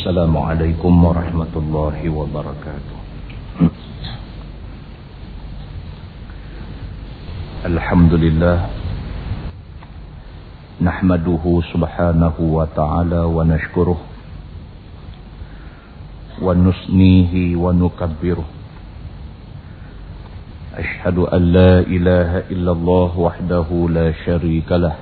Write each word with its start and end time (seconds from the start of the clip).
السلام 0.00 0.32
عليكم 0.32 1.04
ورحمة 1.04 1.54
الله 1.56 1.98
وبركاته. 2.08 2.96
الحمد 7.68 8.12
لله 8.24 8.58
نحمده 10.80 11.44
سبحانه 11.72 12.36
وتعالى 12.40 13.20
ونشكره 13.36 13.98
ونسنيه 16.40 17.32
ونكبره. 17.60 18.48
أشهد 20.80 21.16
أن 21.28 21.42
لا 21.52 21.72
إله 21.84 22.48
إلا 22.48 22.72
الله 22.72 23.10
وحده 23.20 23.68
لا 23.68 24.08
شريك 24.24 24.72
له. 24.72 24.96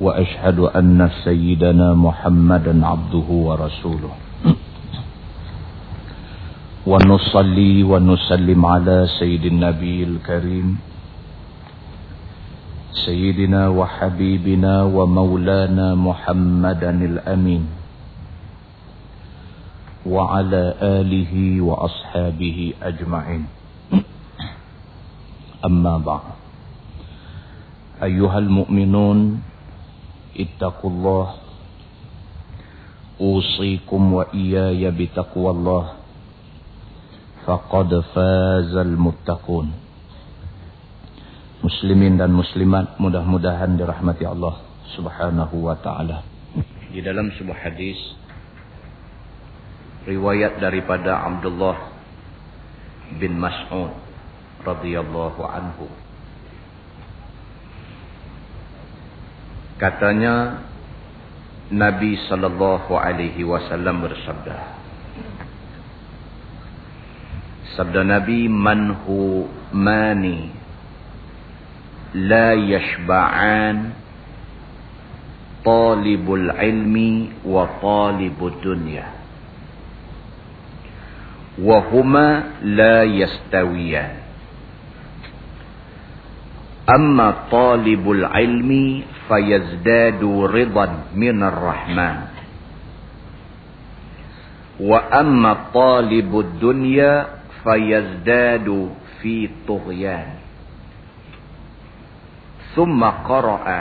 وأشهد 0.00 0.58
أن 0.78 1.10
سيدنا 1.24 1.94
محمدا 1.94 2.86
عبده 2.86 3.28
ورسوله. 3.28 4.14
ونصلي 6.86 7.82
ونسلم 7.82 8.60
على 8.66 8.98
سيد 9.18 9.44
النبي 9.44 9.98
الكريم 10.04 10.68
سيدنا 13.04 13.68
وحبيبنا 13.68 14.74
ومولانا 14.82 15.94
محمدا 15.94 16.90
الأمين 16.90 17.64
وعلى 20.06 20.64
آله 20.80 21.60
وأصحابه 21.60 22.58
أجمعين. 22.82 23.44
أما 25.66 25.94
بعد 25.98 26.26
أيها 28.02 28.38
المؤمنون 28.38 29.18
اتقوا 30.37 30.91
الله 30.91 31.27
أوصيكم 33.21 34.01
وإياي 34.13 34.91
بتقوى 34.91 35.49
الله 35.51 35.85
فقد 37.45 37.89
فاز 38.15 38.73
المتقون 38.75 39.83
Muslimin 41.63 42.19
dan 42.19 42.35
muslimat 42.35 42.99
mudah-mudahan 42.99 43.79
dirahmati 43.79 44.27
Allah 44.27 44.59
Subhanahu 44.99 45.63
wa 45.63 45.79
taala. 45.79 46.19
Di 46.91 46.99
dalam 46.99 47.31
sebuah 47.39 47.55
hadis 47.55 47.95
riwayat 50.03 50.59
daripada 50.59 51.23
Abdullah 51.23 51.87
bin 53.15 53.39
Mas'ud 53.39 53.95
radhiyallahu 54.67 55.39
anhu 55.39 55.87
Katanya 59.78 60.66
Nabi 61.70 62.18
sallallahu 62.26 62.98
alaihi 62.98 63.46
wasallam 63.46 64.02
bersabda 64.02 64.78
Sabda 67.78 68.02
Nabi 68.02 68.50
manhu 68.50 69.46
mani 69.70 70.50
la 72.10 72.58
yashba'an 72.58 73.94
talibul 75.62 76.48
ilmi 76.58 77.38
wa 77.46 77.78
talibud 77.78 78.58
dunya. 78.58 79.06
Wa 81.62 81.78
huma 81.86 82.58
la 82.66 83.06
yastawiyan. 83.06 84.26
Amma 86.88 87.46
talibul 87.52 88.26
ilmi 88.26 89.04
fayazdadu 89.28 90.48
ridan 90.48 91.12
minar 91.12 91.52
rahman 91.52 92.32
wa 94.80 94.98
amma 95.12 95.68
talibud 95.70 96.56
dunya 96.56 97.44
fayazdadu 97.62 98.96
fi 99.20 99.52
tughyan 99.68 100.40
thumma 102.72 103.22
qara'a 103.28 103.80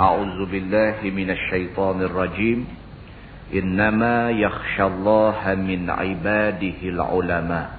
a'udzu 0.00 0.48
billahi 0.48 1.12
minasy 1.12 1.44
syaithanir 1.50 2.14
rajim 2.14 2.66
innama 3.52 4.32
yakhshallaha 4.32 5.58
min 5.60 5.86
ibadihi 5.90 6.94
ulama 6.94 7.76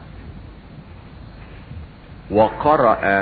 wa 2.29 2.51
qara'a 2.61 3.19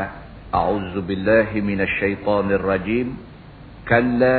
a'udzu 0.52 1.00
billahi 1.06 1.62
minasy 1.62 1.94
syaithanir 2.02 2.62
rajim 2.66 3.33
كلا 3.89 4.39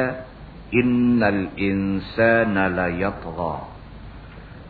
إن 0.73 1.23
الإنسان 1.23 2.55
ليطغى 2.75 3.55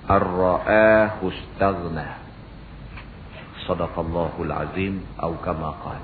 الرآه 0.10 1.20
استغنى 1.22 2.10
صدق 3.68 3.94
الله 4.00 4.34
العظيم 4.40 4.96
أو 5.24 5.32
كما 5.44 5.70
قال 5.84 6.04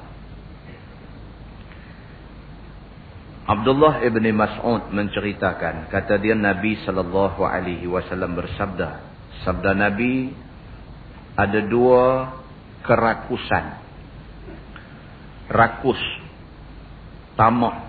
Abdullah 3.46 4.02
ibn 4.02 4.26
Mas'ud 4.34 4.90
menceritakan 4.90 5.94
kata 5.94 6.18
dia 6.18 6.34
Nabi 6.34 6.82
sallallahu 6.82 7.46
alaihi 7.46 7.86
wasallam 7.86 8.34
bersabda 8.34 9.06
sabda 9.46 9.78
Nabi 9.78 10.34
ada 11.38 11.62
dua 11.62 12.34
kerakusan 12.82 13.78
rakus 15.54 16.02
tamak 17.38 17.89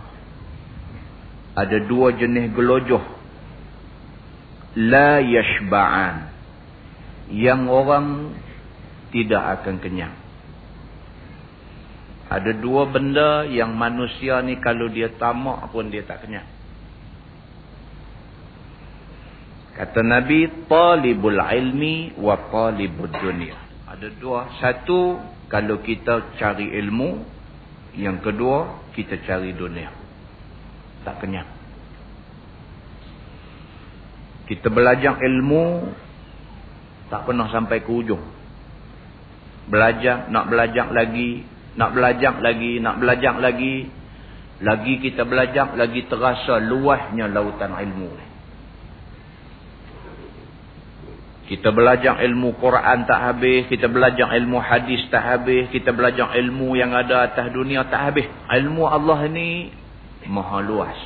ada 1.51 1.77
dua 1.83 2.15
jenis 2.15 2.55
gelojoh. 2.55 3.03
La 4.79 5.19
yashba'an. 5.19 6.31
Yang 7.31 7.61
orang 7.67 8.07
tidak 9.11 9.43
akan 9.59 9.75
kenyang. 9.83 10.15
Ada 12.31 12.55
dua 12.55 12.87
benda 12.87 13.43
yang 13.43 13.75
manusia 13.75 14.39
ni 14.39 14.55
kalau 14.63 14.87
dia 14.87 15.11
tamak 15.19 15.67
pun 15.75 15.91
dia 15.91 16.07
tak 16.07 16.23
kenyang. 16.23 16.47
Kata 19.75 19.99
nabi 20.03 20.47
talibul 20.67 21.39
ilmi 21.39 22.15
wa 22.19 22.35
talibud 22.51 23.11
dunya 23.11 23.55
ada 23.87 24.07
dua. 24.15 24.47
Satu 24.63 25.19
kalau 25.51 25.83
kita 25.83 26.39
cari 26.39 26.71
ilmu. 26.79 27.39
Yang 27.91 28.31
kedua 28.31 28.87
kita 28.95 29.19
cari 29.27 29.51
dunia 29.51 30.00
tak 31.01 31.21
kenyang. 31.21 31.49
Kita 34.51 34.67
belajar 34.67 35.15
ilmu 35.23 35.95
tak 37.07 37.23
pernah 37.23 37.47
sampai 37.47 37.79
ke 37.83 37.91
ujung. 37.91 38.23
Belajar, 39.71 40.27
nak 40.27 40.51
belajar 40.51 40.91
lagi, 40.91 41.47
nak 41.79 41.95
belajar 41.95 42.35
lagi, 42.43 42.83
nak 42.83 42.99
belajar 42.99 43.39
lagi. 43.39 43.87
Lagi 44.61 44.93
kita 45.01 45.25
belajar, 45.25 45.73
lagi 45.73 46.05
terasa 46.05 46.61
luasnya 46.61 47.25
lautan 47.31 47.73
ilmu 47.73 48.11
Kita 51.51 51.67
belajar 51.75 52.23
ilmu 52.23 52.55
Quran 52.63 53.03
tak 53.03 53.19
habis, 53.19 53.67
kita 53.67 53.91
belajar 53.91 54.31
ilmu 54.39 54.55
hadis 54.63 55.03
tak 55.11 55.19
habis, 55.19 55.67
kita 55.67 55.91
belajar 55.91 56.31
ilmu 56.39 56.79
yang 56.79 56.95
ada 56.95 57.27
atas 57.27 57.51
dunia 57.51 57.83
tak 57.91 57.99
habis. 58.07 58.27
Ilmu 58.47 58.87
Allah 58.87 59.27
ni 59.27 59.67
maha 60.27 60.59
luas. 60.61 60.99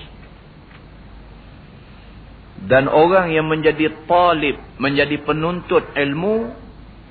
Dan 2.66 2.88
orang 2.90 3.30
yang 3.36 3.46
menjadi 3.46 3.92
talib, 4.10 4.58
menjadi 4.80 5.22
penuntut 5.22 5.86
ilmu, 5.94 6.50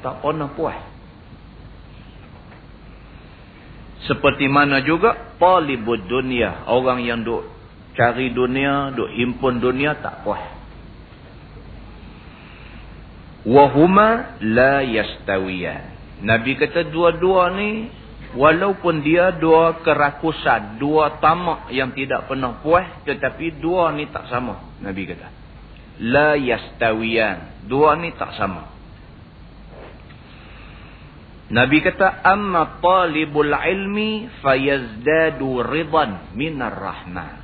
tak 0.02 0.24
pernah 0.24 0.50
puas. 0.50 0.80
Seperti 4.04 4.50
mana 4.50 4.84
juga 4.84 5.36
talibud 5.40 6.04
dunia, 6.04 6.68
orang 6.68 7.00
yang 7.00 7.24
duk 7.24 7.44
cari 7.96 8.34
dunia, 8.34 8.92
duk 8.92 9.08
himpun 9.08 9.62
dunia, 9.62 9.96
tak 9.96 10.26
puas. 10.26 10.42
Wahuma 13.44 14.40
la 14.40 14.80
yastawiyan. 14.84 15.92
Nabi 16.24 16.56
kata 16.56 16.88
dua-dua 16.88 17.52
ni 17.52 17.92
Walaupun 18.34 19.06
dia 19.06 19.30
dua 19.38 19.78
kerakusan, 19.86 20.82
dua 20.82 21.22
tamak 21.22 21.70
yang 21.70 21.94
tidak 21.94 22.26
pernah 22.26 22.58
puas, 22.58 23.06
tetapi 23.06 23.62
dua 23.62 23.94
ni 23.94 24.10
tak 24.10 24.26
sama. 24.26 24.74
Nabi 24.82 25.06
kata. 25.06 25.28
La 26.02 26.34
yastawiyan. 26.34 27.70
Dua 27.70 27.94
ni 27.94 28.10
tak 28.18 28.34
sama. 28.34 28.74
Nabi 31.54 31.78
kata, 31.78 32.26
Amma 32.26 32.82
talibul 32.82 33.54
ilmi 33.54 34.26
fayazdadu 34.42 35.62
ridan 35.62 36.34
minar 36.34 36.74
rahman. 36.74 37.38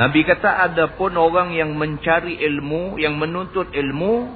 Nabi 0.00 0.24
kata, 0.24 0.64
ada 0.64 0.96
pun 0.96 1.12
orang 1.20 1.52
yang 1.52 1.76
mencari 1.76 2.40
ilmu, 2.40 2.96
yang 2.96 3.20
menuntut 3.20 3.68
ilmu, 3.68 4.32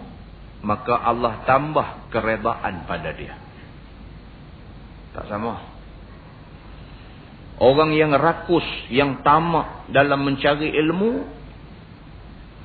maka 0.61 0.93
Allah 0.93 1.41
tambah 1.49 2.13
keredaan 2.13 2.85
pada 2.85 3.17
dia. 3.17 3.44
Tak 5.15 5.31
sama. 5.31 5.63
Orang 7.63 7.95
yang 7.95 8.11
rakus, 8.19 8.67
yang 8.91 9.23
tamak 9.23 9.87
dalam 9.95 10.27
mencari 10.27 10.75
ilmu, 10.75 11.23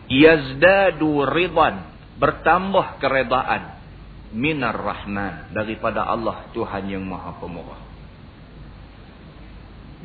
yazdadu 0.09 1.29
ridan 1.29 1.85
bertambah 2.17 2.97
keredaan. 2.97 3.77
Minar 4.29 4.77
rahman 4.77 5.53
daripada 5.53 6.05
Allah 6.05 6.49
Tuhan 6.53 6.85
yang 6.85 7.01
Maha 7.01 7.37
Pemurah. 7.41 7.81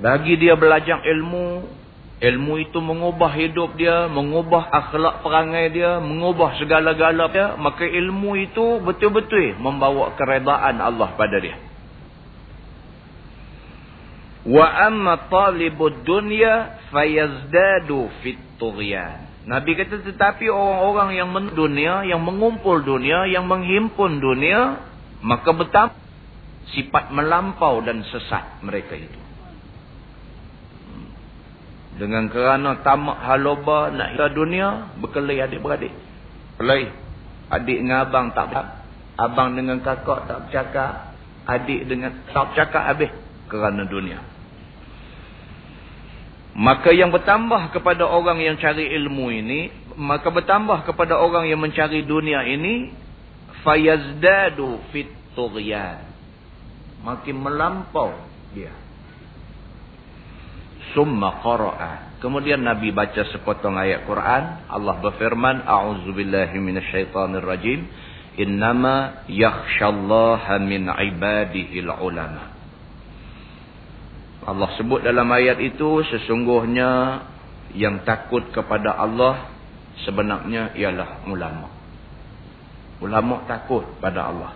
Bagi 0.00 0.40
dia 0.40 0.56
belajar 0.56 1.05
ilmu 1.05 1.64
ilmu 2.25 2.55
itu 2.62 2.79
mengubah 2.81 3.37
hidup 3.37 3.76
dia 3.76 4.06
mengubah 4.08 4.70
akhlak 4.70 5.20
perangai 5.20 5.76
dia 5.76 6.00
mengubah 6.00 6.56
segala-gala 6.56 7.29
dia 7.29 7.47
maka 7.61 7.85
ilmu 7.85 8.38
itu 8.38 8.81
betul-betul 8.81 9.58
membawa 9.61 10.14
keredaan 10.17 10.79
Allah 10.79 11.12
pada 11.19 11.37
dia 11.43 11.58
wa 14.44 14.67
amma 14.69 15.29
talibud 15.32 16.05
dunya 16.05 16.81
fayazdadu 16.93 18.12
fit 18.20 18.41
tughyan 18.61 19.35
Nabi 19.44 19.76
kata 19.76 20.00
tetapi 20.00 20.49
orang-orang 20.49 21.20
yang 21.20 21.29
dunia, 21.52 22.00
yang 22.08 22.25
mengumpul 22.25 22.81
dunia, 22.81 23.29
yang 23.29 23.44
menghimpun 23.44 24.17
dunia, 24.17 24.81
maka 25.20 25.52
betam 25.52 25.93
sifat 26.73 27.12
melampau 27.12 27.85
dan 27.85 28.00
sesat 28.08 28.64
mereka 28.64 28.96
itu. 28.96 29.20
Dengan 32.00 32.26
kerana 32.32 32.81
tamak 32.81 33.20
haloba 33.20 33.93
nak 33.93 34.17
hidup 34.17 34.32
dunia, 34.32 34.97
berkelahi 34.99 35.44
adik-beradik. 35.44 35.93
Kelahi. 36.58 36.90
Adik 37.52 37.79
dengan 37.85 38.08
abang 38.08 38.32
tak 38.35 38.50
bercakap. 38.50 38.67
Abang 39.14 39.49
dengan 39.55 39.79
kakak 39.85 40.20
tak 40.26 40.38
bercakap. 40.49 40.93
Adik 41.47 41.81
dengan 41.87 42.11
tak 42.32 42.50
bercakap 42.50 42.82
habis. 42.82 43.12
Kerana 43.47 43.87
dunia. 43.87 44.34
Maka 46.55 46.95
yang 46.95 47.11
bertambah 47.11 47.75
kepada 47.75 48.06
orang 48.06 48.39
yang 48.39 48.55
cari 48.62 48.87
ilmu 48.95 49.27
ini, 49.35 49.75
maka 49.99 50.31
bertambah 50.31 50.87
kepada 50.87 51.19
orang 51.19 51.51
yang 51.51 51.59
mencari 51.59 52.06
dunia 52.06 52.47
ini, 52.47 52.95
fayazdadu 53.67 54.79
fit 54.95 55.11
tughyan. 55.35 56.15
Makin 57.03 57.37
melampau 57.43 58.15
dia. 58.55 58.71
Summa 60.95 61.43
qara'a. 61.43 62.23
Kemudian 62.23 62.62
Nabi 62.62 62.95
baca 62.95 63.27
sepotong 63.35 63.75
ayat 63.75 64.07
Quran, 64.07 64.71
Allah 64.71 64.95
berfirman, 65.03 65.67
a'udzubillahi 65.67 66.55
minasyaitonirrajim, 66.55 67.83
innama 68.39 69.27
yakhsyallaha 69.27 70.62
min 70.62 70.87
ibadihil 70.87 71.91
ulama. 71.99 72.54
Allah 74.44 74.69
sebut 74.76 75.00
dalam 75.00 75.25
ayat 75.32 75.56
itu 75.61 76.05
sesungguhnya 76.05 77.25
yang 77.73 78.05
takut 78.05 78.44
kepada 78.52 78.93
Allah 78.93 79.49
sebenarnya 80.05 80.76
ialah 80.76 81.25
ulama. 81.26 81.69
Ulama 83.00 83.49
takut 83.49 83.88
pada 83.99 84.29
Allah. 84.31 84.52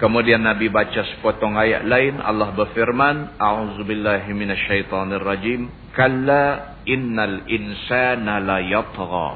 Kemudian 0.00 0.42
Nabi 0.42 0.66
baca 0.66 0.98
sepotong 1.14 1.54
ayat 1.54 1.86
lain 1.86 2.18
Allah 2.18 2.50
berfirman 2.58 3.38
A'udzubillahi 3.38 4.34
minasyaitonirrajim 4.34 5.94
Kalla 5.94 6.74
innal 6.90 7.46
insana 7.46 8.42
la 8.42 8.58
yatgha 8.66 9.30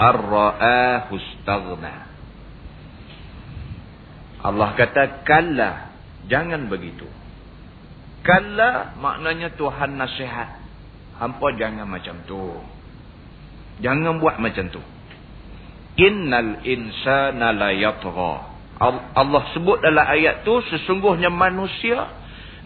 ar-ra'ahu 0.00 1.12
istaghna 1.12 2.01
Allah 4.42 4.74
kata 4.74 5.22
kalla 5.22 5.94
jangan 6.26 6.66
begitu. 6.66 7.06
Kalla 8.26 8.94
maknanya 8.98 9.54
Tuhan 9.54 9.98
nasihat. 9.98 10.62
Hampa 11.18 11.54
jangan 11.54 11.86
macam 11.86 12.18
tu. 12.26 12.58
Jangan 13.82 14.18
buat 14.18 14.42
macam 14.42 14.70
tu. 14.70 14.82
Innal 16.02 16.66
insana 16.66 17.54
la 17.54 17.70
yatgha. 17.70 18.34
Allah 19.14 19.42
sebut 19.54 19.78
dalam 19.78 20.02
ayat 20.02 20.42
tu 20.42 20.58
sesungguhnya 20.66 21.30
manusia 21.30 22.10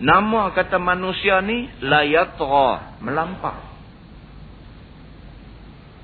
nama 0.01 0.53
kata 0.53 0.81
manusia 0.81 1.41
ni 1.45 1.69
la 1.85 2.05
yatgha, 2.05 3.01
melampau. 3.05 3.57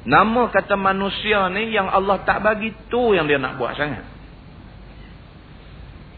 Nama 0.03 0.43
kata 0.51 0.75
manusia 0.75 1.47
ni 1.49 1.73
yang 1.73 1.87
Allah 1.89 2.21
tak 2.27 2.43
bagi 2.43 2.75
tu 2.91 3.17
yang 3.17 3.25
dia 3.25 3.39
nak 3.41 3.57
buat 3.57 3.73
sangat. 3.79 4.12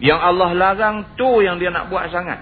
Yang 0.02 0.20
Allah 0.20 0.50
larang 0.54 0.96
tu 1.14 1.42
yang 1.42 1.58
dia 1.62 1.70
nak 1.70 1.90
buat 1.90 2.10
sangat. 2.10 2.40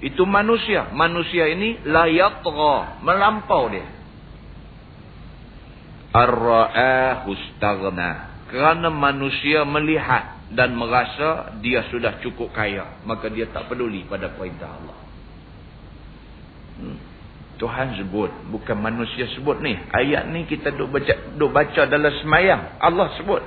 Itu 0.00 0.24
manusia. 0.28 0.88
Manusia 0.92 1.48
ini 1.52 1.80
layatra. 1.84 3.00
Melampau 3.04 3.68
dia. 3.72 3.88
Ar-ra'ahustagna. 6.14 8.10
Kerana 8.48 8.88
manusia 8.92 9.64
melihat 9.66 10.34
dan 10.54 10.78
merasa 10.78 11.56
dia 11.58 11.82
sudah 11.90 12.20
cukup 12.22 12.52
kaya. 12.54 13.02
Maka 13.08 13.26
dia 13.32 13.50
tak 13.50 13.66
peduli 13.72 14.04
pada 14.06 14.30
perintah 14.32 14.70
Allah. 14.70 14.98
Hmm. 16.78 16.98
Tuhan 17.58 17.96
sebut. 17.98 18.30
Bukan 18.50 18.76
manusia 18.78 19.30
sebut 19.34 19.62
ni. 19.62 19.74
Ayat 19.90 20.26
ni 20.30 20.44
kita 20.46 20.74
duk 20.74 20.90
baca, 20.90 21.14
duk 21.38 21.50
baca 21.50 21.86
dalam 21.86 22.12
semayang. 22.22 22.78
Allah 22.82 23.08
sebut. 23.18 23.42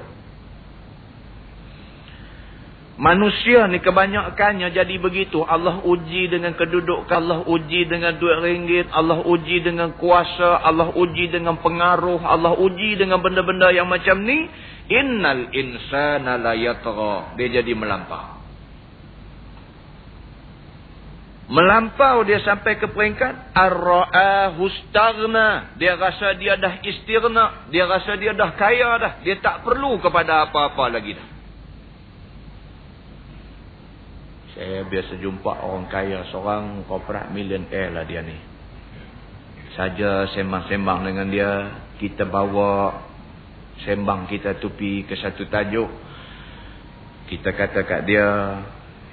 Manusia 2.97 3.69
ni 3.69 3.77
kebanyakannya 3.77 4.73
jadi 4.73 4.97
begitu. 4.97 5.45
Allah 5.45 5.85
uji 5.85 6.33
dengan 6.33 6.57
kedudukan. 6.57 7.05
Allah 7.05 7.45
uji 7.45 7.85
dengan 7.85 8.17
duit 8.17 8.41
ringgit. 8.41 8.89
Allah 8.89 9.21
uji 9.21 9.61
dengan 9.61 9.93
kuasa. 10.01 10.65
Allah 10.65 10.89
uji 10.97 11.29
dengan 11.29 11.61
pengaruh. 11.61 12.25
Allah 12.25 12.57
uji 12.57 12.97
dengan 12.97 13.21
benda-benda 13.21 13.69
yang 13.69 13.85
macam 13.85 14.25
ni. 14.25 14.49
Innal 14.89 15.53
insana 15.53 16.41
la 16.41 16.57
yatra. 16.57 17.37
Dia 17.37 17.61
jadi 17.61 17.69
melampau. 17.77 18.41
Melampau 21.53 22.25
dia 22.25 22.41
sampai 22.41 22.81
ke 22.81 22.89
peringkat. 22.89 23.53
Ar-ra'ahustagna. 23.53 25.77
Dia 25.77 26.01
rasa 26.01 26.33
dia 26.33 26.57
dah 26.57 26.81
istirna. 26.81 27.69
Dia 27.69 27.85
rasa 27.85 28.17
dia 28.17 28.33
dah 28.33 28.57
kaya 28.57 28.89
dah. 28.97 29.21
Dia 29.21 29.37
tak 29.37 29.61
perlu 29.61 30.01
kepada 30.01 30.49
apa-apa 30.49 30.89
lagi 30.89 31.13
dah. 31.13 31.36
Saya 34.57 34.89
biasa 34.89 35.21
jumpa 35.21 35.61
orang 35.61 35.85
kaya 35.85 36.25
seorang 36.33 36.81
korporat 36.89 37.29
millionaire 37.29 37.93
lah 37.93 38.09
dia 38.09 38.25
ni. 38.25 38.33
Saja 39.77 40.25
sembang-sembang 40.33 41.05
dengan 41.05 41.29
dia, 41.29 41.51
kita 42.01 42.25
bawa 42.25 43.05
sembang 43.85 44.25
kita 44.25 44.57
tupi 44.57 45.05
ke 45.05 45.13
satu 45.13 45.45
tajuk. 45.45 45.85
Kita 47.29 47.53
kata 47.53 47.85
kat 47.85 48.01
dia, 48.09 48.25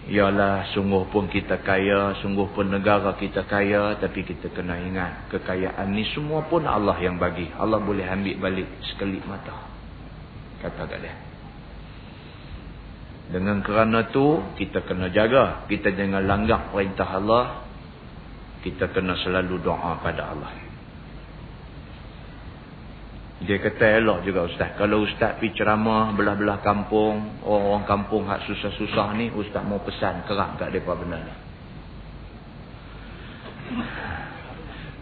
Yalah 0.05 0.69
sungguh 0.77 1.09
pun 1.09 1.33
kita 1.33 1.65
kaya, 1.65 2.13
sungguh 2.21 2.53
pun 2.53 2.69
negara 2.69 3.17
kita 3.17 3.49
kaya, 3.49 3.97
tapi 3.97 4.21
kita 4.21 4.53
kena 4.53 4.77
ingat 4.77 5.33
kekayaan 5.33 5.97
ni 5.97 6.05
semua 6.13 6.45
pun 6.45 6.61
Allah 6.69 6.97
yang 7.01 7.17
bagi. 7.17 7.49
Allah 7.57 7.81
boleh 7.81 8.05
ambil 8.05 8.37
balik 8.37 8.69
sekelip 8.85 9.25
mata. 9.25 9.65
Kata 10.61 10.85
kat 10.85 11.01
dia. 11.05 11.34
Dengan 13.25 13.64
kerana 13.64 14.12
tu 14.12 14.43
kita 14.61 14.85
kena 14.85 15.09
jaga. 15.09 15.64
Kita 15.64 15.93
jangan 15.93 16.25
langgar 16.25 16.69
perintah 16.69 17.09
Allah. 17.09 17.45
Kita 18.61 18.93
kena 18.93 19.16
selalu 19.21 19.61
doa 19.61 20.00
pada 20.00 20.33
Allah. 20.33 20.52
Dia 23.45 23.61
kata 23.61 24.00
elok 24.00 24.25
juga 24.25 24.49
ustaz. 24.49 24.73
Kalau 24.81 25.04
ustaz 25.04 25.37
pergi 25.37 25.57
ceramah 25.57 26.16
belah-belah 26.16 26.64
kampung. 26.64 27.45
Orang-orang 27.45 27.85
kampung 27.85 28.23
hak 28.25 28.49
susah-susah 28.49 29.09
ni. 29.21 29.28
Ustaz 29.33 29.64
mau 29.64 29.81
pesan 29.85 30.25
kerap 30.25 30.57
kat 30.57 30.73
mereka 30.73 30.97
benda 30.97 31.19
ni. 31.21 31.35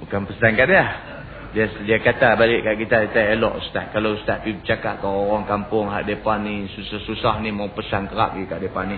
Bukan 0.03 0.27
pesan 0.27 0.59
kat 0.59 0.67
dia. 0.67 1.12
Dia 1.53 1.69
dia 1.85 2.01
kata 2.01 2.33
balik 2.41 2.65
kat 2.65 2.75
kita 2.81 2.97
kita 3.13 3.21
elok 3.37 3.61
ustaz 3.61 3.93
kalau 3.93 4.17
ustaz 4.17 4.41
pergi 4.41 4.65
bercakap 4.65 5.05
ke 5.05 5.09
orang 5.09 5.45
kampung 5.45 5.93
hak 5.93 6.09
depa 6.09 6.41
ni 6.41 6.65
susah-susah 6.73 7.45
ni 7.45 7.53
mau 7.53 7.69
pesan 7.69 8.09
kerap 8.09 8.33
pergi 8.33 8.49
kat 8.49 8.59
depa 8.65 8.81
ni. 8.89 8.97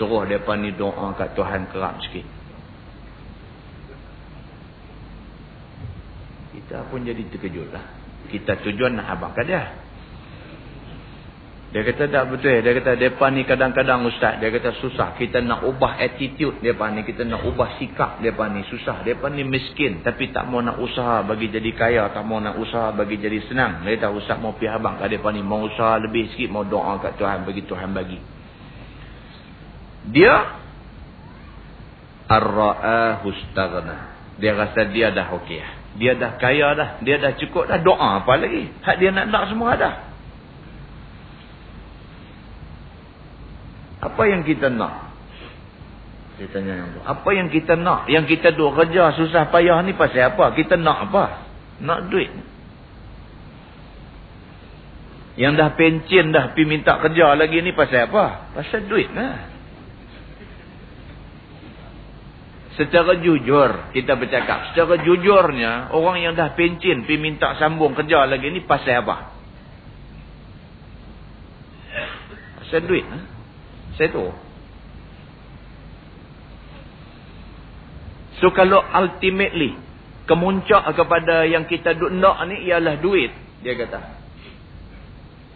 Suruh 0.00 0.24
depa 0.24 0.56
ni 0.56 0.72
doa 0.72 1.12
kat 1.12 1.36
Tuhan 1.36 1.68
kerap 1.68 2.00
sikit. 2.00 2.26
Kita 6.56 6.88
pun 6.88 7.04
jadi 7.04 7.20
terkejutlah. 7.28 7.84
Kita 8.32 8.64
tujuan 8.64 8.96
nak 8.96 9.20
abang 9.20 9.36
kat 9.36 9.44
dia. 9.44 9.62
Dia 11.74 11.82
kata 11.82 12.06
tak 12.06 12.30
betul. 12.30 12.62
Dia 12.62 12.70
kata 12.70 12.94
depan 12.94 13.34
ni 13.34 13.42
kadang-kadang 13.42 14.06
ustaz. 14.06 14.38
Dia 14.38 14.54
kata 14.54 14.78
susah. 14.78 15.18
Kita 15.18 15.42
nak 15.42 15.66
ubah 15.66 15.98
attitude 15.98 16.62
depan 16.62 16.94
ni. 16.94 17.02
Kita 17.02 17.26
nak 17.26 17.42
ubah 17.50 17.82
sikap 17.82 18.22
depan 18.22 18.54
ni. 18.54 18.62
Susah. 18.70 19.02
Depan 19.02 19.34
ni 19.34 19.42
miskin. 19.42 20.06
Tapi 20.06 20.30
tak 20.30 20.46
mau 20.46 20.62
nak 20.62 20.78
usaha 20.78 21.26
bagi 21.26 21.50
jadi 21.50 21.74
kaya. 21.74 22.14
Tak 22.14 22.22
mau 22.22 22.38
nak 22.38 22.62
usaha 22.62 22.94
bagi 22.94 23.18
jadi 23.18 23.42
senang. 23.50 23.82
Dia 23.82 23.98
kata 23.98 24.14
ustaz 24.14 24.38
mau 24.38 24.54
pergi 24.54 24.70
abang 24.70 25.02
kat 25.02 25.18
depan 25.18 25.34
ni. 25.34 25.42
Mau 25.42 25.66
usaha 25.66 25.98
lebih 25.98 26.30
sikit. 26.30 26.54
Mau 26.54 26.62
doa 26.62 26.94
kat 27.02 27.18
Tuhan. 27.18 27.42
Bagi 27.42 27.66
Tuhan 27.66 27.90
bagi. 27.90 28.22
Dia. 30.14 30.62
Staghna. 33.50 34.14
Dia 34.38 34.54
rasa 34.54 34.94
dia 34.94 35.10
dah 35.10 35.26
okey 35.42 35.58
lah. 35.58 35.72
Dia 35.98 36.14
dah 36.14 36.38
kaya 36.38 36.70
dah. 36.78 36.90
Dia 37.02 37.18
dah 37.18 37.34
cukup 37.34 37.66
dah. 37.66 37.82
Doa 37.82 38.22
apa 38.22 38.38
lagi? 38.38 38.70
Hak 38.78 38.94
dia 39.02 39.10
nak 39.10 39.26
nak 39.26 39.50
semua 39.50 39.74
dah. 39.74 40.13
Apa 44.04 44.22
yang 44.28 44.44
kita 44.44 44.68
nak? 44.68 45.16
Saya 46.36 46.48
tanya 46.50 46.72
yang 46.82 46.88
tu. 46.92 47.00
Apa 47.00 47.30
yang 47.32 47.48
kita 47.48 47.78
nak? 47.78 48.10
Yang 48.10 48.36
kita 48.36 48.52
duk 48.52 48.74
kerja 48.76 49.14
susah 49.16 49.48
payah 49.48 49.80
ni 49.86 49.96
pasal 49.96 50.34
apa? 50.34 50.52
Kita 50.52 50.76
nak 50.76 51.08
apa? 51.08 51.24
Nak 51.80 52.12
duit. 52.12 52.30
Yang 55.34 55.52
dah 55.58 55.68
pencin 55.74 56.30
dah 56.30 56.54
pergi 56.54 56.66
minta 56.66 56.98
kerja 57.02 57.34
lagi 57.34 57.58
ni 57.58 57.72
pasal 57.74 58.10
apa? 58.10 58.54
Pasal 58.54 58.86
duit 58.86 59.10
lah. 59.14 59.50
Secara 62.74 63.14
jujur 63.22 63.94
kita 63.94 64.18
bercakap. 64.18 64.74
Secara 64.74 64.98
jujurnya 65.06 65.94
orang 65.94 66.18
yang 66.18 66.34
dah 66.34 66.54
pencin 66.58 67.06
pergi 67.06 67.18
minta 67.18 67.54
sambung 67.62 67.94
kerja 67.94 68.26
lagi 68.26 68.50
ni 68.50 68.66
pasal 68.66 69.06
apa? 69.06 69.16
Pasal 72.58 72.82
duit. 72.90 73.06
Ha? 73.06 73.33
Saya 73.94 74.08
tahu. 74.10 74.30
So 78.42 78.50
kalau 78.50 78.82
ultimately 78.82 79.78
kemuncak 80.26 80.82
kepada 80.96 81.44
yang 81.46 81.68
kita 81.68 81.94
duk 81.94 82.12
nak 82.12 82.44
ni 82.50 82.66
ialah 82.66 82.98
duit. 82.98 83.30
Dia 83.64 83.78
kata. 83.78 84.00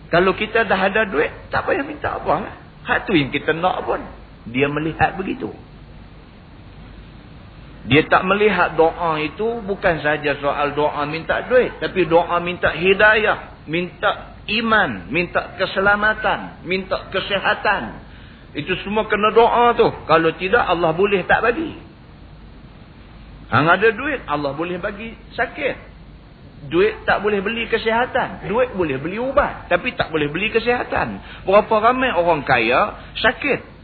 Kalau 0.09 0.33
kita 0.33 0.64
dah 0.64 0.80
ada 0.88 1.04
duit, 1.04 1.28
tak 1.52 1.68
payah 1.68 1.85
minta 1.85 2.16
apa. 2.16 2.49
Hak 2.88 3.04
tu 3.04 3.12
yang 3.12 3.28
kita 3.28 3.52
nak 3.52 3.85
pun. 3.85 4.00
Dia 4.49 4.64
melihat 4.73 5.21
begitu. 5.21 5.52
Dia 7.88 8.04
tak 8.09 8.25
melihat 8.25 8.76
doa 8.76 9.16
itu 9.21 9.64
bukan 9.64 10.00
saja 10.00 10.37
soal 10.40 10.73
doa 10.73 11.04
minta 11.04 11.45
duit. 11.45 11.76
Tapi 11.80 12.09
doa 12.09 12.40
minta 12.40 12.73
hidayah. 12.73 13.64
Minta 13.68 14.40
iman. 14.49 15.12
Minta 15.12 15.57
keselamatan. 15.61 16.64
Minta 16.64 17.12
kesehatan. 17.12 18.08
Itu 18.57 18.73
semua 18.85 19.05
kena 19.09 19.33
doa 19.33 19.76
tu. 19.76 19.88
Kalau 20.09 20.31
tidak 20.37 20.64
Allah 20.64 20.93
boleh 20.97 21.25
tak 21.28 21.45
bagi. 21.45 21.76
Hang 23.49 23.69
ada 23.69 23.88
duit 23.93 24.25
Allah 24.28 24.52
boleh 24.52 24.76
bagi 24.76 25.17
sakit. 25.37 25.88
Duit 26.69 27.07
tak 27.09 27.25
boleh 27.25 27.40
beli 27.40 27.69
kesehatan. 27.69 28.49
Duit 28.49 28.73
boleh 28.76 29.00
beli 29.00 29.17
ubat. 29.21 29.69
Tapi 29.73 29.95
tak 29.97 30.12
boleh 30.12 30.28
beli 30.28 30.52
kesehatan. 30.52 31.21
Berapa 31.49 31.75
ramai 31.81 32.12
orang 32.12 32.45
kaya 32.45 33.12
sakit 33.17 33.78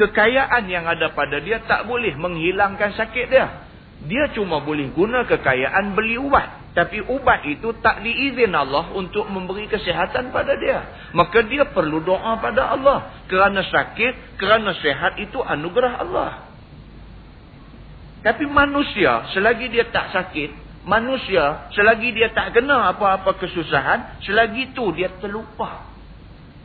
kekayaan 0.00 0.64
yang 0.72 0.88
ada 0.88 1.12
pada 1.12 1.44
dia 1.44 1.60
tak 1.68 1.84
boleh 1.84 2.16
menghilangkan 2.16 2.96
sakit 2.96 3.26
dia. 3.28 3.46
Dia 4.08 4.32
cuma 4.32 4.64
boleh 4.64 4.88
guna 4.96 5.28
kekayaan 5.28 5.92
beli 5.92 6.16
ubat. 6.16 6.59
Tapi 6.70 7.02
ubat 7.02 7.42
itu 7.50 7.74
tak 7.82 8.06
diizin 8.06 8.54
Allah 8.54 8.94
untuk 8.94 9.26
memberi 9.26 9.66
kesihatan 9.66 10.30
pada 10.30 10.54
dia. 10.54 11.10
Maka 11.10 11.42
dia 11.42 11.66
perlu 11.66 11.98
doa 11.98 12.38
pada 12.38 12.70
Allah. 12.70 13.26
Kerana 13.26 13.66
sakit, 13.66 14.38
kerana 14.38 14.70
sehat 14.78 15.18
itu 15.18 15.42
anugerah 15.42 15.94
Allah. 15.98 16.30
Tapi 18.20 18.44
manusia 18.46 19.32
selagi 19.32 19.72
dia 19.72 19.88
tak 19.88 20.12
sakit, 20.12 20.84
manusia 20.84 21.72
selagi 21.72 22.12
dia 22.12 22.28
tak 22.36 22.52
kena 22.52 22.92
apa-apa 22.92 23.32
kesusahan, 23.40 24.20
selagi 24.20 24.76
itu 24.76 24.92
dia 24.92 25.08
terlupa 25.24 25.88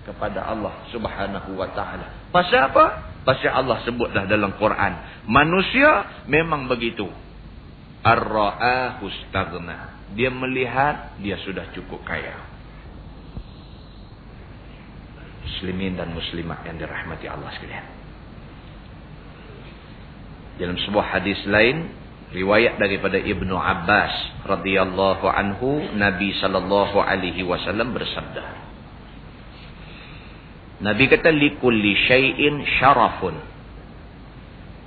kepada 0.04 0.52
Allah 0.52 0.76
subhanahu 0.92 1.56
wa 1.56 1.72
ta'ala. 1.72 2.30
Pasal 2.30 2.76
apa? 2.76 2.86
Pasal 3.24 3.56
Allah 3.56 3.82
sebut 3.88 4.12
dah 4.12 4.28
dalam 4.28 4.54
Quran. 4.60 5.26
Manusia 5.32 6.22
memang 6.28 6.68
begitu. 6.68 7.08
Ar-ra'ahu 8.06 9.10
staghna. 9.26 9.95
Dia 10.14 10.30
melihat 10.30 11.18
dia 11.18 11.42
sudah 11.42 11.66
cukup 11.74 12.06
kaya. 12.06 12.38
Muslimin 15.42 15.98
dan 15.98 16.14
muslimat 16.14 16.62
yang 16.68 16.78
dirahmati 16.78 17.26
Allah 17.26 17.50
sekalian. 17.58 17.88
Dalam 20.62 20.78
sebuah 20.78 21.20
hadis 21.20 21.42
lain, 21.50 21.90
riwayat 22.32 22.78
daripada 22.78 23.18
Ibnu 23.18 23.56
Abbas 23.58 24.46
radhiyallahu 24.46 25.26
anhu, 25.26 25.96
Nabi 25.98 26.38
sallallahu 26.38 27.02
alaihi 27.02 27.42
wasallam 27.44 27.92
bersabda, 27.92 28.66
Nabi 30.84 31.08
kata 31.08 31.32
likulli 31.32 31.96
syai'in 32.08 32.68
syarafun. 32.80 33.36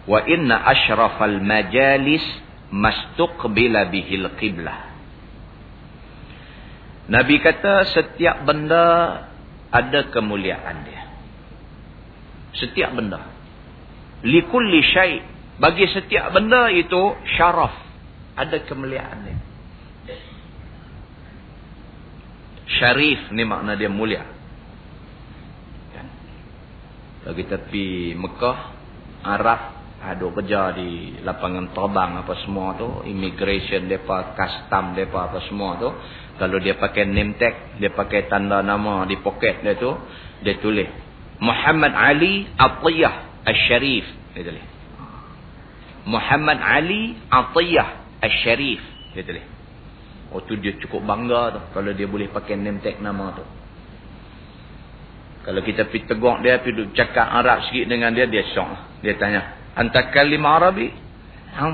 Wa 0.08 0.25
inna 0.25 0.60
ashrafal 0.68 1.40
majalis 1.40 2.25
mastuqbila 2.72 3.88
bihil 3.88 4.28
qiblah. 4.37 4.88
Nabi 7.08 7.40
kata 7.40 7.88
setiap 7.88 8.44
benda 8.44 8.84
ada 9.72 10.00
kemuliaan 10.12 10.76
dia. 10.84 11.02
Setiap 12.56 12.92
benda. 12.92 13.24
Likulli 14.24 14.80
syai' 14.84 15.24
bagi 15.56 15.88
setiap 15.88 16.32
benda 16.36 16.68
itu 16.68 17.16
syaraf. 17.36 17.72
Ada 18.36 18.62
kemuliaan 18.68 19.18
dia. 19.24 19.38
Syarif 22.68 23.32
ni 23.32 23.42
makna 23.48 23.72
dia 23.74 23.88
mulia. 23.88 24.38
Kalau 27.24 27.34
kita 27.34 27.60
pergi 27.68 28.16
Mekah, 28.16 28.58
Arab, 29.20 29.60
ada 29.98 30.26
kerja 30.30 30.72
di 30.72 31.18
lapangan 31.26 31.74
terbang 31.74 32.22
apa 32.22 32.34
semua 32.46 32.78
tu, 32.78 33.02
immigration 33.04 33.90
depa, 33.90 34.32
custom 34.32 34.94
depa 34.94 35.28
apa 35.28 35.42
semua 35.50 35.76
tu, 35.76 35.90
kalau 36.38 36.62
dia 36.62 36.78
pakai 36.78 37.04
name 37.04 37.35
tag, 37.35 37.78
dia 37.83 37.90
pakai 37.90 38.30
tanda 38.30 38.62
nama 38.62 39.02
di 39.04 39.18
poket 39.18 39.61
dia 39.66 39.75
tu, 39.75 39.90
dia 40.47 40.54
tulis 40.62 40.87
Muhammad 41.38 41.95
Ali 41.95 42.47
Atiyah 42.59 43.47
Al-Sharif, 43.47 44.07
dia 44.35 44.42
tulis. 44.42 44.66
Muhammad 46.07 46.59
Ali 46.59 47.14
Atiyah 47.30 48.23
Al-Sharif, 48.23 48.83
dia 49.14 49.23
tulis. 49.23 49.47
Oh 50.35 50.45
tu 50.45 50.59
dia 50.61 50.76
cukup 50.78 51.02
bangga 51.02 51.42
tu 51.57 51.61
kalau 51.73 51.90
dia 51.95 52.07
boleh 52.07 52.30
pakai 52.30 52.59
name 52.59 52.83
tag 52.83 52.99
nama 53.02 53.35
tu. 53.38 53.45
Kalau 55.49 55.64
kita 55.64 55.88
pergi 55.88 56.04
tegur 56.04 56.45
dia, 56.45 56.61
pergi 56.61 56.92
cakap 56.92 57.25
Arab 57.25 57.64
sikit 57.71 57.88
dengan 57.88 58.12
dia, 58.12 58.28
dia 58.28 58.45
syok. 58.52 59.00
Dia 59.00 59.16
tanya, 59.16 59.73
Anta 59.73 60.12
kalim 60.12 60.45
Arabi? 60.45 60.92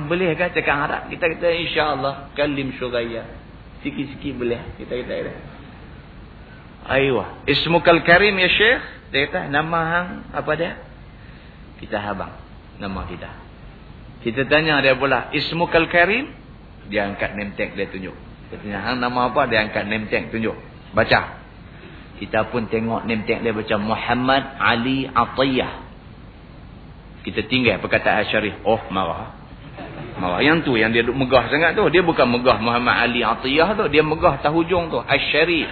Boleh 0.06 0.30
kan 0.38 0.54
cakap 0.54 0.76
Arab? 0.78 1.02
Kita 1.11 1.26
kata, 1.26 1.50
insyaAllah, 1.50 2.14
kalim 2.38 2.71
syuraya. 2.78 3.26
Sikit-sikit 3.84 4.32
boleh. 4.40 4.80
Kita 4.80 4.96
kata, 4.96 5.12
kata. 5.12 5.32
Aywa. 6.88 7.44
Ismukal 7.44 8.00
karim 8.00 8.32
ya 8.40 8.48
syekh? 8.48 8.80
Dia 9.12 9.28
kata, 9.28 9.52
nama 9.52 9.78
hang, 9.84 10.08
apa 10.32 10.52
dia? 10.56 10.72
Kita 11.78 12.00
habang. 12.00 12.32
Nama 12.80 13.00
kita. 13.06 13.30
Kita 14.24 14.48
tanya 14.48 14.80
dia 14.80 14.96
pula, 14.96 15.28
Ismukal 15.36 15.86
karim? 15.92 16.32
Dia 16.88 17.12
angkat 17.12 17.36
name 17.36 17.52
tag, 17.60 17.76
dia 17.76 17.88
tunjuk. 17.92 18.16
Kita 18.48 18.64
tanya, 18.64 18.78
hang 18.88 19.04
nama 19.04 19.28
apa? 19.28 19.44
Dia 19.52 19.68
angkat 19.68 19.84
name 19.84 20.08
tag, 20.08 20.32
tunjuk. 20.32 20.56
Baca. 20.96 21.44
Kita 22.16 22.48
pun 22.48 22.72
tengok 22.72 23.04
name 23.04 23.28
tag 23.28 23.44
dia 23.44 23.52
macam 23.52 23.84
Muhammad 23.84 24.42
Ali 24.56 25.04
Atiyah. 25.04 25.84
Kita 27.24 27.40
tinggal 27.48 27.80
perkataan 27.80 28.28
Syarif. 28.28 28.60
Oh, 28.64 28.80
marah. 28.92 29.43
Marah. 30.18 30.40
Yang 30.42 30.71
tu, 30.71 30.73
yang 30.78 30.94
dia 30.94 31.02
megah 31.02 31.50
sangat 31.50 31.75
tu. 31.75 31.87
Dia 31.90 32.02
bukan 32.06 32.26
megah 32.28 32.59
Muhammad 32.62 33.11
Ali 33.11 33.21
Atiyah 33.23 33.75
tu. 33.75 33.85
Dia 33.90 34.02
megah 34.06 34.38
tahujung 34.42 34.90
tu. 34.90 34.99
Asyarif. 35.02 35.71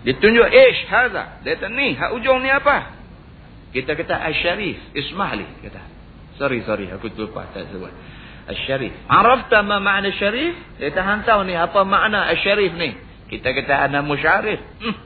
Dia 0.00 0.14
tunjuk, 0.16 0.48
ish, 0.48 0.88
haza. 0.88 1.44
Dia 1.44 1.60
kata, 1.60 1.68
ni, 1.68 1.92
hak 1.92 2.10
ujung 2.16 2.40
ni 2.40 2.48
apa? 2.48 2.96
Kita 3.70 3.92
kata, 3.94 4.16
Asyarif. 4.32 4.96
Ismahli. 4.96 5.46
Kata, 5.66 5.80
sorry, 6.40 6.64
sorry. 6.64 6.88
Aku 6.90 7.12
lupa. 7.14 7.46
Tak 7.52 7.68
sebut. 7.70 7.92
Asyarif. 8.48 8.90
Arafta 9.06 9.60
ma 9.62 9.78
ma'na 9.78 10.10
syarif? 10.16 10.56
Dia 10.80 10.90
kata, 10.90 11.02
hantau 11.04 11.44
ni. 11.46 11.54
Apa 11.54 11.84
makna 11.86 12.26
Asyarif 12.32 12.74
ni? 12.74 12.96
Kita 13.30 13.54
kata 13.54 13.86
ana 13.86 14.02
musyarif. 14.02 14.58
Hmm. 14.82 14.96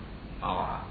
Oh. 0.41 0.84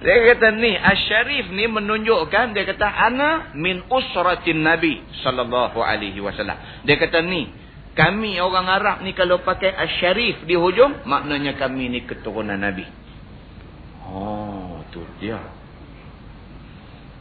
Dia 0.00 0.32
kata 0.32 0.56
ni, 0.56 0.72
Asyarif 0.72 1.52
ni 1.52 1.68
menunjukkan, 1.68 2.56
dia 2.56 2.64
kata, 2.64 2.88
ana 2.88 3.52
min 3.52 3.84
usratin 3.84 4.64
Nabi 4.64 5.04
sallallahu 5.20 5.76
alaihi 5.76 6.16
wasallam. 6.24 6.56
Dia 6.88 6.96
kata 6.96 7.20
ni, 7.20 7.52
kami 7.92 8.40
orang 8.40 8.64
Arab 8.64 8.96
ni 9.04 9.12
kalau 9.12 9.44
pakai 9.44 9.68
Asyarif 9.76 10.48
di 10.48 10.56
hujung, 10.56 11.04
maknanya 11.04 11.52
kami 11.60 11.92
ni 11.92 12.00
keturunan 12.08 12.56
Nabi. 12.56 12.88
Oh, 14.08 14.80
tu 14.88 15.04
dia. 15.20 15.36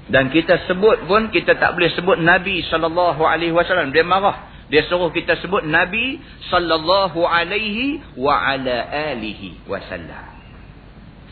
Dan 0.09 0.31
kita 0.31 0.63
sebut 0.65 1.03
pun, 1.03 1.29
kita 1.35 1.59
tak 1.59 1.75
boleh 1.75 1.91
sebut 1.93 2.17
Nabi 2.17 2.63
sallallahu 2.63 3.21
alaihi 3.27 3.53
wasallam. 3.53 3.91
Dia 3.91 4.07
marah. 4.07 4.49
Dia 4.69 4.85
suruh 4.85 5.09
kita 5.11 5.37
sebut 5.41 5.65
Nabi 5.65 6.21
sallallahu 6.47 7.27
alaihi 7.27 8.01
wa 8.15 8.39
ala 8.39 8.87
alihi 9.13 9.67
wasallam. 9.67 10.28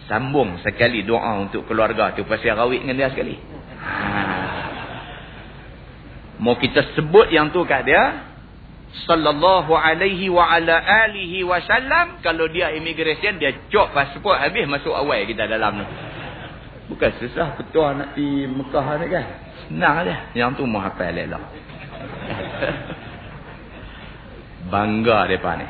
Sambung 0.07 0.55
sekali 0.63 1.03
doa 1.03 1.43
untuk 1.43 1.67
keluarga 1.67 2.15
tu 2.15 2.23
pasal 2.23 2.55
rawit 2.55 2.79
dengan 2.79 2.95
dia 2.95 3.11
sekali. 3.11 3.35
Ha. 3.83 4.23
Mau 6.39 6.55
kita 6.55 6.95
sebut 6.95 7.27
yang 7.27 7.51
tu 7.51 7.67
kat 7.67 7.83
dia. 7.83 8.23
Sallallahu 9.03 9.75
alaihi 9.75 10.31
wa 10.31 10.47
ala 10.47 10.79
alihi 10.79 11.43
wasallam. 11.43 12.23
Kalau 12.23 12.47
dia 12.47 12.71
immigration, 12.71 13.35
dia 13.35 13.51
cok 13.67 13.91
pasport 13.91 14.39
habis 14.39 14.63
masuk 14.63 14.95
awal 14.95 15.27
kita 15.27 15.43
dalam 15.43 15.83
ni. 15.83 15.85
Bukan 16.87 17.11
susah 17.19 17.59
betul 17.59 17.99
nak 17.99 18.15
di 18.15 18.47
Mekah 18.47 18.87
ni 19.03 19.11
kan. 19.11 19.25
Senang 19.67 20.07
dia. 20.07 20.31
Yang 20.39 20.55
tu 20.55 20.63
mau 20.63 20.79
hafal 20.79 21.11
lelah. 21.11 21.43
Bangga 24.71 25.27
mereka 25.27 25.51
ni. 25.59 25.67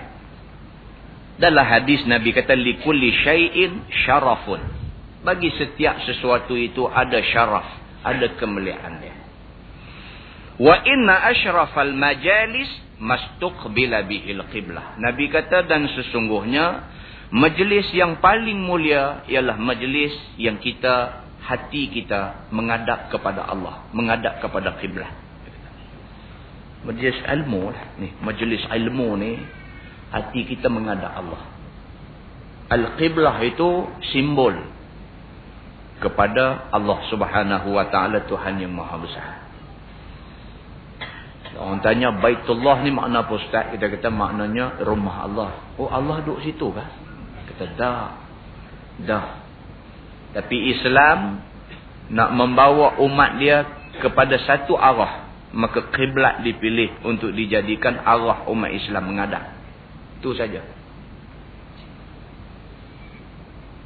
Dalam 1.38 1.66
hadis 1.66 2.02
Nabi 2.10 2.34
kata, 2.34 2.58
Likulli 2.58 3.14
syai'in 3.22 3.86
syarafun. 4.06 4.62
Bagi 5.22 5.54
setiap 5.54 6.02
sesuatu 6.06 6.58
itu 6.58 6.86
ada 6.90 7.22
syaraf. 7.22 7.68
Ada 8.02 8.38
kemuliaan 8.42 8.94
dia. 9.02 9.16
Wa 10.58 10.82
inna 10.82 11.30
ashrafal 11.30 11.94
majalis 11.94 12.70
mastuqbila 12.98 14.10
bihil 14.10 14.42
qiblah. 14.50 14.98
Nabi 14.98 15.30
kata, 15.30 15.70
dan 15.70 15.86
sesungguhnya, 15.94 16.98
Majlis 17.28 17.92
yang 17.92 18.24
paling 18.24 18.56
mulia 18.56 19.28
ialah 19.28 19.60
majlis 19.60 20.16
yang 20.40 20.64
kita, 20.64 21.28
hati 21.44 21.92
kita 21.92 22.48
mengadap 22.56 23.12
kepada 23.12 23.44
Allah. 23.52 23.84
Mengadap 23.92 24.40
kepada 24.40 24.80
Qiblah. 24.80 25.12
Majlis 26.88 27.20
ilmu 27.28 27.68
lah. 27.68 27.84
Ni, 28.00 28.16
majlis 28.24 28.64
ilmu 28.72 29.10
ni, 29.20 29.44
hati 30.14 30.48
kita 30.48 30.68
mengadap 30.72 31.12
Allah. 31.12 31.42
Al-Qiblah 32.68 33.38
itu 33.48 33.88
simbol 34.12 34.56
kepada 36.04 36.68
Allah 36.70 37.00
subhanahu 37.08 37.74
wa 37.74 37.86
ta'ala 37.88 38.28
Tuhan 38.28 38.60
yang 38.60 38.76
maha 38.76 38.96
besar. 39.00 39.30
Orang 41.58 41.82
tanya 41.82 42.14
Baitullah 42.14 42.86
ni 42.86 42.94
makna 42.94 43.26
apa 43.26 43.34
Ustaz? 43.34 43.74
Kita 43.74 43.90
kata 43.90 44.14
maknanya 44.14 44.78
rumah 44.86 45.26
Allah. 45.26 45.52
Oh 45.82 45.90
Allah 45.90 46.22
duduk 46.22 46.46
situ 46.46 46.70
kah? 46.70 46.86
kata 47.58 47.74
dah 47.74 48.08
dah 49.02 49.26
tapi 50.38 50.78
Islam 50.78 51.42
nak 52.14 52.30
membawa 52.38 53.02
umat 53.02 53.42
dia 53.42 53.66
kepada 53.98 54.38
satu 54.46 54.78
arah 54.78 55.26
maka 55.58 55.90
kiblat 55.90 56.46
dipilih 56.46 57.02
untuk 57.02 57.34
dijadikan 57.34 57.98
arah 58.06 58.46
umat 58.54 58.70
Islam 58.70 59.10
mengadap 59.10 59.57
itu 60.18 60.30
saja 60.34 60.66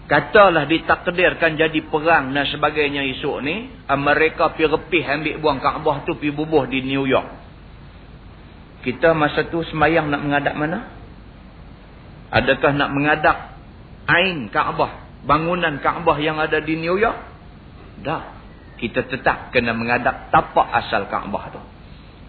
katalah 0.07 0.67
ditakdirkan 0.67 1.55
jadi 1.55 1.79
perang 1.87 2.35
dan 2.35 2.47
sebagainya 2.47 3.05
esok 3.15 3.37
ni 3.43 3.71
mereka 3.95 4.55
pergi 4.55 4.67
repih 4.71 5.03
ambil 5.07 5.35
buang 5.39 5.59
Kaabah 5.59 6.07
tu 6.07 6.15
pergi 6.15 6.31
bubuh 6.31 6.67
di 6.67 6.83
New 6.83 7.03
York 7.03 7.29
kita 8.81 9.13
masa 9.13 9.45
tu 9.47 9.61
semayang 9.67 10.09
nak 10.09 10.23
mengadap 10.23 10.55
mana 10.57 10.79
adakah 12.31 12.71
nak 12.75 12.89
mengadap 12.91 13.51
Ain 14.11 14.49
Kaabah. 14.49 15.23
Bangunan 15.23 15.79
Kaabah 15.79 16.17
yang 16.19 16.41
ada 16.41 16.59
di 16.59 16.75
New 16.75 16.97
York. 16.99 17.19
Dah. 18.01 18.41
Kita 18.81 19.05
tetap 19.05 19.53
kena 19.53 19.77
mengadap 19.77 20.33
tapak 20.33 20.67
asal 20.83 21.07
Kaabah 21.07 21.43
tu. 21.53 21.61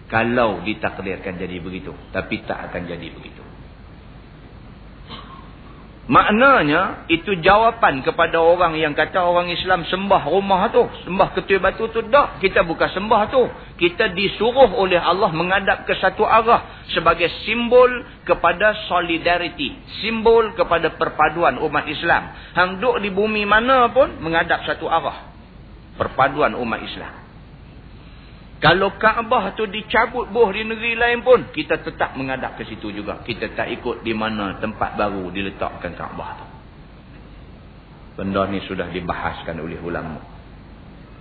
Kalau 0.07 0.61
ditakdirkan 0.61 1.35
jadi 1.35 1.57
begitu. 1.59 1.91
Tapi 2.13 2.45
tak 2.45 2.71
akan 2.71 2.81
jadi 2.87 3.07
begitu. 3.09 3.42
Maknanya 6.03 7.07
itu 7.07 7.39
jawapan 7.39 8.03
kepada 8.03 8.35
orang 8.35 8.75
yang 8.75 8.91
kata 8.91 9.23
orang 9.23 9.47
Islam 9.47 9.87
sembah 9.87 10.27
rumah 10.27 10.67
tu. 10.67 10.83
Sembah 11.07 11.31
ketua 11.31 11.63
batu 11.63 11.87
tu. 11.95 12.03
Tak. 12.11 12.43
Kita 12.43 12.67
bukan 12.67 12.91
sembah 12.91 13.21
tu. 13.31 13.47
Kita 13.79 14.11
disuruh 14.11 14.67
oleh 14.75 14.99
Allah 14.99 15.31
menghadap 15.31 15.87
ke 15.87 15.95
satu 15.95 16.27
arah. 16.27 16.83
Sebagai 16.91 17.31
simbol 17.47 17.87
kepada 18.27 18.75
solidariti. 18.91 19.71
Simbol 20.03 20.51
kepada 20.59 20.91
perpaduan 20.91 21.55
umat 21.63 21.87
Islam. 21.87 22.35
Hang 22.51 22.83
duk 22.83 22.99
di 22.99 23.07
bumi 23.07 23.47
mana 23.47 23.87
pun 23.87 24.19
menghadap 24.19 24.67
satu 24.67 24.91
arah. 24.91 25.31
Perpaduan 25.95 26.51
umat 26.59 26.83
Islam. 26.83 27.22
Kalau 28.63 28.95
Kaabah 28.95 29.59
tu 29.59 29.67
dicabut 29.67 30.31
boh 30.31 30.47
di 30.47 30.63
negeri 30.63 30.95
lain 30.95 31.19
pun, 31.19 31.51
kita 31.51 31.83
tetap 31.83 32.15
mengadap 32.15 32.55
ke 32.55 32.63
situ 32.63 32.95
juga. 32.95 33.19
Kita 33.19 33.51
tak 33.51 33.67
ikut 33.75 34.07
di 34.07 34.15
mana 34.15 34.55
tempat 34.63 34.95
baru 34.95 35.27
diletakkan 35.35 35.91
Kaabah 35.91 36.31
tu. 36.39 36.45
Benda 38.23 38.47
ni 38.47 38.63
sudah 38.63 38.87
dibahaskan 38.87 39.59
oleh 39.59 39.83
ulama. 39.83 40.23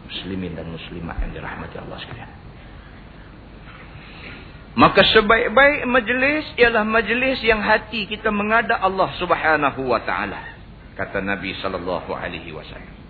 Muslimin 0.07 0.55
dan 0.55 0.71
muslimat 0.71 1.19
yang 1.19 1.35
dirahmati 1.35 1.83
Allah 1.83 1.99
sekalian. 1.99 2.31
Maka 4.79 5.03
sebaik-baik 5.11 5.83
majlis 5.91 6.47
ialah 6.63 6.87
majlis 6.87 7.43
yang 7.43 7.59
hati 7.59 8.07
kita 8.07 8.31
mengadap 8.31 8.79
Allah 8.79 9.11
subhanahu 9.19 9.83
wa 9.83 9.99
ta'ala. 9.99 10.41
Kata 10.95 11.19
Nabi 11.19 11.59
sallallahu 11.59 12.15
alaihi 12.15 12.55
wasallam. 12.55 13.02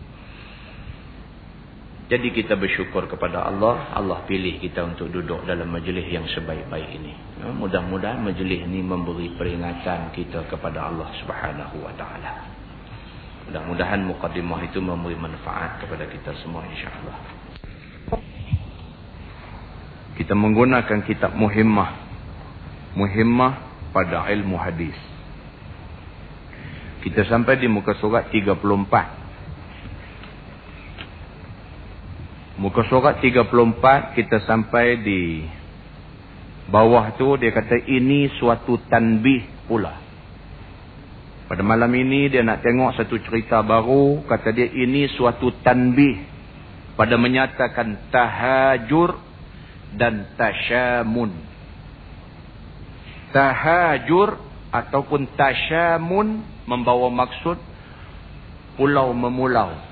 Jadi 2.13 2.29
kita 2.29 2.61
bersyukur 2.61 3.09
kepada 3.09 3.49
Allah. 3.49 3.89
Allah 3.97 4.21
pilih 4.29 4.61
kita 4.61 4.85
untuk 4.85 5.09
duduk 5.09 5.49
dalam 5.49 5.65
majlis 5.73 6.13
yang 6.13 6.29
sebaik-baik 6.29 7.01
ini. 7.01 7.17
Ya, 7.41 7.49
mudah-mudahan 7.57 8.21
majlis 8.21 8.69
ini 8.69 8.85
memberi 8.85 9.33
peringatan 9.33 10.13
kita 10.13 10.45
kepada 10.45 10.93
Allah 10.93 11.09
subhanahu 11.25 11.81
ta'ala. 11.97 12.33
Mudah-mudahan 13.49 14.05
muqaddimah 14.05 14.61
itu 14.69 14.85
memberi 14.85 15.17
manfaat 15.17 15.81
kepada 15.81 16.05
kita 16.05 16.37
semua 16.45 16.69
insyaAllah. 16.69 17.17
Kita 20.13 20.37
menggunakan 20.37 21.09
kitab 21.09 21.33
muhimmah. 21.33 21.97
Muhimmah 22.93 23.53
pada 23.97 24.29
ilmu 24.29 24.61
hadis. 24.61 25.01
Kita 27.09 27.25
sampai 27.25 27.57
di 27.57 27.73
muka 27.73 27.97
surat 27.97 28.29
34. 28.29 29.22
Muka 32.63 32.87
surat 32.87 33.19
34 33.19 34.15
kita 34.15 34.39
sampai 34.47 35.03
di 35.03 35.43
bawah 36.71 37.11
tu 37.19 37.35
dia 37.35 37.51
kata 37.51 37.75
ini 37.91 38.31
suatu 38.39 38.79
tanbih 38.87 39.67
pula. 39.67 39.99
Pada 41.51 41.59
malam 41.67 41.91
ini 41.91 42.31
dia 42.31 42.47
nak 42.47 42.63
tengok 42.63 42.95
satu 42.95 43.19
cerita 43.19 43.67
baru. 43.67 44.23
Kata 44.31 44.55
dia 44.55 44.71
ini 44.71 45.11
suatu 45.11 45.51
tanbih 45.59 46.23
pada 46.95 47.19
menyatakan 47.19 47.99
tahajur 48.15 49.19
dan 49.99 50.31
tasyamun. 50.39 51.35
Tahajur 53.35 54.39
ataupun 54.71 55.35
tasyamun 55.35 56.47
membawa 56.71 57.11
maksud 57.11 57.59
pulau 58.79 59.11
memulau 59.11 59.92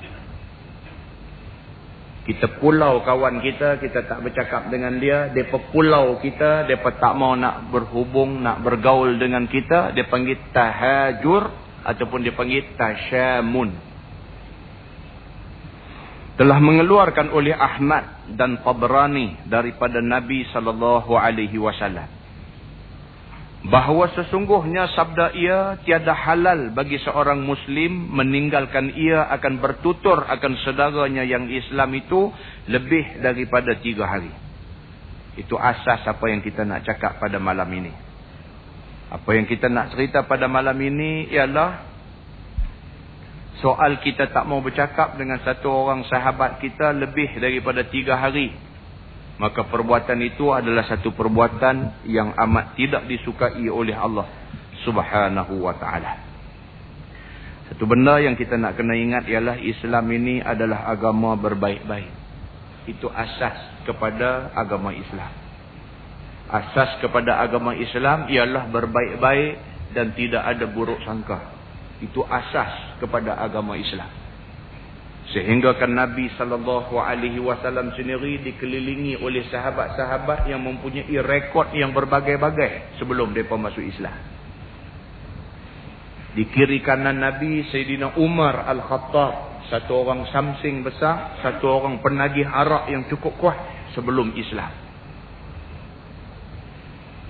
kita 2.30 2.62
pulau 2.62 3.02
kawan 3.02 3.42
kita, 3.42 3.82
kita 3.82 4.06
tak 4.06 4.22
bercakap 4.22 4.70
dengan 4.70 5.02
dia. 5.02 5.34
Dia 5.34 5.50
pulau 5.50 6.14
kita, 6.22 6.62
dia 6.70 6.78
tak 6.78 7.18
mau 7.18 7.34
nak 7.34 7.74
berhubung, 7.74 8.38
nak 8.38 8.62
bergaul 8.62 9.18
dengan 9.18 9.50
kita. 9.50 9.90
Dia 9.90 10.06
panggil 10.06 10.38
tahajur 10.54 11.50
ataupun 11.82 12.22
dia 12.22 12.30
panggil 12.30 12.70
tasyamun. 12.78 13.74
Telah 16.38 16.58
mengeluarkan 16.62 17.34
oleh 17.34 17.52
Ahmad 17.52 18.30
dan 18.38 18.62
Tabrani 18.62 19.50
daripada 19.50 19.98
Nabi 19.98 20.46
wasallam 21.58 22.19
bahawa 23.60 24.08
sesungguhnya 24.16 24.88
sabda 24.96 25.36
ia 25.36 25.76
tiada 25.84 26.16
halal 26.16 26.72
bagi 26.72 26.96
seorang 26.96 27.44
muslim 27.44 27.92
meninggalkan 28.08 28.96
ia 28.96 29.28
akan 29.36 29.60
bertutur 29.60 30.24
akan 30.24 30.56
saudaranya 30.64 31.28
yang 31.28 31.44
Islam 31.52 31.92
itu 31.92 32.32
lebih 32.72 33.20
daripada 33.20 33.76
tiga 33.76 34.08
hari. 34.08 34.32
Itu 35.36 35.60
asas 35.60 36.00
apa 36.08 36.24
yang 36.32 36.40
kita 36.40 36.64
nak 36.64 36.88
cakap 36.88 37.20
pada 37.20 37.36
malam 37.36 37.68
ini. 37.68 37.92
Apa 39.12 39.36
yang 39.36 39.44
kita 39.44 39.68
nak 39.68 39.92
cerita 39.92 40.24
pada 40.24 40.48
malam 40.48 40.76
ini 40.80 41.28
ialah 41.28 41.84
soal 43.60 44.00
kita 44.00 44.32
tak 44.32 44.48
mau 44.48 44.64
bercakap 44.64 45.20
dengan 45.20 45.36
satu 45.44 45.68
orang 45.68 46.08
sahabat 46.08 46.64
kita 46.64 46.96
lebih 46.96 47.36
daripada 47.36 47.84
tiga 47.84 48.16
hari 48.16 48.69
maka 49.40 49.64
perbuatan 49.64 50.20
itu 50.20 50.52
adalah 50.52 50.84
satu 50.84 51.16
perbuatan 51.16 52.04
yang 52.04 52.36
amat 52.36 52.76
tidak 52.76 53.08
disukai 53.08 53.64
oleh 53.72 53.96
Allah 53.96 54.28
subhanahu 54.84 55.64
wa 55.64 55.72
ta'ala. 55.80 56.12
Satu 57.72 57.88
benda 57.88 58.20
yang 58.20 58.36
kita 58.36 58.60
nak 58.60 58.76
kena 58.76 58.92
ingat 59.00 59.24
ialah 59.32 59.56
Islam 59.56 60.04
ini 60.12 60.44
adalah 60.44 60.84
agama 60.92 61.40
berbaik-baik. 61.40 62.12
Itu 62.84 63.08
asas 63.08 63.80
kepada 63.88 64.52
agama 64.52 64.92
Islam. 64.92 65.32
Asas 66.52 67.00
kepada 67.00 67.40
agama 67.40 67.72
Islam 67.72 68.28
ialah 68.28 68.68
berbaik-baik 68.68 69.52
dan 69.96 70.12
tidak 70.12 70.44
ada 70.44 70.68
buruk 70.68 71.00
sangka. 71.00 71.40
Itu 72.04 72.28
asas 72.28 73.00
kepada 73.00 73.40
agama 73.40 73.80
Islam 73.80 74.19
Sehingga 75.30 75.78
kan 75.78 75.94
Nabi 75.94 76.26
sallallahu 76.34 76.98
alaihi 76.98 77.38
wasallam 77.38 77.94
sendiri 77.94 78.42
dikelilingi 78.42 79.22
oleh 79.22 79.46
sahabat-sahabat 79.46 80.50
yang 80.50 80.58
mempunyai 80.58 81.06
rekod 81.22 81.70
yang 81.70 81.94
berbagai-bagai 81.94 82.98
sebelum 82.98 83.30
depa 83.30 83.54
masuk 83.54 83.86
Islam. 83.86 84.14
Di 86.34 86.46
kiri 86.50 86.82
kanan 86.82 87.22
Nabi 87.22 87.62
Sayyidina 87.70 88.18
Umar 88.18 88.66
Al-Khattab, 88.66 89.66
satu 89.70 90.02
orang 90.02 90.26
samsing 90.34 90.82
besar, 90.82 91.38
satu 91.42 91.78
orang 91.78 92.02
penagih 92.02 92.46
arak 92.46 92.90
yang 92.90 93.06
cukup 93.06 93.34
kuat 93.38 93.58
sebelum 93.94 94.34
Islam. 94.34 94.89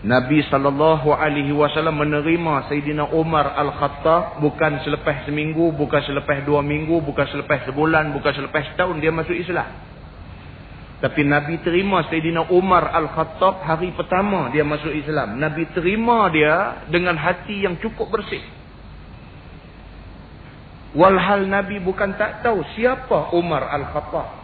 Nabi 0.00 0.40
sallallahu 0.48 1.12
alaihi 1.12 1.52
wasallam 1.52 2.00
menerima 2.00 2.72
Sayyidina 2.72 3.12
Umar 3.12 3.52
Al-Khattab 3.52 4.40
bukan 4.40 4.80
selepas 4.80 5.28
seminggu, 5.28 5.76
bukan 5.76 6.00
selepas 6.08 6.40
dua 6.48 6.64
minggu, 6.64 7.04
bukan 7.04 7.28
selepas 7.28 7.68
sebulan, 7.68 8.16
bukan 8.16 8.32
selepas 8.32 8.64
setahun 8.72 8.96
dia 8.96 9.12
masuk 9.12 9.36
Islam. 9.36 9.68
Tapi 11.04 11.20
Nabi 11.24 11.60
terima 11.60 12.00
Sayyidina 12.08 12.48
Umar 12.48 12.96
Al-Khattab 12.96 13.60
hari 13.60 13.92
pertama 13.92 14.48
dia 14.48 14.64
masuk 14.64 14.88
Islam. 14.88 15.36
Nabi 15.36 15.68
terima 15.76 16.32
dia 16.32 16.80
dengan 16.88 17.20
hati 17.20 17.68
yang 17.68 17.76
cukup 17.76 18.08
bersih. 18.08 18.40
Walhal 20.96 21.44
Nabi 21.44 21.76
bukan 21.76 22.16
tak 22.16 22.40
tahu 22.40 22.64
siapa 22.72 23.36
Umar 23.36 23.68
Al-Khattab. 23.68 24.39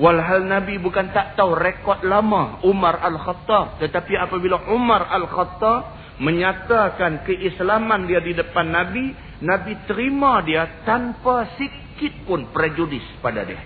Walhal 0.00 0.48
Nabi 0.48 0.80
bukan 0.80 1.12
tak 1.12 1.36
tahu 1.36 1.52
rekod 1.52 2.00
lama 2.08 2.64
Umar 2.64 3.04
Al-Khattab. 3.04 3.84
Tetapi 3.84 4.16
apabila 4.16 4.72
Umar 4.72 5.04
Al-Khattab 5.12 6.16
menyatakan 6.24 7.20
keislaman 7.28 8.08
dia 8.08 8.24
di 8.24 8.32
depan 8.32 8.64
Nabi. 8.64 9.12
Nabi 9.44 9.76
terima 9.84 10.40
dia 10.40 10.84
tanpa 10.88 11.52
sikit 11.60 12.24
pun 12.24 12.48
prejudis 12.48 13.04
pada 13.20 13.44
dia. 13.44 13.60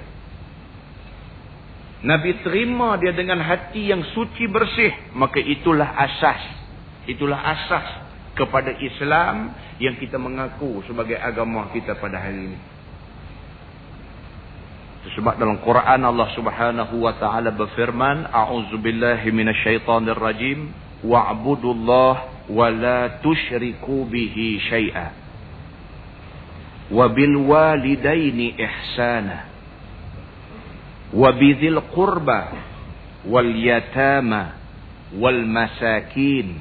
Nabi 2.02 2.42
terima 2.42 2.98
dia 2.98 3.14
dengan 3.14 3.38
hati 3.38 3.94
yang 3.94 4.02
suci 4.02 4.50
bersih. 4.50 5.14
Maka 5.14 5.38
itulah 5.38 5.94
asas. 5.94 6.42
Itulah 7.06 7.38
asas 7.46 7.86
kepada 8.34 8.74
Islam 8.82 9.54
yang 9.78 9.94
kita 10.02 10.18
mengaku 10.18 10.82
sebagai 10.90 11.14
agama 11.14 11.70
kita 11.70 11.94
pada 11.94 12.18
hari 12.18 12.50
ini. 12.50 12.73
Sebab 15.12 15.36
dalam 15.36 15.60
Quran 15.60 16.00
Allah 16.00 16.28
Subhanahu 16.32 17.04
wa 17.04 17.12
taala 17.20 17.52
berfirman, 17.52 18.24
"A'udzubillahi 18.32 19.28
minasyaitonir 19.28 20.16
rajim, 20.16 20.72
wa'budullah 21.04 22.14
wa 22.48 22.66
la 22.72 23.20
tusyriku 23.20 24.08
bihi 24.08 24.64
syai'a." 24.64 25.08
Wa 26.88 27.12
bil 27.12 27.36
walidaini 27.36 28.56
ihsana. 28.56 29.52
Wa 31.12 31.36
bidzil 31.36 31.84
qurba 31.92 32.40
wal 33.28 33.52
yatama 33.52 34.56
wal 35.16 35.44
masakin 35.46 36.58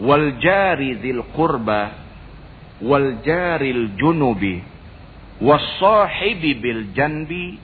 wal 0.00 0.36
jari 0.38 1.00
dzil 1.00 1.22
qurba 1.34 1.92
wal 2.82 3.20
jaril 3.22 3.94
junubi 3.98 4.73
wasahibi 5.42 6.58
bil 6.58 6.82
janbi 6.94 7.58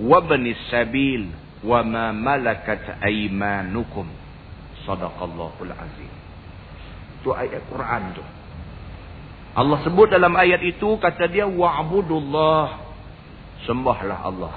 wabni 0.00 0.54
sabil 0.70 1.30
wa 1.62 1.80
ma 1.86 2.10
malakat 2.10 2.98
aymanukum. 3.02 4.06
Sadaqallahul 4.84 5.72
azim. 5.72 6.12
Itu 7.22 7.32
ayat 7.32 7.64
Quran 7.72 8.02
tu. 8.12 8.24
Allah 9.54 9.78
sebut 9.86 10.10
dalam 10.10 10.34
ayat 10.34 10.60
itu 10.60 10.98
kata 10.98 11.30
dia 11.30 11.46
wa'budullah. 11.46 12.84
Sembahlah 13.64 14.18
Allah. 14.28 14.54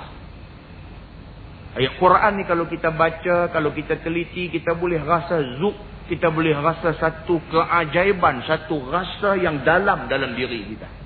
Ayat 1.77 1.93
Quran 2.01 2.41
ni 2.41 2.43
kalau 2.49 2.65
kita 2.65 2.89
baca 2.89 3.53
kalau 3.53 3.69
kita 3.69 4.01
teliti 4.01 4.49
kita 4.49 4.73
boleh 4.73 4.97
rasa 4.97 5.61
zuk 5.61 5.77
kita 6.09 6.33
boleh 6.33 6.57
rasa 6.57 6.97
satu 6.97 7.37
keajaiban 7.53 8.41
satu 8.49 8.81
rasa 8.89 9.37
yang 9.37 9.61
dalam 9.61 10.09
dalam 10.09 10.33
diri 10.33 10.73
kita 10.73 10.96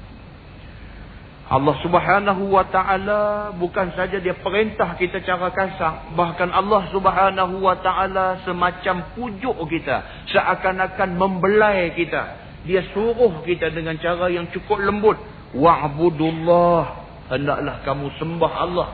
Allah 1.51 1.75
subhanahu 1.83 2.47
wa 2.47 2.63
ta'ala 2.63 3.51
bukan 3.59 3.91
saja 3.91 4.23
dia 4.23 4.39
perintah 4.39 4.95
kita 4.95 5.19
cara 5.19 5.51
kasar. 5.51 6.15
Bahkan 6.15 6.47
Allah 6.47 6.87
subhanahu 6.95 7.59
wa 7.59 7.75
ta'ala 7.75 8.39
semacam 8.47 9.11
pujuk 9.19 9.59
kita. 9.67 10.23
Seakan-akan 10.31 11.19
membelai 11.19 11.91
kita. 11.91 12.39
Dia 12.63 12.87
suruh 12.95 13.43
kita 13.43 13.67
dengan 13.67 13.99
cara 13.99 14.31
yang 14.31 14.47
cukup 14.47 14.79
lembut. 14.79 15.19
Wa'budullah. 15.51 16.83
Hendaklah 17.27 17.83
kamu 17.83 18.07
sembah 18.15 18.53
Allah. 18.55 18.89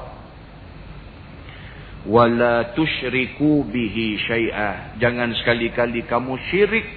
Wala 2.10 2.74
tushriku 2.74 3.70
bihi 3.70 4.17
syai'ah. 4.17 4.98
Jangan 4.98 5.30
sekali-kali 5.46 6.10
kamu 6.10 6.34
syirik 6.50 6.89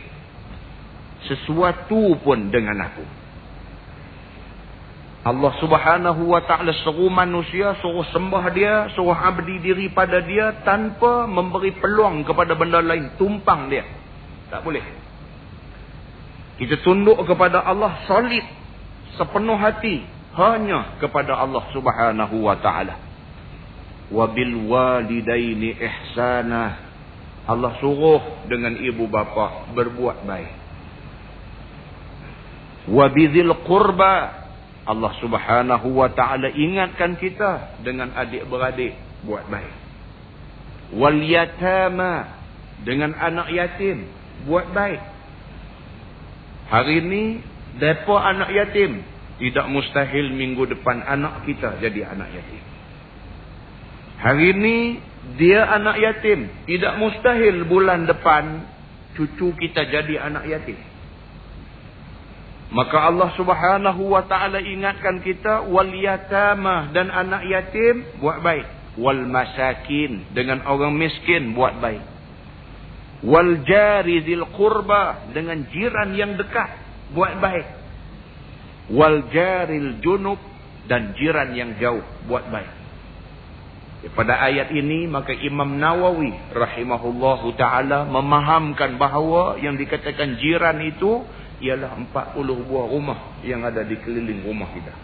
sesuatu 1.29 2.17
pun 2.25 2.49
dengan 2.49 2.81
aku. 2.81 3.20
Allah 5.31 5.55
subhanahu 5.63 6.35
wa 6.35 6.43
ta'ala 6.43 6.75
suruh 6.83 7.07
manusia, 7.07 7.79
suruh 7.79 8.03
sembah 8.11 8.45
dia, 8.51 8.75
suruh 8.99 9.15
abdi 9.15 9.63
diri 9.63 9.87
pada 9.95 10.19
dia 10.19 10.59
tanpa 10.67 11.31
memberi 11.31 11.71
peluang 11.79 12.27
kepada 12.27 12.59
benda 12.59 12.83
lain. 12.83 13.15
Tumpang 13.15 13.71
dia. 13.71 13.87
Tak 14.51 14.67
boleh. 14.67 14.83
Kita 16.59 16.83
tunduk 16.83 17.23
kepada 17.23 17.63
Allah 17.63 18.03
solid. 18.11 18.43
Sepenuh 19.15 19.55
hati. 19.55 20.03
Hanya 20.35 20.99
kepada 20.99 21.39
Allah 21.39 21.63
subhanahu 21.71 22.51
wa 22.51 22.59
ta'ala. 22.59 22.99
Wabil 24.11 24.67
walidaini 24.67 25.79
ihsanah. 25.79 26.91
Allah 27.47 27.79
suruh 27.79 28.51
dengan 28.51 28.75
ibu 28.83 29.07
bapa 29.07 29.71
berbuat 29.79 30.27
baik. 30.27 30.53
Wabidil 32.91 33.55
qurba 33.63 34.40
Allah 34.89 35.13
subhanahu 35.21 35.93
wa 35.93 36.09
ta'ala 36.09 36.57
ingatkan 36.57 37.21
kita 37.21 37.81
dengan 37.85 38.17
adik-beradik 38.17 38.97
buat 39.29 39.45
baik. 39.53 39.75
Wal 40.97 41.21
yatama 41.21 42.41
dengan 42.83 43.13
anak 43.15 43.53
yatim 43.53 44.09
buat 44.49 44.73
baik. 44.73 45.03
Hari 46.73 46.95
ini 47.05 47.25
depa 47.77 48.17
anak 48.31 48.51
yatim 48.57 49.05
tidak 49.41 49.67
mustahil 49.69 50.33
minggu 50.33 50.65
depan 50.69 51.05
anak 51.05 51.45
kita 51.45 51.77
jadi 51.81 52.13
anak 52.17 52.29
yatim. 52.33 52.63
Hari 54.21 54.47
ini 54.57 54.77
dia 55.37 55.69
anak 55.69 55.97
yatim 56.01 56.49
tidak 56.65 56.97
mustahil 56.97 57.69
bulan 57.69 58.09
depan 58.09 58.65
cucu 59.17 59.53
kita 59.61 59.85
jadi 59.93 60.25
anak 60.25 60.49
yatim. 60.49 60.90
Maka 62.71 63.11
Allah 63.11 63.35
subhanahu 63.35 64.15
wa 64.15 64.23
ta'ala 64.23 64.63
ingatkan 64.63 65.19
kita 65.27 65.67
wal 65.67 65.91
yatama 65.91 66.95
dan 66.95 67.11
anak 67.11 67.43
yatim 67.51 68.07
buat 68.23 68.39
baik. 68.47 68.95
Wal 68.95 69.27
masakin 69.27 70.31
dengan 70.31 70.63
orang 70.63 70.95
miskin 70.95 71.51
buat 71.51 71.83
baik. 71.83 72.03
Wal 73.27 73.67
jari 73.67 74.23
zil 74.23 74.47
qurba 74.55 75.35
dengan 75.35 75.67
jiran 75.75 76.15
yang 76.15 76.39
dekat 76.39 76.71
buat 77.11 77.43
baik. 77.43 77.67
Wal 78.95 79.27
jaril 79.35 79.99
junub 79.99 80.39
dan 80.87 81.15
jiran 81.19 81.51
yang 81.59 81.75
jauh 81.83 82.07
buat 82.31 82.47
baik. 82.55 82.71
Pada 84.15 84.41
ayat 84.41 84.73
ini 84.73 85.05
maka 85.11 85.37
Imam 85.37 85.77
Nawawi 85.77 86.33
rahimahullahu 86.57 87.53
taala 87.61 88.09
memahamkan 88.09 88.97
bahawa 88.97 89.61
yang 89.61 89.77
dikatakan 89.77 90.41
jiran 90.41 90.81
itu 90.81 91.21
ialah 91.61 91.93
40 92.09 92.69
buah 92.69 92.87
rumah 92.89 93.19
yang 93.45 93.63
ada 93.65 93.85
di 93.85 93.97
keliling 94.01 94.41
rumah 94.45 94.73
kita. 94.73 94.95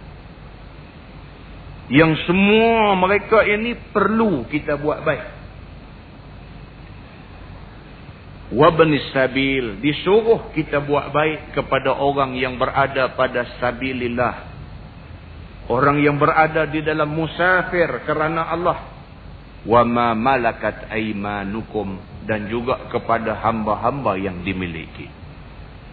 Yang 1.86 2.26
semua 2.26 2.98
mereka 2.98 3.46
ini 3.46 3.78
perlu 3.94 4.42
kita 4.50 4.74
buat 4.74 5.06
baik. 5.06 5.24
Wabni 8.56 8.98
sabil. 9.10 9.78
Disuruh 9.78 10.50
kita 10.54 10.82
buat 10.82 11.10
baik 11.10 11.54
kepada 11.54 11.94
orang 11.94 12.34
yang 12.34 12.58
berada 12.58 13.14
pada 13.14 13.58
sabilillah. 13.62 14.56
Orang 15.66 15.98
yang 15.98 16.14
berada 16.18 16.66
di 16.66 16.82
dalam 16.82 17.10
musafir 17.10 17.86
kerana 18.06 18.50
Allah. 18.50 18.78
Wama 19.66 20.14
malakat 20.14 20.90
aimanukum. 20.90 21.98
Dan 22.26 22.50
juga 22.50 22.90
kepada 22.90 23.38
hamba-hamba 23.46 24.18
yang 24.18 24.42
dimiliki. 24.42 25.25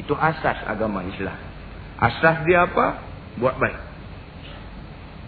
Itu 0.02 0.18
asas 0.18 0.64
agama 0.66 1.06
Islam. 1.06 1.38
Asas 2.00 2.46
dia 2.48 2.66
apa? 2.66 3.02
Buat 3.38 3.56
baik. 3.60 3.80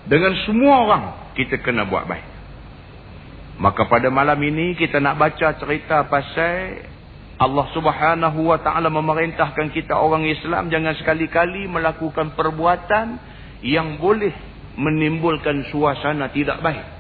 Dengan 0.06 0.34
semua 0.46 0.74
orang, 0.86 1.04
kita 1.34 1.62
kena 1.62 1.90
buat 1.90 2.06
baik. 2.06 2.28
Maka 3.58 3.88
pada 3.88 4.12
malam 4.14 4.38
ini, 4.44 4.78
kita 4.78 5.02
nak 5.02 5.18
baca 5.18 5.56
cerita 5.58 6.06
pasal 6.06 6.86
Allah 7.36 7.68
subhanahu 7.76 8.48
wa 8.48 8.60
ta'ala 8.60 8.88
memerintahkan 8.88 9.76
kita 9.76 9.92
orang 10.00 10.24
Islam 10.24 10.72
jangan 10.72 10.96
sekali-kali 10.96 11.68
melakukan 11.68 12.32
perbuatan 12.32 13.20
yang 13.60 14.00
boleh 14.00 14.32
menimbulkan 14.80 15.68
suasana 15.68 16.32
tidak 16.32 16.64
baik. 16.64 16.95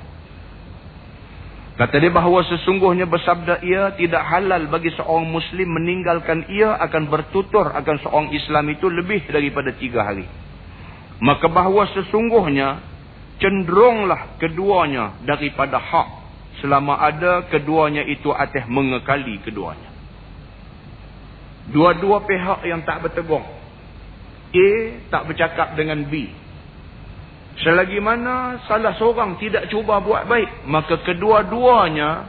Kata 1.76 2.00
dia 2.00 2.08
bahawa 2.08 2.40
sesungguhnya 2.48 3.04
bersabda 3.04 3.60
ia 3.60 3.92
tidak 4.00 4.24
halal 4.24 4.72
bagi 4.72 4.96
seorang 4.96 5.28
Muslim 5.28 5.76
meninggalkan 5.76 6.48
ia 6.48 6.72
akan 6.80 7.12
bertutur 7.12 7.68
akan 7.68 7.96
seorang 8.00 8.30
Islam 8.32 8.72
itu 8.72 8.88
lebih 8.88 9.28
daripada 9.28 9.76
tiga 9.76 10.08
hari. 10.08 10.24
Maka 11.20 11.52
bahawa 11.52 11.84
sesungguhnya 11.92 12.80
cenderunglah 13.44 14.40
keduanya 14.40 15.20
daripada 15.28 15.76
hak 15.76 16.08
selama 16.64 16.96
ada 16.96 17.44
keduanya 17.52 18.08
itu 18.08 18.32
atas 18.32 18.64
mengekali 18.72 19.44
keduanya. 19.44 19.92
Dua-dua 21.76 22.24
pihak 22.24 22.64
yang 22.72 22.88
tak 22.88 23.04
bertegur. 23.04 23.44
A 24.56 24.70
tak 25.12 25.28
bercakap 25.28 25.76
dengan 25.76 26.08
B. 26.08 26.32
Selagi 27.56 28.04
mana 28.04 28.60
salah 28.68 28.91
seorang 29.00 29.39
tidak 29.39 29.72
cuba 29.72 30.04
buat 30.04 30.28
baik, 30.28 30.68
maka 30.68 31.00
kedua-duanya 31.08 32.28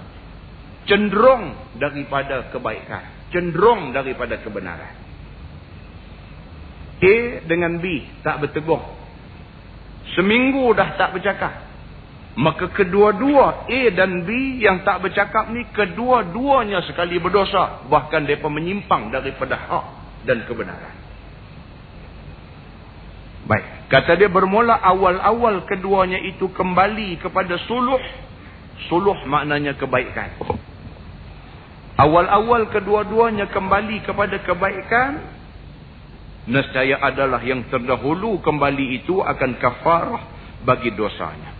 cenderung 0.86 1.74
daripada 1.74 2.46
kebaikan. 2.54 3.30
Cenderung 3.34 3.90
daripada 3.90 4.38
kebenaran. 4.38 4.94
A 6.96 7.16
dengan 7.44 7.76
B 7.82 8.06
tak 8.22 8.40
bertegur. 8.40 8.80
Seminggu 10.14 10.70
dah 10.72 10.94
tak 10.94 11.18
bercakap. 11.18 11.66
Maka 12.36 12.68
kedua-dua 12.68 13.66
A 13.66 13.80
dan 13.96 14.22
B 14.28 14.60
yang 14.62 14.84
tak 14.86 15.02
bercakap 15.02 15.50
ni 15.50 15.66
kedua-duanya 15.74 16.86
sekali 16.86 17.18
berdosa. 17.18 17.84
Bahkan 17.90 18.22
mereka 18.24 18.46
menyimpang 18.46 19.10
daripada 19.10 19.58
hak 19.58 19.86
dan 20.28 20.46
kebenaran. 20.46 20.94
Baik. 23.50 23.75
Kata 23.86 24.18
dia 24.18 24.26
bermula 24.26 24.82
awal-awal 24.82 25.62
keduanya 25.62 26.18
itu 26.18 26.50
kembali 26.50 27.22
kepada 27.22 27.54
suluh. 27.70 28.02
Suluh 28.90 29.14
maknanya 29.30 29.78
kebaikan. 29.78 30.42
Awal-awal 31.96 32.68
kedua-duanya 32.74 33.46
kembali 33.48 34.02
kepada 34.02 34.42
kebaikan. 34.42 35.38
Nescaya 36.46 36.98
adalah 37.02 37.42
yang 37.42 37.66
terdahulu 37.70 38.38
kembali 38.42 39.02
itu 39.02 39.18
akan 39.22 39.58
kafarah 39.58 40.22
bagi 40.66 40.94
dosanya. 40.94 41.54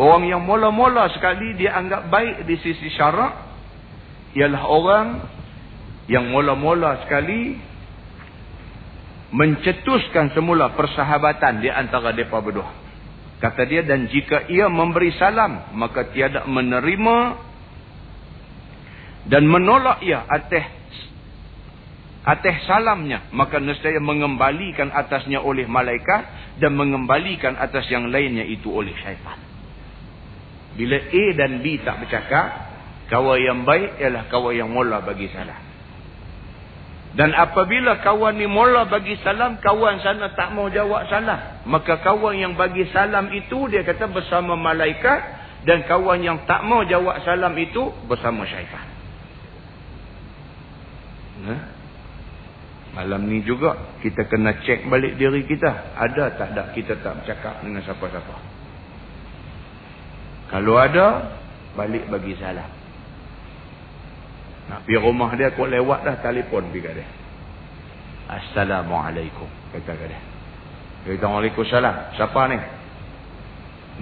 Orang 0.00 0.26
yang 0.26 0.42
mula-mula 0.42 1.06
sekali 1.14 1.54
dia 1.54 1.76
anggap 1.76 2.08
baik 2.08 2.48
di 2.48 2.56
sisi 2.58 2.88
syarak. 2.96 3.32
Ialah 4.34 4.62
orang 4.66 5.08
yang 6.10 6.26
mula-mula 6.28 7.04
sekali 7.06 7.56
mencetuskan 9.34 10.30
semula 10.30 10.78
persahabatan 10.78 11.58
di 11.58 11.66
antara 11.66 12.14
mereka 12.14 12.38
berdua. 12.38 12.70
Kata 13.42 13.66
dia, 13.66 13.82
dan 13.82 14.06
jika 14.06 14.46
ia 14.46 14.70
memberi 14.70 15.10
salam, 15.18 15.74
maka 15.74 16.06
tiada 16.14 16.46
menerima 16.46 17.16
dan 19.26 19.42
menolak 19.44 20.00
ia 20.06 20.22
atas 20.22 20.64
atas 22.24 22.56
salamnya, 22.64 23.28
maka 23.36 23.60
nescaya 23.60 24.00
mengembalikan 24.00 24.88
atasnya 24.88 25.44
oleh 25.44 25.68
malaikat 25.68 26.56
dan 26.62 26.72
mengembalikan 26.72 27.58
atas 27.58 27.84
yang 27.92 28.08
lainnya 28.08 28.48
itu 28.48 28.72
oleh 28.72 28.96
syaitan. 28.96 29.36
Bila 30.78 30.96
A 30.96 31.24
dan 31.36 31.60
B 31.60 31.84
tak 31.84 32.00
bercakap, 32.00 32.46
kawan 33.12 33.38
yang 33.42 33.60
baik 33.68 34.00
ialah 34.00 34.24
kawan 34.32 34.56
yang 34.56 34.70
mula 34.72 35.04
bagi 35.04 35.28
salam. 35.36 35.73
Dan 37.14 37.30
apabila 37.30 38.02
kawan 38.02 38.34
ni 38.42 38.50
mula 38.50 38.90
bagi 38.90 39.14
salam, 39.22 39.62
kawan 39.62 40.02
sana 40.02 40.34
tak 40.34 40.50
mau 40.50 40.66
jawab 40.66 41.06
salam. 41.06 41.62
Maka 41.62 42.02
kawan 42.02 42.34
yang 42.34 42.52
bagi 42.58 42.90
salam 42.90 43.30
itu, 43.30 43.70
dia 43.70 43.86
kata 43.86 44.10
bersama 44.10 44.58
malaikat. 44.58 45.46
Dan 45.62 45.86
kawan 45.86 46.20
yang 46.20 46.42
tak 46.44 46.66
mau 46.66 46.82
jawab 46.82 47.22
salam 47.22 47.54
itu, 47.54 47.94
bersama 48.10 48.42
syaitan. 48.50 48.86
Nah. 51.46 51.62
Malam 52.94 53.26
ni 53.26 53.42
juga, 53.42 53.98
kita 54.02 54.26
kena 54.30 54.62
cek 54.62 54.86
balik 54.86 55.18
diri 55.18 55.46
kita. 55.46 55.98
Ada 55.98 56.38
tak 56.38 56.48
ada 56.54 56.70
kita 56.74 56.94
tak 57.02 57.22
bercakap 57.22 57.62
dengan 57.62 57.82
siapa-siapa. 57.82 58.34
Kalau 60.54 60.78
ada, 60.78 61.06
balik 61.74 62.06
bagi 62.06 62.38
salam. 62.38 62.83
Nak 64.64 64.88
pergi 64.88 64.96
rumah 64.96 65.30
dia 65.36 65.52
kau 65.52 65.68
lewat 65.68 66.08
dah 66.08 66.16
telefon 66.24 66.72
pergi 66.72 66.80
kat 66.80 66.94
dia. 66.96 67.08
Assalamualaikum 68.24 69.48
kata 69.76 69.92
kat 69.92 70.08
dia. 70.08 70.20
Dia 71.04 71.20
kata 71.20 71.26
Waalaikumsalam. 71.28 71.96
Siapa 72.16 72.40
ni? 72.48 72.58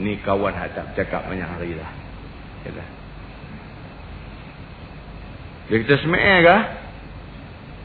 Ni 0.02 0.12
kawan 0.22 0.54
hak 0.54 0.72
tak 0.72 0.86
cakap 0.94 1.26
banyak 1.26 1.48
hari 1.48 1.74
dah. 1.74 1.90
Kata. 2.62 2.84
Dia 5.66 5.76
kata 5.82 5.94
semek 5.98 6.22
ke? 6.46 6.56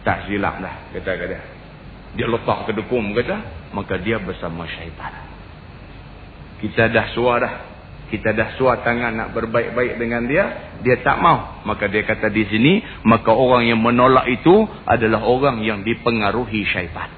Tak 0.05 0.17
silap 0.29 0.61
dah 0.61 0.75
kata 0.93 1.11
kat 1.17 1.27
dia. 1.33 1.41
Dia 2.13 2.25
letak 2.29 2.69
ke 2.69 2.71
dukung 2.77 3.17
kata. 3.17 3.41
Maka 3.73 3.97
dia 3.99 4.21
bersama 4.21 4.69
syaitan. 4.69 5.11
Kita 6.61 6.89
dah 6.93 7.09
suara 7.13 7.41
dah 7.41 7.76
kita 8.07 8.31
dah 8.31 8.55
suat 8.55 8.87
tangan 8.87 9.11
nak 9.11 9.29
berbaik-baik 9.35 9.99
dengan 9.99 10.23
dia, 10.23 10.75
dia 10.79 11.03
tak 11.03 11.19
mau. 11.19 11.63
Maka 11.67 11.91
dia 11.91 12.07
kata 12.07 12.31
di 12.31 12.47
sini, 12.47 12.79
maka 13.03 13.35
orang 13.35 13.67
yang 13.67 13.83
menolak 13.83 14.31
itu 14.31 14.63
adalah 14.87 15.27
orang 15.27 15.59
yang 15.59 15.83
dipengaruhi 15.83 16.63
syaitan. 16.71 17.17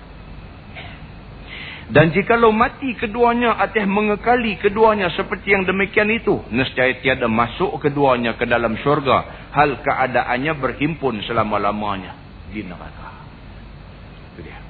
Dan 1.89 2.13
jikalau 2.13 2.53
mati 2.53 2.93
keduanya 2.93 3.57
atas 3.57 3.89
mengekali 3.89 4.61
keduanya 4.61 5.09
seperti 5.09 5.57
yang 5.57 5.65
demikian 5.65 6.05
itu, 6.13 6.37
nescaya 6.53 7.01
tiada 7.01 7.25
masuk 7.25 7.81
keduanya 7.81 8.37
ke 8.37 8.45
dalam 8.45 8.77
syurga, 8.85 9.49
hal 9.49 9.81
keadaannya 9.81 10.53
berhimpun 10.61 11.25
selama-lamanya 11.25 12.13
di 12.53 12.61
neraka. 12.61 13.25
Itu 14.37 14.45
dia. 14.45 14.61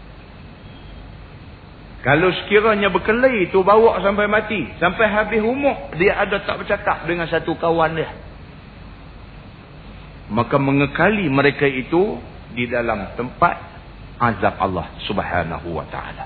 Kalau 1.99 2.31
sekiranya 2.31 2.87
berkelahi 2.87 3.51
itu 3.51 3.59
bawa 3.59 3.99
sampai 3.99 4.31
mati. 4.31 4.63
Sampai 4.79 5.11
habis 5.11 5.43
umur. 5.43 5.91
Dia 5.99 6.23
ada 6.23 6.39
tak 6.47 6.63
bercakap 6.63 7.03
dengan 7.03 7.27
satu 7.27 7.59
kawan 7.59 7.91
dia. 7.99 8.07
Maka 10.31 10.55
mengekali 10.55 11.27
mereka 11.27 11.67
itu 11.67 12.21
di 12.55 12.71
dalam 12.71 13.19
tempat 13.19 13.55
azab 14.15 14.55
Allah 14.63 14.87
subhanahu 15.03 15.75
wa 15.75 15.83
ta'ala. 15.91 16.25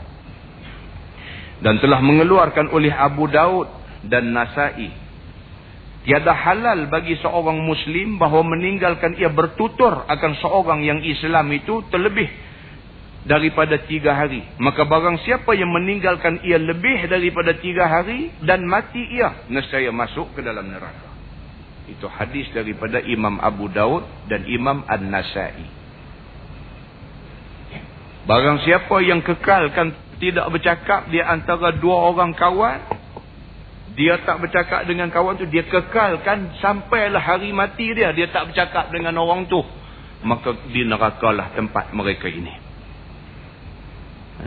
Dan 1.63 1.81
telah 1.81 2.03
mengeluarkan 2.05 2.69
oleh 2.69 2.93
Abu 2.93 3.25
Daud 3.31 3.65
dan 4.05 4.29
Nasai. 4.29 4.91
Tiada 6.03 6.35
halal 6.35 6.91
bagi 6.91 7.15
seorang 7.23 7.63
Muslim 7.63 8.19
bahawa 8.19 8.43
meninggalkan 8.43 9.15
ia 9.15 9.31
bertutur 9.31 10.03
akan 10.03 10.31
seorang 10.43 10.83
yang 10.83 10.99
Islam 10.99 11.47
itu 11.55 11.79
terlebih 11.87 12.27
daripada 13.23 13.79
tiga 13.87 14.15
hari. 14.15 14.43
Maka 14.59 14.83
barang 14.83 15.23
siapa 15.23 15.55
yang 15.55 15.71
meninggalkan 15.71 16.43
ia 16.43 16.59
lebih 16.59 17.07
daripada 17.07 17.55
tiga 17.55 17.87
hari 17.87 18.31
dan 18.43 18.67
mati 18.67 19.03
ia, 19.15 19.47
nescaya 19.47 19.89
masuk 19.91 20.35
ke 20.35 20.43
dalam 20.43 20.67
neraka. 20.67 21.11
Itu 21.87 22.07
hadis 22.07 22.47
daripada 22.55 23.03
Imam 23.03 23.39
Abu 23.43 23.67
Daud 23.67 24.07
dan 24.31 24.47
Imam 24.47 24.87
An-Nasai. 24.87 25.83
Barang 28.23 28.63
siapa 28.63 29.03
yang 29.03 29.19
kekalkan 29.19 29.91
tidak 30.15 30.47
bercakap 30.47 31.11
di 31.11 31.19
antara 31.19 31.75
dua 31.75 32.07
orang 32.07 32.31
kawan, 32.31 32.79
dia 33.99 34.15
tak 34.23 34.39
bercakap 34.39 34.87
dengan 34.87 35.11
kawan 35.11 35.35
tu, 35.35 35.43
dia 35.51 35.67
kekalkan 35.67 36.55
sampailah 36.63 37.19
hari 37.19 37.51
mati 37.51 37.91
dia, 37.91 38.15
dia 38.15 38.31
tak 38.31 38.51
bercakap 38.51 38.87
dengan 38.95 39.19
orang 39.19 39.43
tu. 39.51 39.59
Maka 40.23 40.55
di 40.71 40.87
neraka 40.87 41.35
lah 41.35 41.51
tempat 41.51 41.91
mereka 41.91 42.31
ini. 42.31 42.62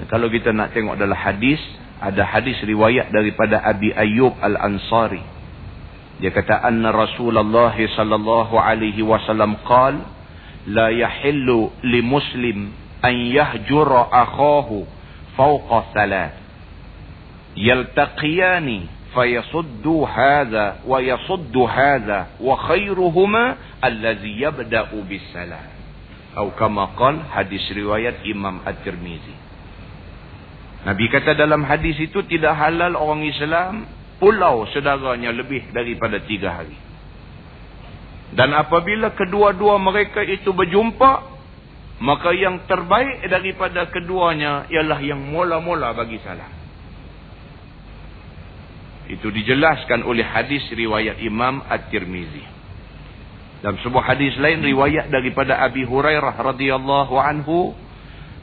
Kalau 0.04 0.28
kita 0.28 0.52
nak 0.52 0.76
tengok 0.76 1.00
dalam 1.00 1.16
hadis, 1.16 1.58
ada 1.96 2.28
hadis 2.28 2.60
riwayat 2.60 3.08
daripada 3.08 3.64
Abi 3.64 3.88
Ayyub 3.96 4.36
Al-Ansari. 4.36 5.24
Dia 6.20 6.32
kata 6.32 6.64
anna 6.64 6.92
Rasulullah 6.92 7.72
sallallahu 7.72 8.56
alaihi 8.56 9.04
wasallam 9.04 9.56
qala 9.64 10.04
la 10.68 10.88
yahillu 10.92 11.72
li 11.84 12.00
muslim 12.00 12.72
an 13.04 13.14
yahjura 13.14 14.08
akhahu 14.12 14.88
fawqa 15.36 15.92
thalath 15.92 16.36
yaltaqiyani 17.56 18.88
fayasuddu 19.12 20.04
hadha 20.08 20.80
wa 20.88 21.00
yasuddu 21.00 21.68
hadha 21.68 22.32
wa 22.40 22.56
khairuhuma 22.64 23.56
allazi 23.80 24.40
yabda'u 24.40 24.96
bis 25.04 25.24
salam 25.32 25.68
atau 26.32 26.52
kama 26.52 26.92
qala 26.96 27.28
hadis 27.32 27.64
riwayat 27.72 28.20
Imam 28.28 28.60
At-Tirmizi 28.64 29.45
Nabi 30.86 31.10
kata 31.10 31.34
dalam 31.34 31.66
hadis 31.66 31.98
itu 31.98 32.22
tidak 32.30 32.54
halal 32.54 32.94
orang 32.94 33.26
Islam 33.26 33.90
pulau 34.22 34.70
saudaranya 34.70 35.34
lebih 35.34 35.74
daripada 35.74 36.22
tiga 36.22 36.62
hari. 36.62 36.78
Dan 38.30 38.54
apabila 38.54 39.10
kedua-dua 39.18 39.82
mereka 39.82 40.22
itu 40.22 40.54
berjumpa, 40.54 41.12
maka 42.06 42.30
yang 42.36 42.70
terbaik 42.70 43.26
daripada 43.26 43.90
keduanya 43.90 44.70
ialah 44.70 45.02
yang 45.02 45.18
mula-mula 45.18 45.90
bagi 45.90 46.22
salam. 46.22 46.54
Itu 49.10 49.30
dijelaskan 49.30 50.06
oleh 50.06 50.26
hadis 50.26 50.66
riwayat 50.70 51.18
Imam 51.22 51.66
At-Tirmizi. 51.66 52.46
Dalam 53.62 53.78
sebuah 53.82 54.14
hadis 54.14 54.38
lain 54.38 54.62
riwayat 54.62 55.10
daripada 55.10 55.62
Abi 55.62 55.82
Hurairah 55.82 56.34
radhiyallahu 56.36 57.14
anhu 57.18 57.74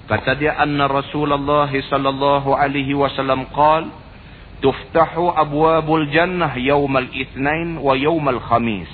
kata 0.07 0.35
dia 0.35 0.59
anna 0.59 0.91
Rasulullah 0.91 1.69
sallallahu 1.71 2.51
alaihi 2.51 2.91
wasallam 2.91 3.47
qala 3.55 3.87
tuftahu 4.63 5.31
abwabul 5.35 6.07
jannah 6.11 6.55
yaumal 6.55 7.07
itsnain 7.11 7.79
wa 7.79 7.95
yaumal 7.95 8.39
khamis 8.39 8.87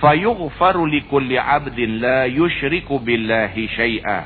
fayughfaru 0.00 0.88
likulli 0.88 1.36
'abdin 1.36 2.00
la 2.00 2.24
yushriku 2.28 3.00
billahi 3.00 3.68
syai'a 3.72 4.20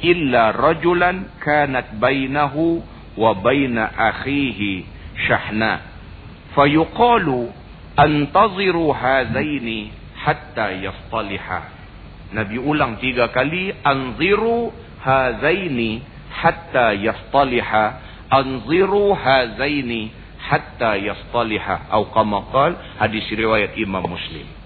illa 0.00 0.52
rajulan 0.52 1.28
kanat 1.40 1.96
bainahu 2.00 2.80
wa 3.16 3.36
baina 3.36 3.92
akhihi 3.92 4.84
syahna 5.28 5.80
fayuqalu 6.56 7.52
antaziru 7.96 8.92
hadzaini 8.92 9.92
hatta 10.16 10.72
yaftaliha 10.76 11.60
Nabi 12.30 12.62
ulang 12.62 13.02
tiga 13.02 13.28
kali 13.34 13.74
anziru 13.82 14.70
hazaini 15.00 16.02
hatta 16.30 16.94
yaftaliha 16.94 17.84
anziru 18.30 19.12
hazaini 19.16 20.12
hatta 20.38 20.96
yaftaliha 20.96 21.90
atau 21.90 22.08
kama 22.14 22.46
qal 22.52 22.72
hadis 23.00 23.26
riwayat 23.32 23.76
Imam 23.76 24.06
Muslim 24.06 24.60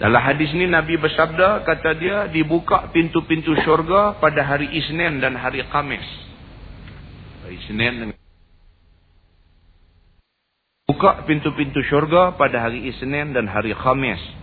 dalam 0.00 0.16
hadis 0.24 0.48
ni 0.56 0.64
Nabi 0.64 0.96
bersabda 0.96 1.60
kata 1.60 1.92
dia 2.00 2.24
dibuka 2.32 2.88
pintu-pintu 2.88 3.52
syurga 3.60 4.16
pada 4.16 4.40
hari 4.48 4.72
Isnin 4.72 5.20
dan 5.20 5.36
hari 5.36 5.60
Khamis. 5.68 6.08
Hari 7.44 7.60
Isnin 7.60 7.94
dan 8.00 8.08
buka 10.88 11.20
pintu-pintu 11.28 11.84
syurga 11.84 12.32
pada 12.32 12.64
hari 12.64 12.88
Isnin 12.88 13.36
dan 13.36 13.44
hari 13.44 13.76
Khamis. 13.76 14.39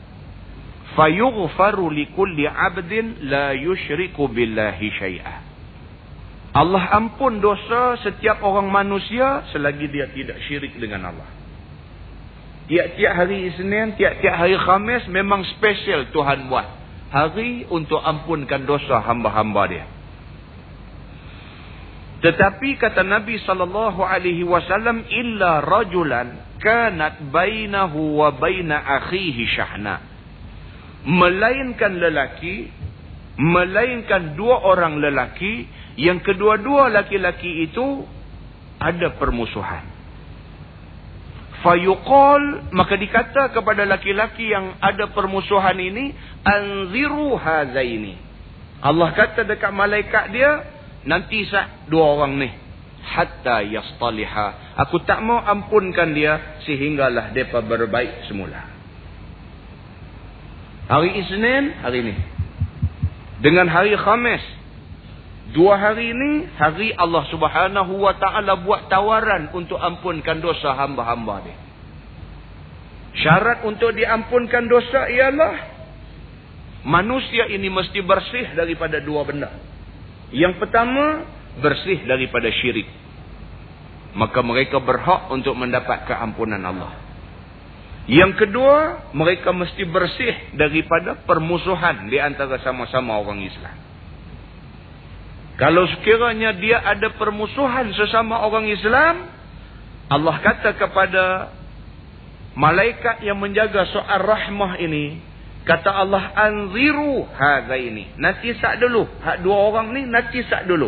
Fayughfaru 0.96 1.92
likulli 1.92 2.48
'abdin 2.48 3.28
la 3.28 3.52
yushriku 3.58 4.32
billahi 4.32 4.88
syai'a. 4.96 5.36
Allah 6.56 6.90
ampun 6.96 7.44
dosa 7.44 8.00
setiap 8.02 8.42
orang 8.42 8.72
manusia 8.72 9.46
selagi 9.52 9.92
dia 9.92 10.08
tidak 10.10 10.40
syirik 10.48 10.74
dengan 10.80 11.12
Allah. 11.12 11.30
Tiap-tiap 12.68 13.14
hari 13.16 13.48
Isnin, 13.48 13.96
tiap-tiap 13.96 14.36
hari 14.36 14.58
Khamis 14.60 15.08
memang 15.08 15.44
special 15.56 16.12
Tuhan 16.12 16.52
buat. 16.52 16.68
Hari 17.08 17.72
untuk 17.72 18.04
ampunkan 18.04 18.68
dosa 18.68 19.00
hamba-hamba 19.00 19.64
dia. 19.72 19.86
Tetapi 22.20 22.76
kata 22.76 23.08
Nabi 23.08 23.40
sallallahu 23.40 24.04
alaihi 24.04 24.44
wasallam 24.44 25.06
illa 25.08 25.64
rajulan 25.64 26.60
kanat 26.60 27.22
bainahu 27.32 28.20
wa 28.20 28.34
baina 28.36 28.82
akhihi 29.00 29.48
syahna. 29.54 30.17
Melainkan 31.08 32.04
lelaki, 32.04 32.68
melainkan 33.40 34.36
dua 34.36 34.60
orang 34.60 35.00
lelaki 35.00 35.64
yang 35.96 36.20
kedua-dua 36.20 36.92
laki-laki 36.92 37.64
itu 37.64 38.04
ada 38.78 39.16
permusuhan. 39.16 39.88
Fayuqal 41.64 42.70
maka 42.70 42.94
dikata 43.00 43.50
kepada 43.50 43.82
laki-laki 43.88 44.52
yang 44.52 44.78
ada 44.78 45.10
permusuhan 45.10 45.80
ini 45.80 46.14
anziru 46.46 47.34
hazaini. 47.34 48.14
Allah 48.84 49.10
kata 49.16 49.42
dekat 49.42 49.74
malaikat 49.74 50.30
dia 50.30 50.62
nanti 51.08 51.48
sah 51.50 51.88
dua 51.90 52.20
orang 52.20 52.38
ni. 52.38 52.50
Hatta 53.08 53.64
yastaliha. 53.64 54.78
Aku 54.86 55.02
tak 55.08 55.24
mau 55.24 55.40
ampunkan 55.40 56.14
dia 56.14 56.62
sehinggalah 56.68 57.34
depa 57.34 57.64
berbaik 57.64 58.28
semula 58.30 58.77
hari 60.88 61.12
Isnin 61.20 61.78
hari 61.84 61.98
ini 62.04 62.16
dengan 63.44 63.68
hari 63.70 63.94
Khamis 63.96 64.58
Dua 65.48 65.80
hari 65.80 66.12
ini, 66.12 66.44
hari 66.60 66.92
Allah 66.92 67.24
subhanahu 67.32 68.04
wa 68.04 68.12
ta'ala 68.20 68.68
buat 68.68 68.92
tawaran 68.92 69.48
untuk 69.56 69.80
ampunkan 69.80 70.44
dosa 70.44 70.76
hamba-hamba 70.76 71.48
dia. 71.48 71.56
Syarat 73.24 73.64
untuk 73.64 73.96
diampunkan 73.96 74.68
dosa 74.68 75.08
ialah, 75.08 75.56
manusia 76.84 77.48
ini 77.48 77.72
mesti 77.72 78.04
bersih 78.04 78.60
daripada 78.60 79.00
dua 79.00 79.24
benda. 79.24 79.56
Yang 80.36 80.60
pertama, 80.60 81.24
bersih 81.64 82.04
daripada 82.04 82.52
syirik. 82.52 82.92
Maka 84.20 84.44
mereka 84.44 84.84
berhak 84.84 85.32
untuk 85.32 85.56
mendapat 85.56 86.12
keampunan 86.12 86.60
Allah. 86.60 87.07
Yang 88.08 88.48
kedua, 88.48 89.12
mereka 89.12 89.52
mesti 89.52 89.84
bersih 89.84 90.56
daripada 90.56 91.20
permusuhan 91.28 92.08
di 92.08 92.16
antara 92.16 92.56
sama-sama 92.64 93.20
orang 93.20 93.44
Islam. 93.44 93.76
Kalau 95.60 95.84
sekiranya 95.92 96.56
dia 96.56 96.80
ada 96.88 97.12
permusuhan 97.20 97.92
sesama 97.92 98.48
orang 98.48 98.64
Islam, 98.72 99.28
Allah 100.08 100.36
kata 100.40 100.80
kepada 100.80 101.24
malaikat 102.56 103.28
yang 103.28 103.44
menjaga 103.44 103.84
soal 103.92 104.24
rahmah 104.24 104.80
ini, 104.80 105.20
kata 105.68 105.92
Allah 105.92 106.32
anziru 106.32 107.28
ini. 107.76 108.16
Nanti 108.16 108.56
sak 108.56 108.80
dulu. 108.80 109.04
Hak 109.20 109.44
dua 109.44 109.58
orang 109.68 109.92
ni 109.92 110.08
nanti 110.08 110.48
sak 110.48 110.64
dulu. 110.64 110.88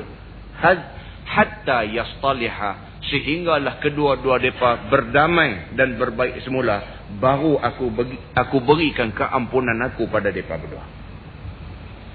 Hatta 1.27 1.83
yastaliha 1.83 3.03
sehinggalah 3.11 3.83
kedua-dua 3.83 4.39
depa 4.39 4.87
berdamai 4.87 5.75
dan 5.75 5.99
berbaik 5.99 6.39
semula 6.47 6.98
baru 7.17 7.57
aku 7.57 7.89
bagi, 7.89 8.17
aku 8.37 8.61
berikan 8.61 9.09
keampunan 9.09 9.77
aku 9.89 10.05
pada 10.13 10.29
depa 10.29 10.61
berdua 10.61 10.99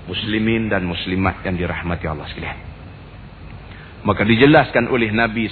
muslimin 0.05 0.69
dan 0.69 0.85
muslimat 0.85 1.41
yang 1.45 1.57
dirahmati 1.57 2.05
Allah 2.05 2.29
sekalian. 2.29 2.59
Maka 4.05 4.21
dijelaskan 4.29 4.93
oleh 4.93 5.09
Nabi 5.17 5.49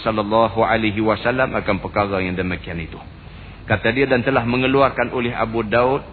wasallam 1.00 1.57
akan 1.57 1.76
perkara 1.81 2.20
yang 2.20 2.37
demikian 2.37 2.76
itu. 2.85 3.00
Kata 3.64 3.88
dia 3.96 4.05
dan 4.05 4.20
telah 4.20 4.44
mengeluarkan 4.44 5.16
oleh 5.16 5.33
Abu 5.33 5.64
Daud 5.64 6.05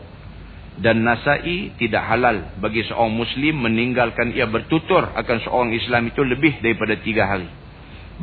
dan 0.79 1.03
Nasai 1.03 1.75
tidak 1.75 2.07
halal 2.07 2.55
bagi 2.63 2.87
seorang 2.87 3.11
muslim 3.11 3.59
meninggalkan 3.59 4.31
ia 4.31 4.47
bertutur 4.47 5.11
akan 5.11 5.37
seorang 5.43 5.75
Islam 5.75 6.07
itu 6.07 6.23
lebih 6.23 6.63
daripada 6.63 6.95
tiga 7.03 7.27
hari. 7.27 7.51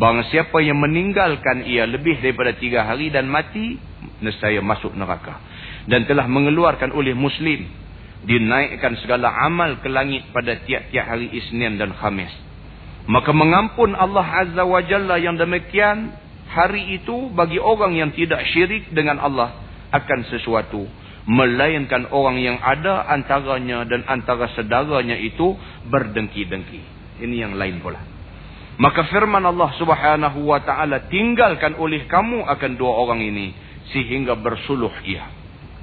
Barang 0.00 0.24
siapa 0.32 0.64
yang 0.64 0.80
meninggalkan 0.80 1.68
ia 1.68 1.84
lebih 1.84 2.16
daripada 2.24 2.56
tiga 2.56 2.88
hari 2.88 3.12
dan 3.12 3.28
mati, 3.28 3.76
nescaya 4.20 4.60
masuk 4.64 4.94
neraka. 4.96 5.38
Dan 5.86 6.04
telah 6.08 6.26
mengeluarkan 6.26 6.90
oleh 6.92 7.14
muslim 7.14 7.66
dinaikkan 8.26 8.98
segala 8.98 9.30
amal 9.46 9.78
ke 9.78 9.86
langit 9.86 10.26
pada 10.34 10.58
tiap-tiap 10.66 11.06
hari 11.06 11.30
Isnin 11.30 11.78
dan 11.78 11.94
Khamis. 11.94 12.32
Maka 13.06 13.30
mengampun 13.30 13.94
Allah 13.94 14.26
Azza 14.26 14.66
wa 14.66 14.82
Jalla 14.82 15.16
yang 15.22 15.38
demikian 15.38 16.10
hari 16.50 16.98
itu 16.98 17.30
bagi 17.30 17.62
orang 17.62 17.94
yang 17.94 18.10
tidak 18.10 18.42
syirik 18.50 18.90
dengan 18.90 19.22
Allah 19.22 19.54
akan 19.94 20.26
sesuatu. 20.26 20.82
Melainkan 21.26 22.06
orang 22.14 22.38
yang 22.38 22.58
ada 22.62 23.02
antaranya 23.10 23.82
dan 23.82 24.06
antara 24.06 24.46
sedaranya 24.54 25.18
itu 25.18 25.58
berdengki-dengki. 25.90 26.82
Ini 27.18 27.50
yang 27.50 27.58
lain 27.58 27.82
pula. 27.82 27.98
Maka 28.76 29.08
firman 29.10 29.42
Allah 29.42 29.72
subhanahu 29.74 30.46
wa 30.46 30.60
ta'ala 30.62 31.10
tinggalkan 31.10 31.74
oleh 31.80 32.06
kamu 32.06 32.46
akan 32.46 32.70
dua 32.78 32.92
orang 32.94 33.24
ini. 33.24 33.50
Sehingga 33.94 34.34
bersuluh 34.34 34.92
ia 35.06 35.36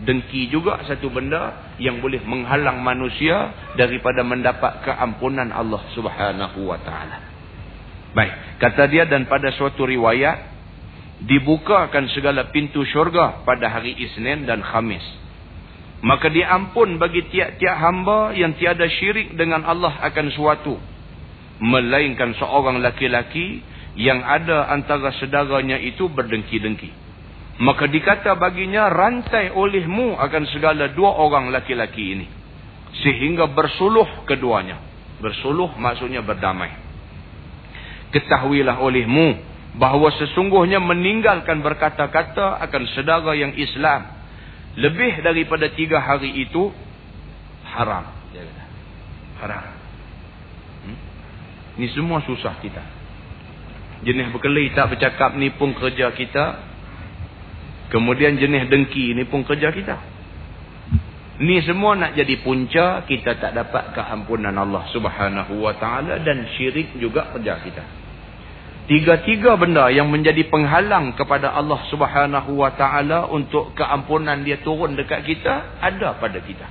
dengki 0.04 0.52
juga 0.52 0.84
satu 0.84 1.08
benda 1.14 1.74
yang 1.80 2.04
boleh 2.04 2.20
menghalang 2.28 2.84
manusia 2.84 3.54
daripada 3.80 4.26
mendapat 4.26 4.84
keampunan 4.84 5.50
Allah 5.50 5.80
Subhanahu 5.96 6.60
wa 6.68 6.78
taala. 6.84 7.18
Baik, 8.14 8.34
kata 8.62 8.84
dia 8.92 9.06
dan 9.10 9.26
pada 9.26 9.50
suatu 9.56 9.88
riwayat 9.88 10.54
dibukakan 11.24 12.12
segala 12.12 12.52
pintu 12.52 12.84
syurga 12.86 13.42
pada 13.48 13.72
hari 13.72 13.96
Isnin 13.96 14.46
dan 14.46 14.62
Khamis. 14.62 15.04
Maka 16.04 16.28
diampun 16.28 17.00
bagi 17.00 17.24
tiap-tiap 17.32 17.80
hamba 17.80 18.36
yang 18.36 18.60
tiada 18.60 18.84
syirik 18.92 19.40
dengan 19.40 19.64
Allah 19.64 20.04
akan 20.04 20.28
suatu 20.36 20.76
melainkan 21.64 22.36
seorang 22.36 22.84
laki-laki 22.84 23.64
yang 23.96 24.20
ada 24.20 24.68
antara 24.68 25.16
sedaranya 25.16 25.80
itu 25.80 26.12
berdengki-dengki. 26.12 27.03
Maka 27.62 27.86
dikata 27.86 28.34
baginya 28.34 28.90
rantai 28.90 29.54
olehmu 29.54 30.18
akan 30.18 30.44
segala 30.50 30.90
dua 30.90 31.14
orang 31.22 31.54
laki-laki 31.54 32.18
ini. 32.18 32.26
Sehingga 33.06 33.46
bersuluh 33.54 34.26
keduanya. 34.26 34.82
Bersuluh 35.22 35.70
maksudnya 35.78 36.26
berdamai. 36.26 36.74
Ketahuilah 38.10 38.82
olehmu 38.82 39.38
bahawa 39.78 40.10
sesungguhnya 40.18 40.82
meninggalkan 40.82 41.62
berkata-kata 41.62 42.58
akan 42.66 42.84
sedara 42.98 43.34
yang 43.38 43.54
Islam. 43.54 44.02
Lebih 44.74 45.22
daripada 45.22 45.70
tiga 45.70 46.02
hari 46.02 46.34
itu 46.42 46.74
haram. 47.70 48.10
Haram. 49.38 49.66
Hmm? 50.90 50.98
Ini 51.78 51.88
semua 51.94 52.26
susah 52.26 52.58
kita. 52.58 52.82
Jenis 54.02 54.34
berkeli 54.34 54.74
tak 54.74 54.98
bercakap 54.98 55.38
ni 55.38 55.54
pun 55.54 55.78
kerja 55.78 56.10
kita 56.18 56.73
Kemudian 57.94 58.42
jenis 58.42 58.74
dengki 58.74 59.14
ni 59.14 59.22
pun 59.30 59.46
kerja 59.46 59.70
kita. 59.70 60.02
Ni 61.46 61.62
semua 61.62 61.94
nak 61.94 62.18
jadi 62.18 62.42
punca 62.42 63.06
kita 63.06 63.38
tak 63.38 63.54
dapat 63.54 63.94
keampunan 63.94 64.54
Allah 64.54 64.90
subhanahu 64.90 65.62
wa 65.62 65.78
ta'ala 65.78 66.18
dan 66.26 66.50
syirik 66.58 66.98
juga 66.98 67.30
kerja 67.38 67.62
kita. 67.62 67.86
Tiga-tiga 68.90 69.56
benda 69.56 69.94
yang 69.94 70.10
menjadi 70.10 70.44
penghalang 70.50 71.14
kepada 71.14 71.54
Allah 71.54 71.86
subhanahu 71.88 72.60
wa 72.60 72.74
ta'ala 72.74 73.30
untuk 73.30 73.78
keampunan 73.78 74.42
dia 74.42 74.58
turun 74.66 74.98
dekat 74.98 75.24
kita, 75.24 75.78
ada 75.78 76.18
pada 76.18 76.42
kita. 76.42 76.68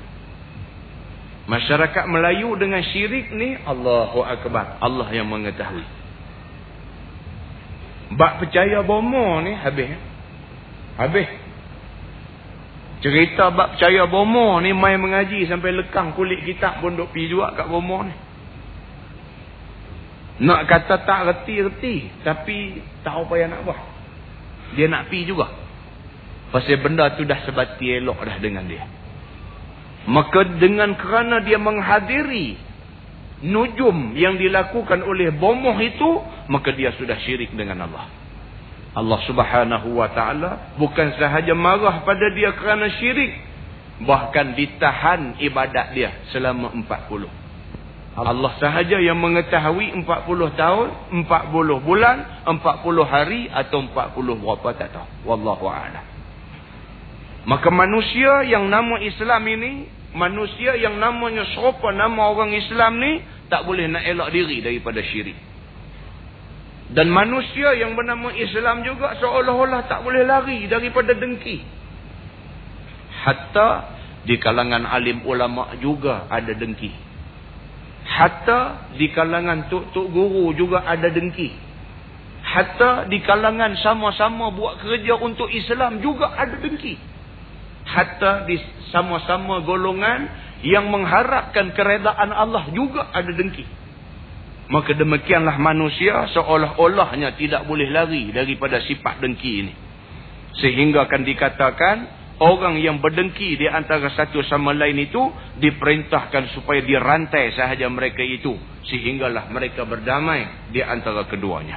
Masyarakat 1.47 2.05
Melayu 2.11 2.55
dengan 2.59 2.83
syirik 2.83 3.31
ni, 3.31 3.57
Allahu 3.63 4.27
Akbar. 4.27 4.79
Allah 4.83 5.09
yang 5.15 5.27
mengetahui. 5.31 5.87
Bak 8.15 8.43
percaya 8.45 8.83
bomo 8.85 9.41
ni, 9.41 9.57
habis. 9.57 10.12
Habis. 11.01 11.29
Cerita 13.03 13.51
bak 13.51 13.75
percaya 13.75 14.07
bomo 14.07 14.63
ni, 14.63 14.71
main 14.71 15.01
mengaji 15.01 15.51
sampai 15.51 15.75
lekang 15.75 16.15
kulit 16.15 16.47
kitab 16.47 16.79
pun 16.79 16.95
duk 16.95 17.11
pergi 17.11 17.35
juga 17.35 17.51
kat 17.57 17.67
bomo 17.67 18.07
ni. 18.07 18.15
Nak 20.43 20.61
kata 20.67 21.07
tak 21.07 21.21
reti-reti. 21.29 22.25
Tapi 22.27 22.81
tak 23.07 23.15
apa 23.15 23.35
yang 23.39 23.51
nak 23.55 23.63
buat. 23.63 23.81
Dia 24.75 24.89
nak 24.89 25.13
pi 25.13 25.29
juga. 25.29 25.51
Pasal 26.51 26.81
benda 26.81 27.13
tu 27.17 27.25
dah 27.25 27.43
sebati 27.45 28.01
elok 28.01 28.19
dah 28.25 28.37
dengan 28.41 28.65
dia. 28.65 28.85
Maka 30.09 30.59
dengan 30.59 30.99
kerana 30.99 31.41
dia 31.47 31.63
menghadiri 31.63 32.59
nujum 33.47 34.19
yang 34.19 34.35
dilakukan 34.35 35.05
oleh 35.05 35.31
bomoh 35.31 35.77
itu. 35.79 36.23
Maka 36.51 36.75
dia 36.75 36.91
sudah 36.97 37.19
syirik 37.23 37.55
dengan 37.55 37.87
Allah. 37.87 38.22
Allah 38.93 39.19
subhanahu 39.25 39.97
wa 39.97 40.09
ta'ala 40.13 40.77
bukan 40.77 41.17
sahaja 41.17 41.57
marah 41.57 42.05
pada 42.05 42.29
dia 42.37 42.53
kerana 42.53 42.93
syirik. 43.01 43.33
Bahkan 44.03 44.59
ditahan 44.59 45.41
ibadat 45.41 45.97
dia 45.97 46.11
selama 46.35 46.75
40. 46.77 47.43
Allah 48.13 48.53
sahaja 48.61 49.01
yang 49.01 49.17
mengetahui 49.17 50.05
40 50.05 50.61
tahun, 50.61 50.89
40 51.25 51.81
bulan, 51.81 52.45
40 52.45 52.61
hari 53.09 53.49
atau 53.49 53.89
40 53.89 54.37
berapa 54.37 54.69
tak 54.77 54.93
tahu. 54.93 55.09
Wallahu 55.25 55.65
a'lam. 55.65 56.05
Maka 57.49 57.73
manusia 57.73 58.45
yang 58.45 58.69
nama 58.69 59.01
Islam 59.01 59.43
ini, 59.49 59.73
manusia 60.13 60.77
yang 60.77 61.01
namanya 61.01 61.49
serupa 61.57 61.89
nama 61.97 62.29
orang 62.29 62.53
Islam 62.53 63.01
ni 63.01 63.25
tak 63.49 63.65
boleh 63.65 63.89
nak 63.89 64.05
elak 64.05 64.29
diri 64.29 64.61
daripada 64.61 65.01
syirik. 65.01 65.52
Dan 66.93 67.09
manusia 67.09 67.73
yang 67.73 67.97
bernama 67.97 68.29
Islam 68.37 68.85
juga 68.85 69.17
seolah-olah 69.17 69.89
tak 69.89 70.05
boleh 70.05 70.29
lari 70.29 70.69
daripada 70.69 71.17
dengki. 71.17 71.65
Hatta 73.25 73.69
di 74.29 74.37
kalangan 74.37 74.85
alim 74.85 75.25
ulama 75.25 75.73
juga 75.81 76.29
ada 76.29 76.53
dengki. 76.53 76.93
Hatta 78.05 78.93
di 78.99 79.09
kalangan 79.09 79.73
tuk-tuk 79.73 80.13
guru 80.13 80.53
juga 80.53 80.85
ada 80.85 81.09
dengki. 81.09 81.55
Hatta 82.45 83.09
di 83.09 83.25
kalangan 83.25 83.73
sama-sama 83.81 84.53
buat 84.53 84.83
kerja 84.85 85.17
untuk 85.17 85.49
Islam 85.49 86.03
juga 86.05 86.35
ada 86.37 86.61
dengki. 86.61 86.99
Hatta 87.89 88.45
di 88.45 88.61
sama-sama 88.93 89.65
golongan 89.65 90.29
yang 90.61 90.93
mengharapkan 90.93 91.73
keredaan 91.73 92.31
Allah 92.37 92.69
juga 92.75 93.09
ada 93.17 93.33
dengki. 93.33 93.65
Maka 94.73 94.97
demikianlah 94.97 95.61
manusia 95.61 96.25
seolah-olahnya 96.33 97.37
tidak 97.37 97.69
boleh 97.69 97.93
lari 97.93 98.33
daripada 98.33 98.81
sifat 98.81 99.21
dengki 99.21 99.53
ini. 99.61 99.75
Sehingga 100.65 101.05
akan 101.05 101.29
dikatakan 101.29 101.97
orang 102.41 102.81
yang 102.81 102.97
berdengki 102.97 103.61
di 103.61 103.69
antara 103.69 104.09
satu 104.09 104.41
sama 104.49 104.73
lain 104.73 104.97
itu 105.05 105.21
diperintahkan 105.61 106.57
supaya 106.57 106.81
dirantai 106.81 107.53
sahaja 107.53 107.85
mereka 107.93 108.25
itu. 108.25 108.57
Sehinggalah 108.89 109.53
mereka 109.53 109.85
berdamai 109.85 110.73
di 110.73 110.81
antara 110.81 111.29
keduanya. 111.29 111.77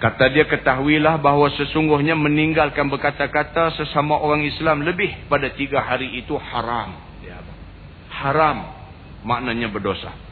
Kata 0.00 0.32
dia 0.32 0.48
ketahuilah 0.48 1.20
bahawa 1.20 1.52
sesungguhnya 1.52 2.16
meninggalkan 2.16 2.88
berkata-kata 2.88 3.76
sesama 3.76 4.16
orang 4.16 4.40
Islam 4.40 4.88
lebih 4.88 5.28
pada 5.28 5.52
tiga 5.52 5.84
hari 5.84 6.16
itu 6.16 6.32
haram. 6.32 6.96
Haram 8.08 8.72
maknanya 9.20 9.68
berdosa 9.68 10.25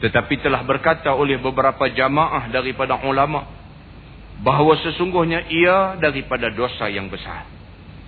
tetapi 0.00 0.40
telah 0.40 0.64
berkata 0.64 1.12
oleh 1.12 1.36
beberapa 1.36 1.88
jamaah 1.92 2.48
daripada 2.48 3.00
ulama 3.04 3.44
bahawa 4.40 4.76
sesungguhnya 4.80 5.48
ia 5.52 6.00
daripada 6.00 6.48
dosa 6.52 6.88
yang 6.88 7.12
besar 7.12 7.60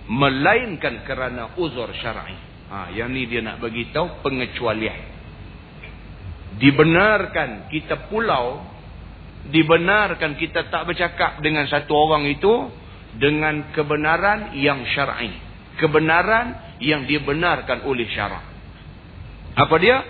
melainkan 0.09 1.03
kerana 1.07 1.55
uzur 1.55 1.87
syar'i. 1.95 2.35
Ha, 2.73 2.89
yang 2.97 3.13
ni 3.13 3.29
dia 3.29 3.39
nak 3.45 3.61
bagi 3.61 3.93
tahu 3.93 4.23
pengecualian. 4.25 5.13
Dibenarkan 6.57 7.69
kita 7.69 8.09
pulau, 8.09 8.61
dibenarkan 9.49 10.35
kita 10.37 10.69
tak 10.69 10.89
bercakap 10.89 11.39
dengan 11.41 11.69
satu 11.69 11.93
orang 11.93 12.25
itu 12.29 12.69
dengan 13.17 13.71
kebenaran 13.71 14.57
yang 14.57 14.83
syar'i. 14.91 15.31
Kebenaran 15.77 16.77
yang 16.81 17.05
dibenarkan 17.09 17.85
oleh 17.89 18.05
syarak. 18.09 18.45
Apa 19.53 19.75
dia? 19.81 20.01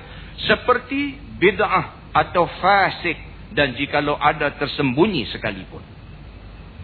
Seperti 0.43 1.32
bid'ah 1.43 2.15
atau 2.15 2.47
fasik 2.63 3.19
dan 3.51 3.75
jikalau 3.75 4.15
ada 4.15 4.55
tersembunyi 4.55 5.27
sekalipun. 5.27 5.83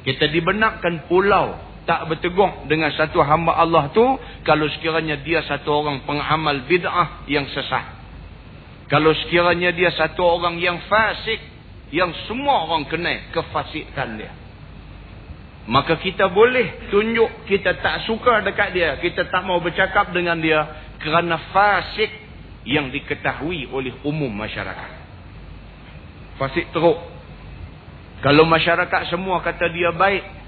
Kita 0.03 0.27
dibenarkan 0.27 1.07
pulau 1.07 1.55
tak 1.87 2.05
berteguh 2.11 2.67
dengan 2.67 2.91
satu 2.91 3.23
hamba 3.23 3.55
Allah 3.55 3.89
tu 3.95 4.03
kalau 4.43 4.67
sekiranya 4.67 5.17
dia 5.23 5.41
satu 5.47 5.71
orang 5.79 6.03
pengamal 6.03 6.67
bid'ah 6.67 7.23
yang 7.31 7.47
sesat. 7.47 7.97
Kalau 8.91 9.15
sekiranya 9.15 9.71
dia 9.71 9.95
satu 9.95 10.21
orang 10.21 10.59
yang 10.59 10.77
fasik 10.85 11.39
yang 11.89 12.13
semua 12.27 12.69
orang 12.69 12.85
kenal 12.85 13.17
kefasikan 13.33 14.19
dia. 14.19 14.33
Maka 15.69 16.01
kita 16.01 16.33
boleh 16.33 16.89
tunjuk 16.89 17.45
kita 17.45 17.77
tak 17.81 18.09
suka 18.09 18.41
dekat 18.41 18.73
dia, 18.73 18.97
kita 18.97 19.29
tak 19.29 19.45
mau 19.45 19.61
bercakap 19.61 20.09
dengan 20.09 20.41
dia 20.41 20.65
kerana 20.97 21.37
fasik 21.53 22.28
yang 22.69 22.93
diketahui 22.93 23.65
oleh 23.73 23.97
umum 24.05 24.29
masyarakat. 24.29 24.91
Fasik 26.37 26.69
teruk. 26.69 27.01
Kalau 28.21 28.45
masyarakat 28.45 29.09
semua 29.09 29.41
kata 29.41 29.65
dia 29.73 29.89
baik, 29.89 30.39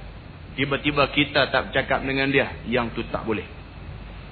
Tiba-tiba 0.51 1.07
kita 1.15 1.47
tak 1.47 1.71
bercakap 1.71 2.03
dengan 2.03 2.27
dia. 2.27 2.51
Yang 2.67 2.99
tu 2.99 3.01
tak 3.07 3.23
boleh. 3.23 3.47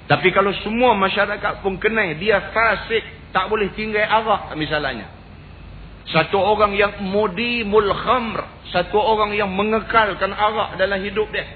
Tapi 0.04 0.28
kalau 0.34 0.52
semua 0.60 0.92
masyarakat 0.98 1.64
pun 1.64 1.80
kenal 1.80 2.12
dia 2.20 2.52
fasik. 2.52 3.02
Tak 3.30 3.46
boleh 3.46 3.70
tinggal 3.78 4.04
arak 4.04 4.58
misalnya. 4.58 5.06
Satu 6.10 6.36
orang 6.36 6.74
yang 6.76 6.98
mudi 7.08 7.62
mulkhamr. 7.64 8.68
Satu 8.74 8.98
orang 9.00 9.32
yang 9.32 9.48
mengekalkan 9.48 10.34
arak 10.34 10.76
dalam 10.76 11.00
hidup 11.00 11.30
dia. 11.32 11.46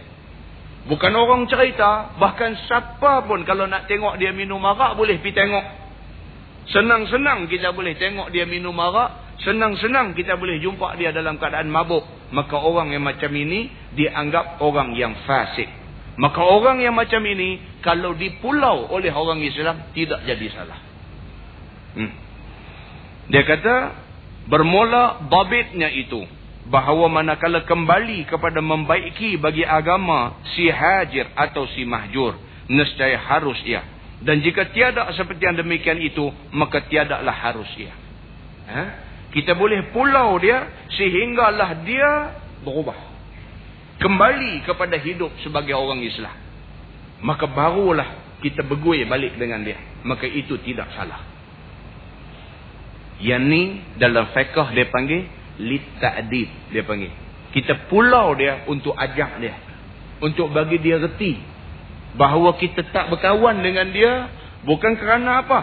Bukan 0.88 1.12
orang 1.12 1.44
cerita. 1.50 2.16
Bahkan 2.16 2.50
siapa 2.64 3.26
pun 3.28 3.44
kalau 3.44 3.68
nak 3.68 3.84
tengok 3.84 4.16
dia 4.16 4.32
minum 4.32 4.62
arak 4.64 4.96
boleh 4.96 5.20
pergi 5.20 5.44
tengok. 5.44 5.83
Senang-senang 6.72 7.44
kita 7.44 7.76
boleh 7.76 7.92
tengok 8.00 8.32
dia 8.32 8.48
minum 8.48 8.72
arak. 8.80 9.36
Senang-senang 9.44 10.16
kita 10.16 10.40
boleh 10.40 10.62
jumpa 10.62 10.96
dia 10.96 11.12
dalam 11.12 11.36
keadaan 11.36 11.68
mabuk. 11.68 12.04
Maka 12.32 12.56
orang 12.56 12.94
yang 12.96 13.04
macam 13.04 13.28
ini 13.36 13.68
dianggap 13.92 14.64
orang 14.64 14.96
yang 14.96 15.12
fasik. 15.28 15.68
Maka 16.14 16.40
orang 16.40 16.78
yang 16.80 16.94
macam 16.94 17.20
ini 17.26 17.58
kalau 17.82 18.14
dipulau 18.14 18.88
oleh 18.88 19.10
orang 19.10 19.42
Islam 19.42 19.90
tidak 19.92 20.22
jadi 20.24 20.46
salah. 20.54 20.78
Hmm. 21.94 22.12
Dia 23.28 23.42
kata 23.44 23.74
bermula 24.48 25.26
babitnya 25.28 25.90
itu. 25.90 26.24
Bahawa 26.64 27.12
manakala 27.12 27.68
kembali 27.68 28.24
kepada 28.24 28.64
membaiki 28.64 29.36
bagi 29.36 29.68
agama 29.68 30.40
si 30.56 30.64
hajir 30.72 31.28
atau 31.36 31.68
si 31.76 31.84
mahjur. 31.84 32.40
Nescaya 32.72 33.20
harus 33.20 33.60
ia. 33.68 33.84
Dan 34.22 34.44
jika 34.44 34.70
tiada 34.70 35.10
seperti 35.16 35.42
yang 35.42 35.58
demikian 35.58 35.98
itu 35.98 36.30
maka 36.54 36.86
tiadalah 36.86 37.34
harus 37.34 37.68
ia. 37.74 37.94
Ha? 38.70 38.82
Kita 39.34 39.58
boleh 39.58 39.90
pulau 39.90 40.38
dia 40.38 40.86
sehinggalah 40.94 41.82
dia 41.82 42.10
berubah. 42.62 42.96
Kembali 43.98 44.62
kepada 44.62 44.94
hidup 44.98 45.34
sebagai 45.42 45.74
orang 45.74 46.02
Islam. 46.06 46.34
Maka 47.24 47.50
barulah 47.50 48.38
kita 48.44 48.62
bergui 48.62 49.02
balik 49.08 49.34
dengan 49.34 49.64
dia. 49.64 49.78
Maka 50.06 50.28
itu 50.28 50.54
tidak 50.62 50.92
salah. 50.94 51.18
Yang 53.18 53.42
ni 53.46 53.62
dalam 53.96 54.30
fiqah 54.34 54.74
dia 54.74 54.90
panggil 54.90 55.24
lita'adib 55.58 56.74
dia 56.74 56.82
panggil. 56.82 57.12
Kita 57.54 57.86
pulau 57.86 58.34
dia 58.34 58.66
untuk 58.66 58.98
ajak 58.98 59.38
dia. 59.38 59.54
Untuk 60.18 60.50
bagi 60.50 60.82
dia 60.82 60.98
reti. 60.98 61.38
Bahawa 62.14 62.54
kita 62.58 62.86
tak 62.94 63.10
berkawan 63.10 63.58
dengan 63.62 63.90
dia. 63.90 64.12
Bukan 64.64 64.96
kerana 64.96 65.44
apa? 65.44 65.60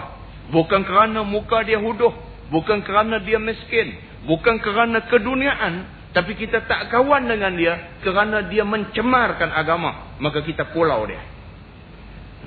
Bukan 0.52 0.84
kerana 0.84 1.24
muka 1.24 1.64
dia 1.64 1.80
huduh. 1.80 2.12
Bukan 2.52 2.84
kerana 2.84 3.24
dia 3.24 3.40
miskin. 3.40 3.96
Bukan 4.28 4.60
kerana 4.60 5.08
keduniaan. 5.08 6.02
Tapi 6.12 6.36
kita 6.36 6.68
tak 6.68 6.92
kawan 6.92 7.24
dengan 7.24 7.56
dia 7.56 8.04
kerana 8.04 8.44
dia 8.52 8.68
mencemarkan 8.68 9.48
agama. 9.56 10.20
Maka 10.20 10.44
kita 10.44 10.68
pulau 10.76 11.08
dia. 11.08 11.24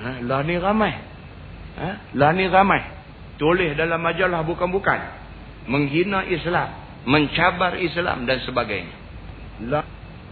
Ha, 0.05 0.20
lah 0.20 0.44
ni 0.44 0.61
ramai. 0.61 0.92
Ha, 1.80 1.88
lah 2.12 2.30
ni 2.36 2.44
ramai. 2.44 2.82
Tulis 3.40 3.72
dalam 3.72 4.05
majalah 4.05 4.44
bukan-bukan. 4.44 5.00
Menghina 5.64 6.28
Islam. 6.28 6.76
Mencabar 7.09 7.80
Islam 7.80 8.28
dan 8.28 8.44
sebagainya. 8.44 8.96
Lah. 9.64 9.84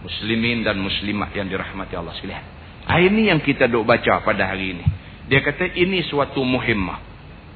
Muslimin 0.05 0.61
dan 0.61 0.77
muslimat 0.77 1.33
yang 1.33 1.49
dirahmati 1.49 1.97
Allah 1.97 2.13
sekalian. 2.13 2.52
Ini 2.83 3.31
yang 3.31 3.39
kita 3.39 3.71
duk 3.71 3.87
baca 3.87 4.21
pada 4.23 4.51
hari 4.51 4.77
ini. 4.77 4.85
Dia 5.31 5.39
kata 5.39 5.71
ini 5.75 6.03
suatu 6.07 6.43
muhimmah. 6.43 6.99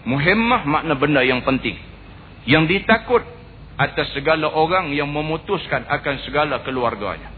Muhimmah 0.07 0.63
makna 0.63 0.95
benda 0.95 1.21
yang 1.23 1.43
penting. 1.43 1.75
Yang 2.47 2.63
ditakut 2.79 3.23
atas 3.77 4.07
segala 4.15 4.47
orang 4.49 4.95
yang 4.95 5.11
memutuskan 5.11 5.83
akan 5.85 6.15
segala 6.23 6.63
keluarganya. 6.63 7.29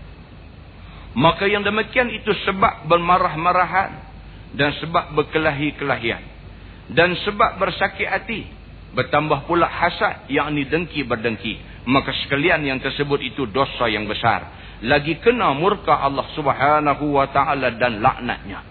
Maka 1.17 1.49
yang 1.49 1.65
demikian 1.65 2.13
itu 2.13 2.29
sebab 2.45 2.85
bermarah-marahan 2.85 3.91
dan 4.53 4.73
sebab 4.77 5.17
berkelahi-kelahian 5.17 6.21
dan 6.89 7.13
sebab 7.21 7.61
bersakit 7.61 8.09
hati 8.09 8.49
bertambah 8.97 9.45
pula 9.45 9.69
hasad 9.69 10.25
yang 10.33 10.49
ini 10.49 10.65
dengki 10.65 11.05
berdengki 11.05 11.61
maka 11.89 12.13
sekalian 12.25 12.61
yang 12.61 12.77
tersebut 12.77 13.17
itu 13.25 13.49
dosa 13.49 13.89
yang 13.89 14.05
besar 14.05 14.45
lagi 14.85 15.17
kena 15.17 15.57
murka 15.57 15.97
Allah 15.97 16.29
Subhanahu 16.37 17.17
wa 17.17 17.25
taala 17.33 17.73
dan 17.73 17.97
laknatnya 17.99 18.61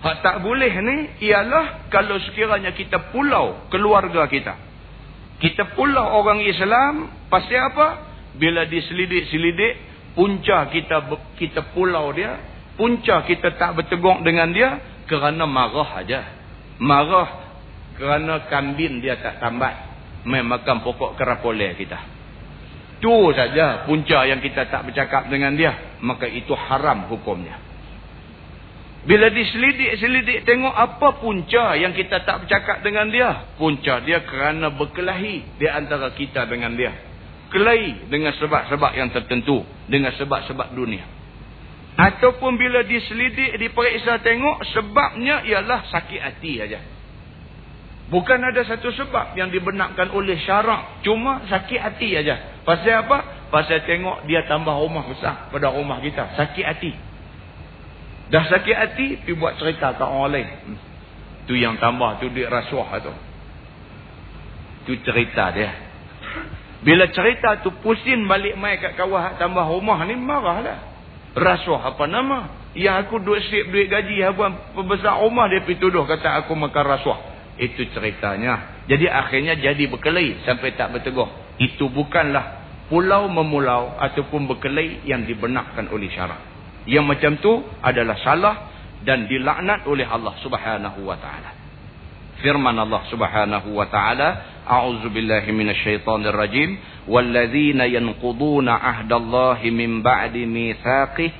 hak 0.00 0.16
tak 0.24 0.36
boleh 0.40 0.72
ni 0.80 0.96
ialah 1.28 1.92
kalau 1.92 2.16
sekiranya 2.24 2.72
kita 2.72 3.12
pulau 3.12 3.68
keluarga 3.68 4.24
kita 4.26 4.66
kita 5.36 5.76
pula 5.76 6.16
orang 6.16 6.40
Islam 6.40 7.12
pasti 7.28 7.52
apa? 7.52 8.08
Bila 8.36 8.64
diselidik-selidik, 8.68 9.74
punca 10.16 10.68
kita 10.72 11.04
kita 11.36 11.60
pulau 11.76 12.12
dia, 12.16 12.40
punca 12.76 13.24
kita 13.24 13.56
tak 13.60 13.76
bertegung 13.76 14.24
dengan 14.24 14.48
dia 14.52 14.80
kerana 15.04 15.44
marah 15.44 16.00
aja. 16.00 16.20
Marah 16.80 17.28
kerana 18.00 18.48
kambing 18.48 19.00
dia 19.00 19.16
tak 19.20 19.40
tambat 19.40 19.85
memakan 20.26 20.82
pokok 20.82 21.14
kerapoleh 21.14 21.78
kita. 21.78 21.98
Tu 22.98 23.16
saja 23.36 23.86
punca 23.86 24.26
yang 24.26 24.42
kita 24.42 24.66
tak 24.66 24.90
bercakap 24.90 25.30
dengan 25.30 25.54
dia, 25.54 25.96
maka 26.02 26.26
itu 26.26 26.50
haram 26.52 27.06
hukumnya. 27.06 27.62
Bila 29.06 29.30
diselidik-selidik 29.30 30.42
tengok 30.42 30.74
apa 30.74 31.22
punca 31.22 31.78
yang 31.78 31.94
kita 31.94 32.26
tak 32.26 32.42
bercakap 32.42 32.82
dengan 32.82 33.06
dia. 33.06 33.54
Punca 33.54 34.02
dia 34.02 34.26
kerana 34.26 34.74
berkelahi 34.74 35.62
di 35.62 35.66
antara 35.70 36.10
kita 36.10 36.42
dengan 36.50 36.74
dia. 36.74 36.90
Kelahi 37.54 38.10
dengan 38.10 38.34
sebab-sebab 38.34 38.98
yang 38.98 39.14
tertentu. 39.14 39.62
Dengan 39.86 40.10
sebab-sebab 40.10 40.74
dunia. 40.74 41.06
Ataupun 41.96 42.58
bila 42.58 42.82
diselidik, 42.82 43.54
diperiksa 43.62 44.20
tengok 44.26 44.66
sebabnya 44.74 45.46
ialah 45.46 45.86
sakit 45.86 46.20
hati 46.20 46.52
saja. 46.58 46.95
Bukan 48.06 48.38
ada 48.38 48.62
satu 48.62 48.94
sebab 48.94 49.34
yang 49.34 49.50
dibenarkan 49.50 50.14
oleh 50.14 50.38
syarak. 50.38 51.02
Cuma 51.02 51.42
sakit 51.50 51.80
hati 51.82 52.14
saja. 52.14 52.62
Pasal 52.62 53.02
apa? 53.02 53.50
Pasal 53.50 53.82
tengok 53.82 54.30
dia 54.30 54.46
tambah 54.46 54.74
rumah 54.78 55.10
besar 55.10 55.50
pada 55.50 55.74
rumah 55.74 55.98
kita. 55.98 56.38
Sakit 56.38 56.64
hati. 56.66 56.92
Dah 58.30 58.46
sakit 58.46 58.76
hati, 58.78 59.06
pergi 59.22 59.38
buat 59.38 59.58
cerita 59.58 59.94
ke 59.94 60.02
orang 60.02 60.30
lain. 60.34 60.48
Hmm. 60.50 60.78
Tu 61.46 61.54
yang 61.58 61.78
tambah 61.78 62.18
tu 62.22 62.30
duit 62.30 62.46
rasuah 62.46 62.90
tu. 63.02 63.12
Tu 64.86 64.98
cerita 65.02 65.50
dia. 65.54 65.70
Bila 66.82 67.10
cerita 67.10 67.58
tu 67.62 67.74
pusing 67.82 68.30
balik 68.30 68.54
mai 68.54 68.78
kat 68.78 68.94
kawah 68.94 69.34
tambah 69.38 69.66
rumah 69.66 70.06
ni, 70.06 70.14
marah 70.14 70.58
lah. 70.62 70.78
Rasuah 71.34 71.90
apa 71.90 72.06
nama? 72.06 72.70
Yang 72.78 72.96
aku 73.06 73.14
duit 73.18 73.42
sip 73.50 73.66
duit 73.70 73.90
gaji, 73.90 74.22
apa 74.22 74.74
pembesar 74.78 75.18
rumah 75.22 75.50
dia 75.50 75.66
pergi 75.66 75.82
tuduh 75.82 76.06
kata 76.06 76.46
aku 76.46 76.54
makan 76.54 76.84
rasuah. 76.86 77.20
Itu 77.56 77.88
ceritanya. 77.92 78.84
Jadi 78.84 79.08
akhirnya 79.08 79.56
jadi 79.56 79.88
berkelahi 79.88 80.44
sampai 80.44 80.76
tak 80.76 80.92
berteguh. 80.92 81.56
Itu 81.56 81.88
bukanlah 81.88 82.64
pulau 82.92 83.26
memulau 83.32 83.96
ataupun 83.96 84.44
berkelahi 84.44 85.08
yang 85.08 85.24
dibenarkan 85.24 85.88
oleh 85.90 86.12
syarak 86.12 86.56
yang 86.86 87.04
macam 87.04 87.34
tu 87.42 87.66
adalah 87.82 88.16
salah 88.22 88.56
dan 89.02 89.26
dilaknat 89.26 89.84
oleh 89.90 90.06
Allah 90.06 90.34
Subhanahu 90.40 91.02
wa 91.02 91.18
taala. 91.18 91.50
Firman 92.40 92.78
Allah 92.78 93.02
Subhanahu 93.10 93.74
wa 93.74 93.86
taala, 93.90 94.62
"A'udzu 94.64 95.10
billahi 95.10 95.50
minasyaitonir 95.50 96.34
rajim, 96.34 96.78
walladzina 97.10 97.90
yanquduna 97.90 98.78
'ahdallahi 98.78 99.66
min 99.74 100.00
ba'di 100.00 100.46
mitsaqih 100.46 101.30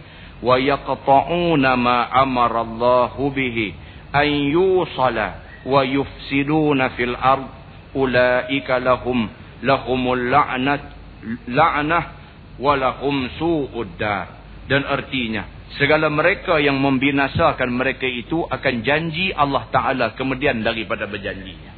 wa 0.43 0.59
yaqta'una 0.59 1.79
ma 1.79 2.11
amara 2.11 2.67
Allahu 2.67 3.31
bihi 3.31 3.73
an 4.13 4.29
yusala 4.51 5.46
fil 6.95 7.17
ard 7.19 7.47
ulaika 7.97 8.79
lahum 8.79 9.27
lahumul 9.63 10.31
la'nat 10.31 10.83
la'nah 11.49 12.05
wa 12.61 12.73
lahum 12.77 13.27
su'ud 13.41 13.99
dar." 13.99 14.37
dan 14.67 14.83
artinya 14.83 15.47
segala 15.79 16.11
mereka 16.11 16.59
yang 16.59 16.79
membinasakan 16.79 17.71
mereka 17.71 18.07
itu 18.07 18.43
akan 18.47 18.75
janji 18.83 19.31
Allah 19.35 19.67
Ta'ala 19.71 20.07
kemudian 20.19 20.63
daripada 20.63 21.07
berjanjinya 21.07 21.73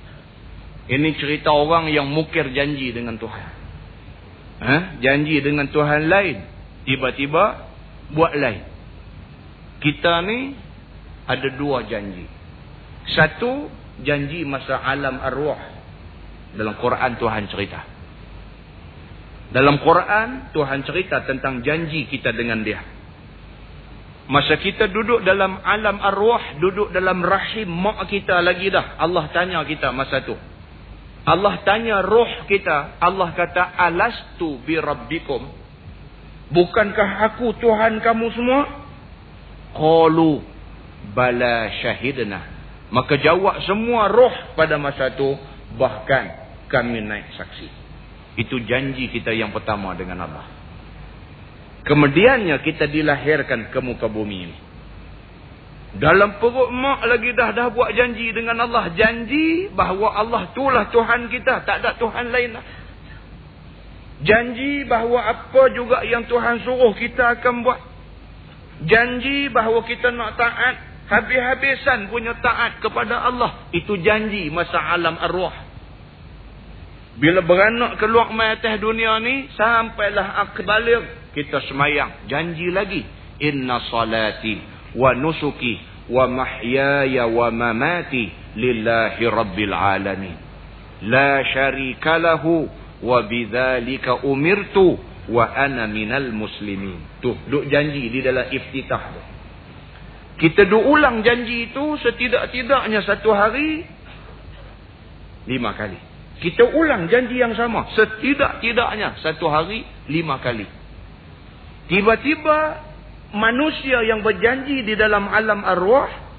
ini 0.88 1.08
cerita 1.20 1.52
orang 1.52 1.92
yang 1.92 2.08
mukir 2.08 2.48
janji 2.52 2.92
dengan 2.92 3.20
Tuhan 3.20 3.48
ha? 4.64 4.76
janji 5.04 5.40
dengan 5.44 5.68
Tuhan 5.68 6.08
lain 6.08 6.36
tiba-tiba 6.88 7.44
buat 8.16 8.32
lain 8.32 8.64
kita 9.84 10.24
ni 10.24 10.56
ada 11.28 11.48
dua 11.60 11.84
janji 11.84 12.37
satu 13.14 13.70
janji 14.04 14.44
masa 14.44 14.80
alam 14.82 15.20
arwah 15.20 15.60
dalam 16.54 16.74
Quran 16.80 17.12
Tuhan 17.16 17.44
cerita 17.50 17.98
dalam 19.48 19.80
Quran, 19.80 20.52
Tuhan 20.52 20.84
cerita 20.84 21.24
tentang 21.24 21.64
janji 21.64 22.04
kita 22.04 22.36
dengan 22.36 22.60
dia. 22.60 22.84
Masa 24.28 24.60
kita 24.60 24.92
duduk 24.92 25.24
dalam 25.24 25.56
alam 25.64 25.96
arwah, 26.04 26.60
duduk 26.60 26.92
dalam 26.92 27.24
rahim 27.24 27.72
mak 27.72 28.12
kita 28.12 28.44
lagi 28.44 28.68
dah. 28.68 29.00
Allah 29.00 29.24
tanya 29.32 29.64
kita 29.64 29.88
masa 29.88 30.20
tu. 30.20 30.36
Allah 31.24 31.64
tanya 31.64 32.04
roh 32.04 32.44
kita. 32.44 33.00
Allah 33.00 33.32
kata, 33.32 33.72
Alastu 33.72 34.60
bi 34.68 34.76
rabbikum. 34.76 35.48
Bukankah 36.52 37.08
aku 37.32 37.56
Tuhan 37.56 38.04
kamu 38.04 38.26
semua? 38.36 38.60
Qalu 39.72 40.44
bala 41.16 41.72
syahidna. 41.80 42.57
Maka 42.88 43.20
jawab 43.20 43.60
semua 43.68 44.08
roh 44.08 44.32
pada 44.56 44.80
masa 44.80 45.12
tu. 45.12 45.36
Bahkan 45.76 46.24
kami 46.72 47.04
naik 47.04 47.36
saksi. 47.36 47.68
Itu 48.40 48.62
janji 48.64 49.12
kita 49.12 49.34
yang 49.34 49.52
pertama 49.52 49.92
dengan 49.92 50.24
Allah. 50.24 50.46
Kemudiannya 51.84 52.56
kita 52.64 52.88
dilahirkan 52.88 53.72
ke 53.72 53.78
muka 53.80 54.08
bumi 54.08 54.38
ini. 54.48 54.58
Dalam 55.98 56.36
perut 56.36 56.68
mak 56.68 57.00
lagi 57.08 57.32
dah 57.32 57.56
dah 57.56 57.72
buat 57.72 57.96
janji 57.96 58.28
dengan 58.36 58.60
Allah. 58.60 58.92
Janji 58.92 59.72
bahawa 59.72 60.20
Allah 60.20 60.52
itulah 60.52 60.84
Tuhan 60.92 61.32
kita. 61.32 61.64
Tak 61.64 61.76
ada 61.80 61.96
Tuhan 61.96 62.28
lain 62.28 62.50
lah. 62.56 62.64
Janji 64.18 64.84
bahawa 64.84 65.30
apa 65.30 65.62
juga 65.72 66.02
yang 66.04 66.28
Tuhan 66.28 66.60
suruh 66.66 66.92
kita 66.92 67.40
akan 67.40 67.54
buat. 67.64 67.80
Janji 68.84 69.48
bahawa 69.48 69.80
kita 69.88 70.12
nak 70.12 70.36
taat. 70.36 70.76
Habis-habisan 71.08 72.12
punya 72.12 72.36
taat 72.44 72.84
kepada 72.84 73.24
Allah. 73.24 73.72
Itu 73.72 73.96
janji 73.96 74.52
masa 74.52 74.76
alam 74.76 75.16
arwah. 75.16 75.68
Bila 77.18 77.42
beranak 77.42 77.98
keluar 77.98 78.30
mai 78.30 78.54
atas 78.54 78.78
dunia 78.78 79.18
ni 79.18 79.50
sampailah 79.58 80.38
akbalir 80.46 81.02
kita 81.34 81.58
semayang 81.66 82.30
janji 82.30 82.70
lagi 82.70 83.02
inna 83.42 83.82
salati 83.90 84.62
wa 84.94 85.18
nusuki 85.18 85.82
wa 86.14 86.30
mahyaya 86.30 87.26
wa 87.26 87.50
mamati 87.50 88.30
lillahi 88.54 89.22
rabbil 89.26 89.74
alamin 89.74 90.38
la 91.10 91.42
syarika 91.42 92.22
lahu 92.22 92.70
wa 93.02 93.22
bidzalika 93.26 94.22
umirtu 94.22 94.98
wa 95.26 95.50
ana 95.54 95.90
minal 95.90 96.30
muslimin 96.30 97.02
tu 97.18 97.34
duk 97.50 97.66
janji 97.66 98.14
di 98.14 98.22
dalam 98.22 98.46
iftitah 98.46 99.02
tu 99.10 99.20
kita 100.38 100.70
duk 100.70 100.86
ulang 100.86 101.26
janji 101.26 101.70
itu 101.70 101.84
setidak-tidaknya 101.98 103.02
satu 103.02 103.34
hari 103.34 103.82
lima 105.50 105.74
kali 105.74 106.08
kita 106.38 106.70
ulang 106.70 107.10
janji 107.10 107.34
yang 107.34 107.54
sama. 107.58 107.90
Setidak-tidaknya 107.98 109.18
satu 109.18 109.50
hari 109.50 109.82
lima 110.06 110.38
kali. 110.38 110.66
Tiba-tiba 111.90 112.58
manusia 113.34 114.06
yang 114.06 114.22
berjanji 114.22 114.86
di 114.86 114.94
dalam 114.94 115.26
alam 115.26 115.66
arwah. 115.66 116.30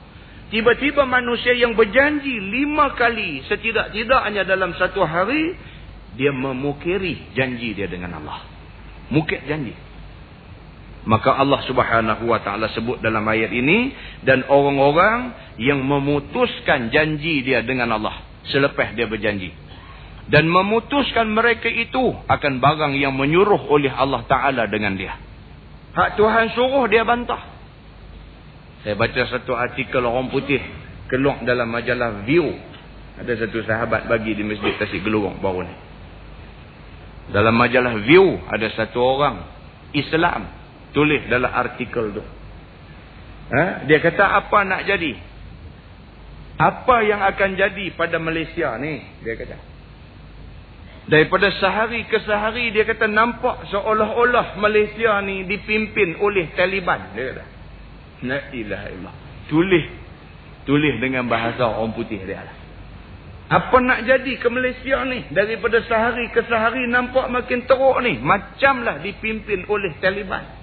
Tiba-tiba 0.50 1.06
manusia 1.06 1.54
yang 1.54 1.76
berjanji 1.76 2.32
lima 2.32 2.95
kali 2.95 3.43
setidak-tidaknya 3.52 4.47
dalam 4.47 4.72
satu 4.80 5.04
hari. 5.04 5.68
Dia 6.16 6.32
memukiri 6.32 7.36
janji 7.36 7.76
dia 7.76 7.91
dengan 7.91 8.24
Allah. 8.24 8.47
Mukit 9.12 9.43
janji. 9.45 9.76
Maka 11.08 11.32
Allah 11.32 11.64
subhanahu 11.64 12.28
wa 12.28 12.43
ta'ala 12.43 12.68
sebut 12.76 13.00
dalam 13.00 13.24
ayat 13.24 13.52
ini. 13.56 13.95
Dan 14.26 14.43
orang-orang 14.52 15.32
yang 15.56 15.80
memutuskan 15.80 16.91
janji 16.91 17.43
dia 17.43 17.64
dengan 17.64 17.95
Allah. 17.95 18.20
Selepas 18.52 18.91
dia 18.97 19.08
berjanji. 19.08 19.52
Dan 20.30 20.45
memutuskan 20.45 21.32
mereka 21.32 21.72
itu 21.72 22.14
akan 22.30 22.62
barang 22.62 22.93
yang 23.00 23.18
menyuruh 23.18 23.66
oleh 23.72 23.89
Allah 23.89 24.22
Ta'ala 24.30 24.70
dengan 24.70 24.93
dia. 24.93 25.18
Hak 25.97 26.22
Tuhan 26.22 26.54
suruh 26.54 26.86
dia 26.86 27.02
bantah. 27.02 27.41
Saya 28.86 28.93
baca 28.93 29.22
satu 29.26 29.58
artikel 29.58 30.06
orang 30.06 30.30
putih. 30.30 30.62
Keluar 31.10 31.41
dalam 31.41 31.74
majalah 31.74 32.22
View. 32.30 32.45
Ada 33.18 33.47
satu 33.47 33.66
sahabat 33.66 34.06
bagi 34.06 34.38
di 34.38 34.45
Masjid 34.45 34.78
Tasik 34.78 35.02
Gelurung 35.02 35.41
baru 35.41 35.66
ni. 35.66 35.76
Dalam 37.34 37.58
majalah 37.58 37.97
View 38.06 38.38
ada 38.47 38.70
satu 38.74 38.97
orang 39.02 39.36
Islam 39.97 40.59
tulis 40.92 41.26
dalam 41.30 41.50
artikel 41.50 42.16
tu. 42.16 42.24
Ha? 43.50 43.86
Dia 43.90 43.98
kata 43.98 44.24
apa 44.24 44.60
nak 44.66 44.86
jadi? 44.86 45.14
Apa 46.60 47.08
yang 47.08 47.24
akan 47.24 47.50
jadi 47.56 47.86
pada 47.96 48.20
Malaysia 48.20 48.76
ni? 48.78 49.00
Dia 49.24 49.34
kata. 49.40 49.58
Daripada 51.10 51.50
sehari 51.58 52.06
ke 52.06 52.22
sehari 52.22 52.70
dia 52.70 52.86
kata 52.86 53.10
nampak 53.10 53.66
seolah-olah 53.74 54.62
Malaysia 54.62 55.18
ni 55.26 55.48
dipimpin 55.50 56.22
oleh 56.22 56.54
Taliban. 56.54 57.16
Dia 57.18 57.34
kata. 57.34 57.46
La 58.28 58.40
ilaha 58.52 58.88
illallah. 58.92 59.16
Tulis. 59.50 59.88
Tulis 60.68 60.96
dengan 61.02 61.26
bahasa 61.26 61.66
orang 61.66 61.96
putih 61.98 62.22
dia 62.22 62.46
lah. 62.46 62.58
Apa 63.50 63.82
nak 63.82 64.06
jadi 64.06 64.38
ke 64.38 64.46
Malaysia 64.54 65.02
ni? 65.10 65.26
Daripada 65.34 65.82
sehari 65.82 66.30
ke 66.30 66.46
sehari 66.46 66.86
nampak 66.86 67.26
makin 67.34 67.66
teruk 67.66 67.98
ni. 68.06 68.22
Macamlah 68.22 69.02
dipimpin 69.02 69.66
oleh 69.66 69.98
Taliban. 69.98 70.59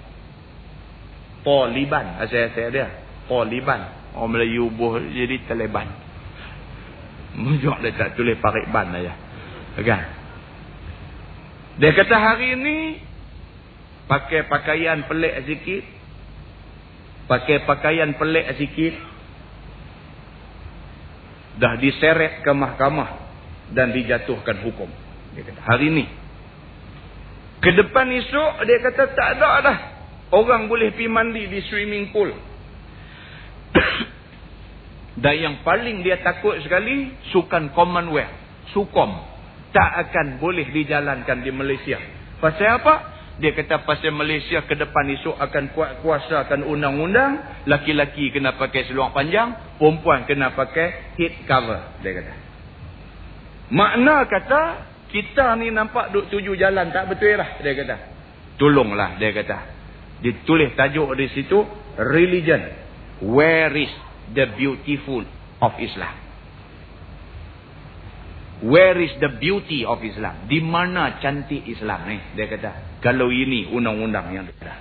Taliban. 1.47 2.19
Asal-asal 2.19 2.75
dia. 2.75 2.87
Taliban. 3.31 4.11
Orang 4.11 4.35
Melayu 4.35 4.67
buh 4.67 4.99
jadi 4.99 5.47
Taliban. 5.47 5.87
Mujur 7.39 7.79
dia 7.79 7.95
tak 7.95 8.19
tulis 8.19 8.35
parik 8.43 8.67
ban 8.67 8.91
aja. 8.91 9.15
Kan? 9.79 10.03
Dia 11.77 11.93
kata 11.93 12.15
hari 12.17 12.57
ini 12.59 12.77
pakai 14.11 14.51
pakaian 14.51 15.07
pelik 15.07 15.47
sikit. 15.47 15.83
Pakai 17.31 17.63
pakaian 17.63 18.11
pelik 18.19 18.51
sikit. 18.59 18.95
Dah 21.61 21.79
diseret 21.79 22.43
ke 22.43 22.51
mahkamah 22.51 23.09
dan 23.71 23.95
dijatuhkan 23.95 24.59
hukum. 24.67 24.89
Dia 25.31 25.47
kata 25.47 25.61
hari 25.63 25.95
ini. 25.95 26.05
Ke 27.61 27.71
depan 27.73 28.09
esok 28.11 28.65
dia 28.67 28.77
kata 28.81 29.03
tak 29.15 29.29
ada 29.39 29.49
dah. 29.61 29.96
Orang 30.31 30.67
boleh 30.67 30.91
pergi 30.91 31.07
mandi 31.07 31.47
di 31.47 31.59
swimming 31.63 32.11
pool. 32.11 32.31
dan 35.23 35.35
yang 35.39 35.55
paling 35.63 36.03
dia 36.03 36.19
takut 36.19 36.59
sekali 36.59 37.15
sukan 37.31 37.71
Commonwealth. 37.71 38.47
Sukom 38.75 39.37
tak 39.71 40.09
akan 40.09 40.43
boleh 40.43 40.67
dijalankan 40.73 41.39
di 41.39 41.51
Malaysia. 41.55 41.95
Pasal 42.43 42.83
apa? 42.83 42.95
Dia 43.37 43.53
kata 43.53 43.85
pasal 43.85 44.17
Malaysia 44.17 44.65
ke 44.65 44.73
depan 44.73 45.05
esok 45.13 45.37
akan 45.37 45.63
kuat 45.77 46.01
kuasakan 46.01 46.65
undang-undang. 46.65 47.63
Laki-laki 47.69 48.33
kena 48.33 48.57
pakai 48.57 48.89
seluar 48.89 49.13
panjang. 49.13 49.77
Perempuan 49.77 50.25
kena 50.25 50.57
pakai 50.57 51.15
head 51.21 51.45
cover. 51.45 52.01
Dia 52.01 52.11
kata. 52.17 52.33
Makna 53.69 54.25
kata 54.25 54.61
kita 55.13 55.53
ni 55.61 55.69
nampak 55.69 56.09
duk 56.11 56.33
tuju 56.33 56.57
jalan 56.57 56.89
tak 56.89 57.13
betul 57.13 57.37
lah. 57.37 57.61
Dia 57.61 57.73
kata. 57.77 57.95
Tolonglah 58.57 59.21
dia 59.21 59.29
kata. 59.29 59.76
Ditulis 60.21 60.73
tajuk 60.73 61.13
di 61.17 61.27
situ. 61.33 61.61
Religion. 61.97 62.61
Where 63.21 63.73
is 63.73 63.89
the 64.33 64.45
beautiful 64.53 65.25
of 65.61 65.73
Islam? 65.81 66.27
Where 68.57 68.97
is 68.97 69.13
the 69.21 69.37
beauty 69.37 69.85
of 69.85 70.01
Islam? 70.01 70.49
Di 70.49 70.57
mana 70.57 71.21
cantik 71.21 71.61
Islam 71.69 72.09
ni? 72.09 72.17
Dia 72.33 72.49
kata, 72.49 73.01
kalau 73.05 73.29
ini 73.29 73.69
undang-undang 73.69 74.33
yang 74.33 74.49
ada. 74.49 74.73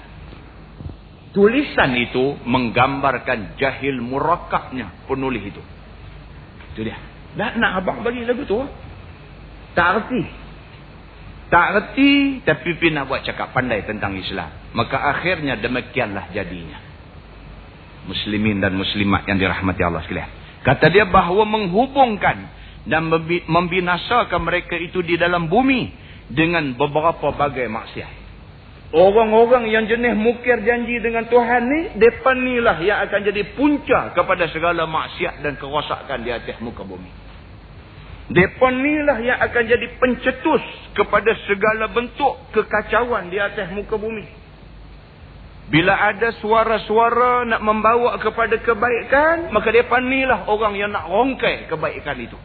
Tulisan 1.37 1.93
itu 2.01 2.41
menggambarkan 2.49 3.61
jahil 3.61 4.01
murakabnya 4.01 5.05
penulis 5.05 5.45
itu. 5.45 5.61
Itu 6.73 6.81
dia. 6.89 6.97
Nak, 7.37 7.61
nak 7.61 7.85
abang 7.85 8.01
bagi 8.01 8.25
lagu 8.25 8.49
tu? 8.49 8.65
Tak 9.77 9.89
erti. 10.01 10.25
Tak 11.47 11.67
erti 11.79 12.43
tapi 12.43 12.75
pergi 12.75 12.91
nak 12.91 13.07
buat 13.07 13.23
cakap 13.23 13.55
pandai 13.55 13.87
tentang 13.87 14.19
Islam. 14.19 14.51
Maka 14.75 14.99
akhirnya 14.99 15.55
demikianlah 15.55 16.35
jadinya. 16.35 16.83
Muslimin 18.11 18.59
dan 18.59 18.75
muslimat 18.75 19.27
yang 19.31 19.39
dirahmati 19.39 19.83
Allah 19.83 20.03
sekalian. 20.03 20.31
Kata 20.67 20.91
dia 20.91 21.07
bahawa 21.07 21.47
menghubungkan 21.47 22.51
dan 22.87 23.07
membinasakan 23.47 24.43
mereka 24.43 24.75
itu 24.75 25.03
di 25.03 25.15
dalam 25.15 25.47
bumi 25.47 25.91
dengan 26.31 26.75
beberapa 26.75 27.35
bagai 27.35 27.71
maksiat. 27.71 28.27
Orang-orang 28.95 29.67
yang 29.67 29.91
jenis 29.91 30.15
mukir 30.15 30.63
janji 30.63 31.03
dengan 31.03 31.27
Tuhan 31.27 31.63
ni, 31.67 31.81
depan 31.99 32.39
ni 32.39 32.63
lah 32.63 32.79
yang 32.79 33.03
akan 33.07 33.21
jadi 33.27 33.43
punca 33.59 34.15
kepada 34.15 34.47
segala 34.55 34.87
maksiat 34.87 35.43
dan 35.43 35.59
kerosakan 35.59 36.23
di 36.23 36.31
atas 36.31 36.59
muka 36.63 36.87
bumi. 36.87 37.26
Depan 38.27 38.75
ni 38.83 39.07
lah 39.07 39.23
yang 39.23 39.39
akan 39.39 39.63
jadi 39.71 39.87
pencetus 40.03 40.65
kepada 40.99 41.31
segala 41.47 41.87
bentuk 41.95 42.35
kekacauan 42.51 43.31
di 43.31 43.39
atas 43.39 43.71
muka 43.71 43.95
bumi. 43.95 44.27
Bila 45.67 45.95
ada 45.95 46.35
suara-suara 46.39 47.47
nak 47.47 47.63
membawa 47.63 48.19
kepada 48.19 48.59
kebaikan, 48.59 49.51
maka 49.51 49.71
depan 49.71 50.03
ni 50.07 50.27
lah 50.27 50.47
orang 50.47 50.75
yang 50.75 50.91
nak 50.91 51.07
rongkai 51.07 51.71
kebaikan 51.71 52.19
itu. 52.19 52.39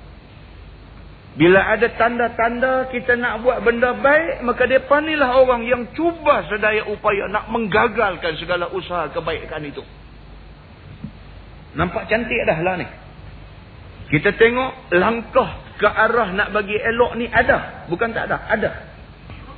Bila 1.32 1.64
ada 1.64 1.88
tanda-tanda 1.96 2.92
kita 2.92 3.16
nak 3.16 3.42
buat 3.42 3.64
benda 3.64 3.96
baik, 3.96 4.44
maka 4.44 4.68
mereka 4.68 5.00
inilah 5.00 5.32
orang 5.40 5.64
yang 5.64 5.88
cuba 5.96 6.44
sedaya 6.52 6.86
upaya 6.92 7.26
nak 7.32 7.48
menggagalkan 7.48 8.36
segala 8.36 8.68
usaha 8.70 9.08
kebaikan 9.16 9.64
itu. 9.64 9.82
Nampak 11.72 12.12
cantik 12.12 12.42
dah 12.44 12.60
lah 12.60 12.76
ni. 12.76 12.88
Kita 14.12 14.36
tengok 14.36 14.92
langkah 14.92 15.70
ke 15.82 15.90
arah 15.90 16.30
nak 16.38 16.54
bagi 16.54 16.78
elok 16.78 17.18
ni 17.18 17.26
ada. 17.26 17.90
Bukan 17.90 18.14
tak 18.14 18.30
ada, 18.30 18.38
ada. 18.46 18.70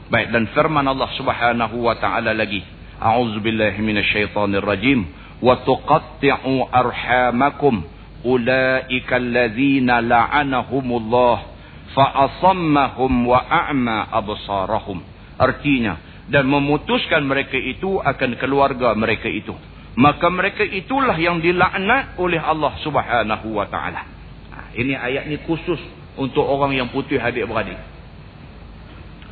Baik, 0.07 0.31
dan 0.31 0.47
firman 0.55 0.87
Allah 0.87 1.11
subhanahu 1.19 1.83
wa 1.83 1.99
ta'ala 1.99 2.31
lagi. 2.31 2.63
A'udzubillahi 3.03 3.83
minasyaitanirrajim. 3.83 4.99
Wa 5.43 5.59
tuqatti'u 5.67 6.71
arhamakum. 6.71 7.83
Ula'ika 8.23 9.19
allazina 9.19 9.99
la'anahumullah 9.99 11.53
fa'asammahum 11.93 13.11
wa 13.29 13.39
a'ma 13.39 14.09
absarahum 14.09 15.05
artinya 15.37 16.25
dan 16.29 16.49
memutuskan 16.49 17.25
mereka 17.25 17.57
itu 17.57 18.01
akan 18.01 18.37
keluarga 18.41 18.93
mereka 18.97 19.29
itu 19.29 19.53
maka 19.93 20.27
mereka 20.33 20.65
itulah 20.65 21.13
yang 21.13 21.37
dilaknat 21.37 22.17
oleh 22.17 22.41
Allah 22.41 22.73
Subhanahu 22.81 23.47
wa 23.53 23.65
taala 23.69 24.01
ha, 24.49 24.73
ini 24.73 24.97
ayat 24.97 25.29
ni 25.29 25.37
khusus 25.45 25.79
untuk 26.19 26.45
orang 26.45 26.77
yang 26.77 26.89
putih 26.93 27.17
adik-beradik 27.17 27.79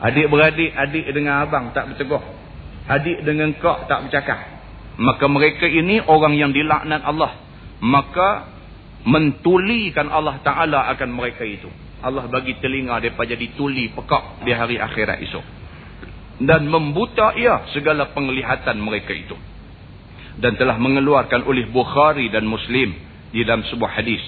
adik-beradik 0.02 0.72
adik 0.74 1.06
dengan 1.14 1.46
abang 1.46 1.74
tak 1.76 1.94
bertegur 1.94 2.22
adik 2.90 3.22
dengan 3.26 3.54
kak 3.58 3.86
tak 3.86 4.08
bercakap 4.08 4.40
maka 4.98 5.26
mereka 5.30 5.66
ini 5.70 6.02
orang 6.02 6.36
yang 6.36 6.52
dilaknat 6.54 7.06
Allah 7.06 7.38
maka 7.82 8.50
mentulikan 9.02 10.10
Allah 10.14 10.38
Ta'ala 10.46 10.94
akan 10.94 11.10
mereka 11.10 11.42
itu 11.42 11.70
Allah 12.02 12.26
bagi 12.26 12.58
telinga 12.58 12.98
mereka 12.98 13.30
jadi 13.30 13.54
tuli 13.54 13.94
pekak 13.94 14.42
di 14.42 14.52
hari 14.52 14.82
akhirat 14.82 15.22
esok. 15.22 15.46
Dan 16.42 16.66
membuta 16.66 17.38
ia 17.38 17.70
segala 17.70 18.10
penglihatan 18.18 18.82
mereka 18.82 19.14
itu. 19.14 19.38
Dan 20.42 20.58
telah 20.58 20.82
mengeluarkan 20.82 21.46
oleh 21.46 21.70
Bukhari 21.70 22.34
dan 22.34 22.50
Muslim 22.50 22.98
di 23.30 23.46
dalam 23.46 23.62
sebuah 23.70 23.92
hadis. 23.94 24.24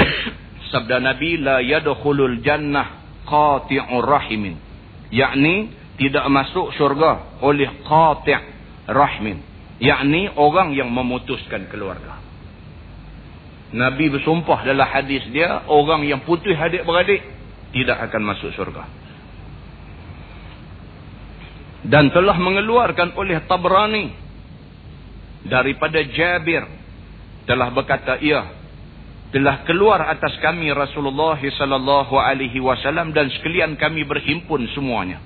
Sabda 0.72 1.04
Nabi, 1.04 1.36
La 1.36 1.60
yadukhulul 1.60 2.40
jannah 2.40 3.04
qati'ur 3.28 4.02
rahimin. 4.08 4.56
Yakni, 5.12 5.68
tidak 6.00 6.24
masuk 6.32 6.72
syurga 6.74 7.38
oleh 7.44 7.68
qati' 7.84 8.40
rahimin. 8.88 9.38
Yakni, 9.78 10.32
orang 10.32 10.72
yang 10.72 10.88
memutuskan 10.88 11.68
keluarga. 11.68 12.18
Nabi 13.72 14.08
bersumpah 14.12 14.64
dalam 14.64 14.84
hadis 14.88 15.24
dia, 15.32 15.64
orang 15.68 16.04
yang 16.08 16.24
putih 16.24 16.56
adik-beradik 16.56 17.20
tidak 17.72 18.08
akan 18.08 18.22
masuk 18.32 18.52
syurga. 18.56 18.84
Dan 21.82 22.12
telah 22.14 22.36
mengeluarkan 22.38 23.16
oleh 23.18 23.42
Tabrani 23.44 24.14
daripada 25.42 25.98
Jabir 26.06 26.62
telah 27.42 27.74
berkata 27.74 28.22
ia 28.22 28.61
telah 29.32 29.64
keluar 29.64 30.12
atas 30.12 30.36
kami 30.44 30.68
Rasulullah 30.76 31.40
sallallahu 31.40 32.14
alaihi 32.20 32.60
wasallam 32.60 33.16
dan 33.16 33.32
sekalian 33.32 33.80
kami 33.80 34.04
berhimpun 34.04 34.68
semuanya. 34.76 35.24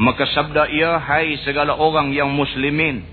Maka 0.00 0.24
sabda 0.32 0.72
ia, 0.72 0.96
hai 0.96 1.36
segala 1.44 1.76
orang 1.76 2.14
yang 2.14 2.30
muslimin, 2.32 3.04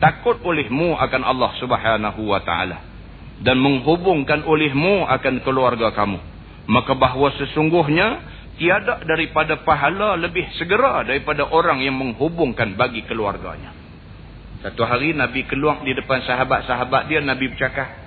takut 0.00 0.40
olehmu 0.40 0.94
akan 0.96 1.22
Allah 1.26 1.50
subhanahu 1.60 2.30
wa 2.30 2.40
ta'ala. 2.40 2.78
Dan 3.42 3.58
menghubungkan 3.58 4.46
olehmu 4.46 5.06
akan 5.06 5.42
keluarga 5.42 5.90
kamu. 5.94 6.18
Maka 6.70 6.94
bahawa 6.94 7.34
sesungguhnya, 7.38 8.22
tiada 8.54 9.02
daripada 9.02 9.62
pahala 9.66 10.14
lebih 10.14 10.46
segera 10.58 11.02
daripada 11.02 11.46
orang 11.50 11.82
yang 11.82 11.98
menghubungkan 11.98 12.78
bagi 12.78 13.02
keluarganya. 13.06 13.74
Satu 14.62 14.86
hari 14.86 15.14
Nabi 15.14 15.46
keluar 15.46 15.82
di 15.82 15.90
depan 15.94 16.22
sahabat-sahabat 16.22 17.10
dia, 17.10 17.18
Nabi 17.18 17.50
bercakap. 17.50 17.97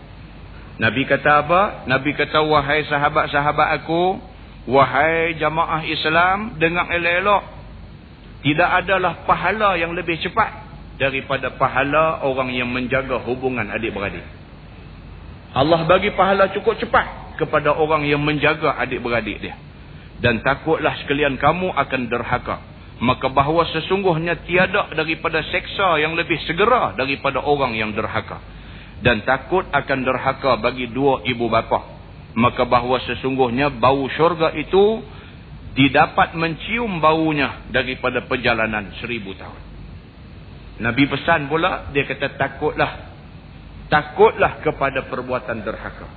Nabi 0.82 1.06
kata 1.06 1.46
apa? 1.46 1.62
Nabi 1.86 2.18
kata, 2.18 2.42
wahai 2.42 2.82
sahabat-sahabat 2.90 3.68
aku, 3.82 4.18
wahai 4.66 5.38
jamaah 5.38 5.86
Islam, 5.86 6.58
dengar 6.58 6.90
elok-elok. 6.90 7.44
Tidak 8.42 8.70
adalah 8.82 9.22
pahala 9.30 9.78
yang 9.78 9.94
lebih 9.94 10.18
cepat 10.18 10.50
daripada 10.98 11.54
pahala 11.54 12.26
orang 12.26 12.50
yang 12.50 12.66
menjaga 12.74 13.22
hubungan 13.22 13.70
adik-beradik. 13.70 14.26
Allah 15.54 15.86
bagi 15.86 16.10
pahala 16.18 16.50
cukup 16.50 16.82
cepat 16.82 17.38
kepada 17.38 17.78
orang 17.78 18.02
yang 18.10 18.18
menjaga 18.18 18.74
adik-beradik 18.82 19.38
dia. 19.38 19.54
Dan 20.18 20.42
takutlah 20.42 20.98
sekalian 21.06 21.38
kamu 21.38 21.70
akan 21.78 22.02
derhaka 22.10 22.58
maka 23.02 23.34
bahawa 23.34 23.66
sesungguhnya 23.74 24.46
tiada 24.46 24.94
daripada 24.94 25.42
seksa 25.50 25.98
yang 25.98 26.14
lebih 26.14 26.38
segera 26.46 26.94
daripada 26.94 27.42
orang 27.42 27.74
yang 27.74 27.98
derhaka 27.98 28.38
dan 29.02 29.26
takut 29.26 29.66
akan 29.70 30.00
derhaka 30.06 30.58
bagi 30.62 30.90
dua 30.90 31.26
ibu 31.26 31.50
bapa 31.50 32.02
maka 32.38 32.64
bahawa 32.64 33.02
sesungguhnya 33.04 33.74
bau 33.74 34.08
syurga 34.08 34.56
itu 34.56 35.04
didapat 35.76 36.38
mencium 36.38 37.02
baunya 37.02 37.66
daripada 37.74 38.24
perjalanan 38.26 38.94
seribu 39.04 39.36
tahun 39.36 39.62
Nabi 40.82 41.04
pesan 41.10 41.52
pula 41.52 41.92
dia 41.92 42.08
kata 42.08 42.38
takutlah 42.40 42.92
takutlah 43.92 44.64
kepada 44.64 45.10
perbuatan 45.10 45.66
derhaka 45.66 46.08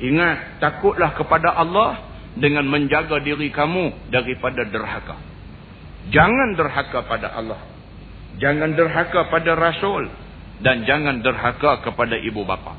ingat 0.00 0.62
takutlah 0.62 1.12
kepada 1.14 1.52
Allah 1.58 2.00
dengan 2.32 2.64
menjaga 2.64 3.20
diri 3.20 3.52
kamu 3.52 4.08
daripada 4.08 4.64
derhaka 4.64 5.32
Jangan 6.10 6.58
derhaka 6.58 7.06
pada 7.06 7.30
Allah. 7.38 7.60
Jangan 8.42 8.74
derhaka 8.74 9.30
pada 9.30 9.54
Rasul. 9.54 10.10
Dan 10.62 10.86
jangan 10.86 11.20
derhaka 11.20 11.82
kepada 11.82 12.14
ibu 12.16 12.46
bapa. 12.46 12.78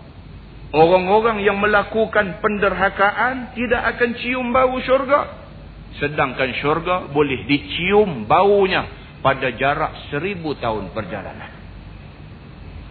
Orang-orang 0.74 1.46
yang 1.46 1.62
melakukan 1.62 2.42
penderhakaan 2.42 3.54
tidak 3.54 3.94
akan 3.94 4.10
cium 4.18 4.50
bau 4.50 4.74
syurga. 4.82 5.22
Sedangkan 6.02 6.50
syurga 6.58 7.06
boleh 7.14 7.46
dicium 7.46 8.26
baunya 8.26 8.90
pada 9.22 9.54
jarak 9.54 10.10
seribu 10.10 10.58
tahun 10.58 10.90
perjalanan. 10.90 11.52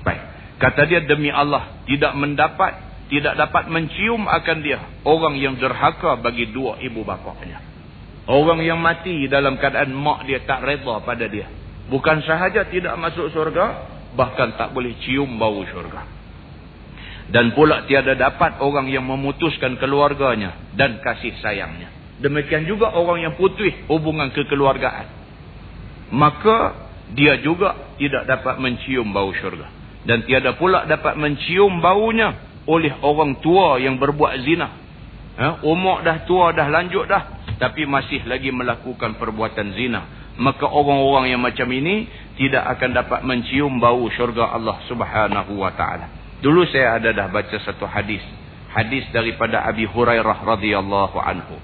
Baik. 0.07 0.23
Kata 0.63 0.87
dia 0.87 1.03
demi 1.03 1.35
Allah 1.35 1.83
tidak 1.91 2.15
mendapat, 2.15 2.73
tidak 3.11 3.35
dapat 3.35 3.67
mencium 3.67 4.31
akan 4.31 4.59
dia 4.63 4.79
orang 5.03 5.35
yang 5.43 5.59
derhaka 5.59 6.23
bagi 6.23 6.55
dua 6.55 6.79
ibu 6.79 7.03
bapanya. 7.03 7.59
Orang 8.31 8.63
yang 8.63 8.79
mati 8.79 9.27
dalam 9.27 9.59
keadaan 9.59 9.91
mak 9.91 10.23
dia 10.31 10.39
tak 10.47 10.63
reda 10.63 11.03
pada 11.03 11.27
dia. 11.27 11.51
Bukan 11.91 12.23
sahaja 12.23 12.71
tidak 12.71 12.95
masuk 12.95 13.35
syurga, 13.35 13.92
bahkan 14.15 14.55
tak 14.57 14.73
boleh 14.77 14.97
cium 15.05 15.41
bau 15.41 15.63
syurga. 15.65 16.05
Dan 17.33 17.57
pula 17.57 17.89
tiada 17.89 18.13
dapat 18.13 18.61
orang 18.61 18.93
yang 18.93 19.09
memutuskan 19.09 19.81
keluarganya 19.81 20.73
dan 20.77 21.01
kasih 21.01 21.33
sayangnya. 21.41 21.89
Demikian 22.21 22.69
juga 22.69 22.93
orang 22.93 23.25
yang 23.25 23.35
putus 23.41 23.73
hubungan 23.89 24.29
kekeluargaan. 24.37 25.07
Maka 26.13 26.59
dia 27.17 27.41
juga 27.41 27.97
tidak 27.97 28.29
dapat 28.29 28.61
mencium 28.61 29.09
bau 29.17 29.33
syurga. 29.33 29.73
Dan 30.05 30.29
tiada 30.29 30.59
pula 30.61 30.85
dapat 30.85 31.17
mencium 31.17 31.81
baunya 31.81 32.37
oleh 32.69 32.93
orang 33.01 33.41
tua 33.41 33.81
yang 33.81 33.97
berbuat 33.97 34.33
zina. 34.45 34.69
Ha? 35.33 35.65
Umur 35.65 36.05
dah 36.05 36.29
tua, 36.29 36.53
dah 36.53 36.69
lanjut 36.69 37.09
dah 37.09 37.43
tapi 37.63 37.87
masih 37.87 38.27
lagi 38.27 38.51
melakukan 38.51 39.15
perbuatan 39.23 39.79
zina 39.79 40.22
maka 40.41 40.65
orang-orang 40.65 41.37
yang 41.37 41.43
macam 41.45 41.69
ini 41.69 42.09
tidak 42.41 42.65
akan 42.79 42.91
dapat 42.97 43.21
mencium 43.29 43.77
bau 43.77 44.09
syurga 44.17 44.57
Allah 44.57 44.81
Subhanahu 44.89 45.61
wa 45.61 45.73
taala. 45.77 46.09
Dulu 46.41 46.65
saya 46.73 46.97
ada 46.97 47.13
dah 47.13 47.29
baca 47.29 47.57
satu 47.61 47.85
hadis, 47.85 48.25
hadis 48.73 49.05
daripada 49.13 49.63
Abi 49.69 49.85
Hurairah 49.85 50.43
radhiyallahu 50.43 51.17
anhu. 51.21 51.57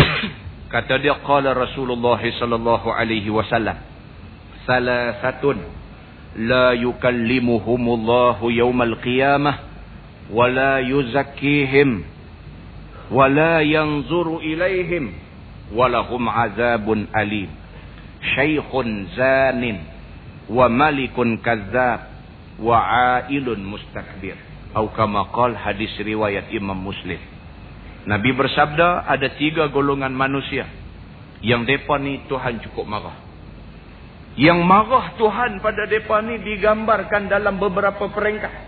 Kata 0.72 0.96
dia 0.98 1.20
qala 1.20 1.52
Rasulullah 1.52 2.18
sallallahu 2.18 2.88
alaihi 2.88 3.28
wasallam, 3.28 3.76
"Salasatun 4.64 5.60
la 6.48 6.72
yukallimuhumullahu 6.74 8.48
yaumal 8.48 8.96
qiyamah 9.04 9.56
wa 10.32 10.44
la 10.48 10.80
yuzakkihim 10.80 12.08
wa 13.12 13.28
la 13.28 13.60
yanzuru 13.60 14.40
ilaihim." 14.40 15.27
walahum 15.72 16.28
azabun 16.28 17.08
alim. 17.12 17.50
Syaikhun 18.34 19.14
zanin 19.14 19.78
wa 20.50 20.66
malikun 20.66 21.38
kazzab 21.44 22.08
wa 22.58 22.76
ailun 23.22 23.62
mustakbir 23.62 24.34
atau 24.74 24.90
kama 24.92 25.30
qal 25.32 25.54
hadis 25.54 25.90
riwayat 25.98 26.50
Imam 26.54 26.76
Muslim. 26.76 27.18
Nabi 28.08 28.30
bersabda 28.32 29.10
ada 29.10 29.28
tiga 29.36 29.68
golongan 29.68 30.14
manusia 30.14 30.66
yang 31.42 31.66
depa 31.66 31.98
ni 31.98 32.24
Tuhan 32.26 32.62
cukup 32.64 32.86
marah. 32.86 33.16
Yang 34.38 34.60
marah 34.62 35.18
Tuhan 35.18 35.58
pada 35.58 35.86
depa 35.90 36.22
ni 36.22 36.38
digambarkan 36.42 37.26
dalam 37.26 37.58
beberapa 37.58 38.06
peringkat 38.10 38.67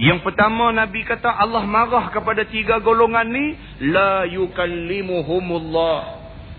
yang 0.00 0.24
pertama 0.24 0.72
Nabi 0.72 1.04
kata 1.04 1.28
Allah 1.28 1.60
marah 1.68 2.08
kepada 2.08 2.48
tiga 2.48 2.80
golongan 2.80 3.28
ni 3.28 3.52
la 3.92 4.24
yukallimuhumullah. 4.32 5.98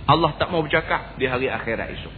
Allah 0.06 0.32
tak 0.38 0.54
mau 0.54 0.62
bercakap 0.62 1.18
di 1.18 1.26
hari 1.26 1.50
akhirat 1.50 1.90
esok. 1.90 2.14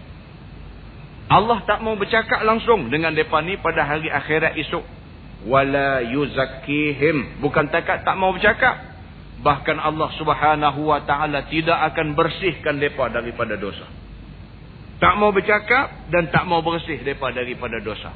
Allah 1.31 1.63
tak 1.63 1.79
mau 1.79 1.95
bercakap 1.95 2.43
langsung 2.43 2.91
dengan 2.91 3.15
depa 3.15 3.39
ni 3.39 3.55
pada 3.55 3.87
hari 3.87 4.11
akhirat 4.11 4.59
esok. 4.67 4.83
Wala 5.47 6.03
yuzakkihim. 6.03 7.39
Bukan 7.39 7.71
takat 7.71 8.03
tak 8.03 8.19
mau 8.19 8.35
bercakap. 8.35 8.83
Bahkan 9.39 9.79
Allah 9.79 10.11
Subhanahu 10.19 10.91
wa 10.91 11.07
taala 11.07 11.47
tidak 11.47 11.79
akan 11.95 12.19
bersihkan 12.19 12.83
depa 12.83 13.07
daripada 13.07 13.55
dosa. 13.55 13.87
Tak 14.99 15.15
mau 15.15 15.31
bercakap 15.31 16.11
dan 16.11 16.27
tak 16.35 16.43
mau 16.43 16.59
bersih 16.59 16.99
depa 16.99 17.31
daripada 17.31 17.79
dosa. 17.79 18.11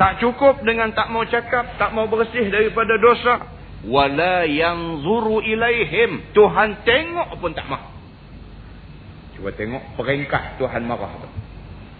Tak 0.00 0.16
cukup 0.16 0.64
dengan 0.64 0.96
tak 0.96 1.12
mau 1.12 1.28
cakap, 1.28 1.76
tak 1.76 1.92
mau 1.92 2.08
bersih 2.08 2.48
daripada 2.48 2.96
dosa. 2.96 3.44
Wala 3.84 4.48
yang 4.48 5.04
zuru 5.04 5.44
ilaihim. 5.44 6.32
Tuhan 6.32 6.88
tengok 6.88 7.36
pun 7.36 7.52
tak 7.52 7.68
mahu. 7.68 7.84
Cuba 9.36 9.52
tengok 9.52 10.00
peringkat 10.00 10.56
Tuhan 10.56 10.88
marah 10.88 11.12
tu. 11.20 11.28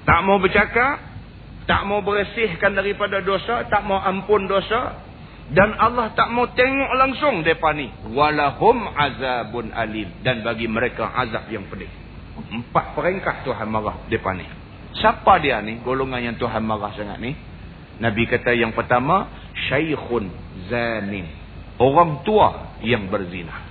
Tak 0.08 0.20
mau 0.24 0.40
bercakap, 0.40 0.96
tak 1.68 1.84
mau 1.84 2.00
bersihkan 2.00 2.72
daripada 2.72 3.20
dosa, 3.20 3.68
tak 3.68 3.84
mau 3.84 4.00
ampun 4.00 4.48
dosa. 4.48 4.96
Dan 5.52 5.76
Allah 5.76 6.16
tak 6.16 6.32
mau 6.32 6.48
tengok 6.48 6.92
langsung 6.96 7.44
mereka 7.44 7.76
ni. 7.76 7.92
Walahum 8.16 8.80
azabun 8.96 9.76
alim. 9.76 10.08
Dan 10.24 10.40
bagi 10.40 10.64
mereka 10.72 11.04
azab 11.04 11.52
yang 11.52 11.68
pedih. 11.68 11.90
Empat 12.48 12.96
peringkat 12.96 13.44
Tuhan 13.44 13.68
marah 13.68 14.08
mereka 14.08 14.32
ni. 14.40 14.48
Siapa 14.96 15.36
dia 15.44 15.60
ni? 15.60 15.84
Golongan 15.84 16.32
yang 16.32 16.36
Tuhan 16.40 16.64
marah 16.64 16.96
sangat 16.96 17.20
ni. 17.20 17.49
Nabi 18.00 18.24
kata 18.24 18.56
yang 18.56 18.72
pertama, 18.72 19.28
syaikhun 19.68 20.32
zanin. 20.72 21.28
Orang 21.76 22.24
tua 22.24 22.80
yang 22.80 23.12
berzina. 23.12 23.68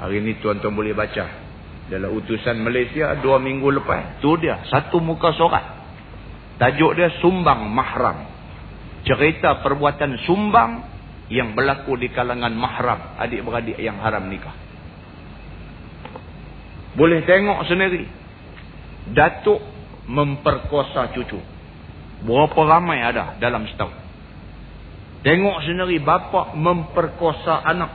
Hari 0.00 0.20
ini 0.20 0.40
tuan-tuan 0.40 0.72
boleh 0.72 0.96
baca. 0.96 1.44
Dalam 1.84 2.10
utusan 2.16 2.56
Malaysia 2.64 3.12
dua 3.20 3.36
minggu 3.36 3.68
lepas. 3.68 4.20
Tu 4.24 4.32
dia, 4.40 4.64
satu 4.68 5.00
muka 5.00 5.36
surat. 5.36 5.84
Tajuk 6.56 6.96
dia 6.96 7.12
Sumbang 7.20 7.68
Mahram. 7.68 8.32
Cerita 9.04 9.60
perbuatan 9.60 10.16
sumbang 10.24 10.80
yang 11.28 11.52
berlaku 11.52 12.00
di 12.00 12.08
kalangan 12.08 12.52
mahram. 12.56 13.20
Adik-beradik 13.20 13.76
yang 13.76 14.00
haram 14.00 14.24
nikah. 14.32 14.56
Boleh 16.96 17.20
tengok 17.28 17.68
sendiri. 17.68 18.08
Datuk 19.12 19.60
memperkosa 20.08 21.12
cucu. 21.12 21.53
Berapa 22.24 22.56
ramai 22.64 23.04
ada 23.04 23.36
dalam 23.36 23.68
setahun. 23.68 23.92
Tengok 25.24 25.56
sendiri 25.64 26.00
bapa 26.00 26.56
memperkosa 26.56 27.64
anak. 27.64 27.92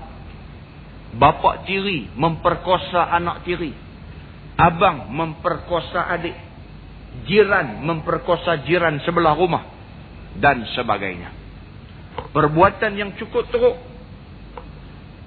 Bapa 1.18 1.66
tiri 1.66 2.10
memperkosa 2.14 3.10
anak 3.10 3.42
tiri. 3.46 3.74
Abang 4.58 5.10
memperkosa 5.10 6.10
adik. 6.14 6.38
Jiran 7.26 7.82
memperkosa 7.86 8.62
jiran 8.66 9.02
sebelah 9.02 9.34
rumah. 9.34 9.66
Dan 10.38 10.66
sebagainya. 10.78 11.34
Perbuatan 12.30 12.94
yang 12.94 13.18
cukup 13.18 13.50
teruk. 13.50 13.78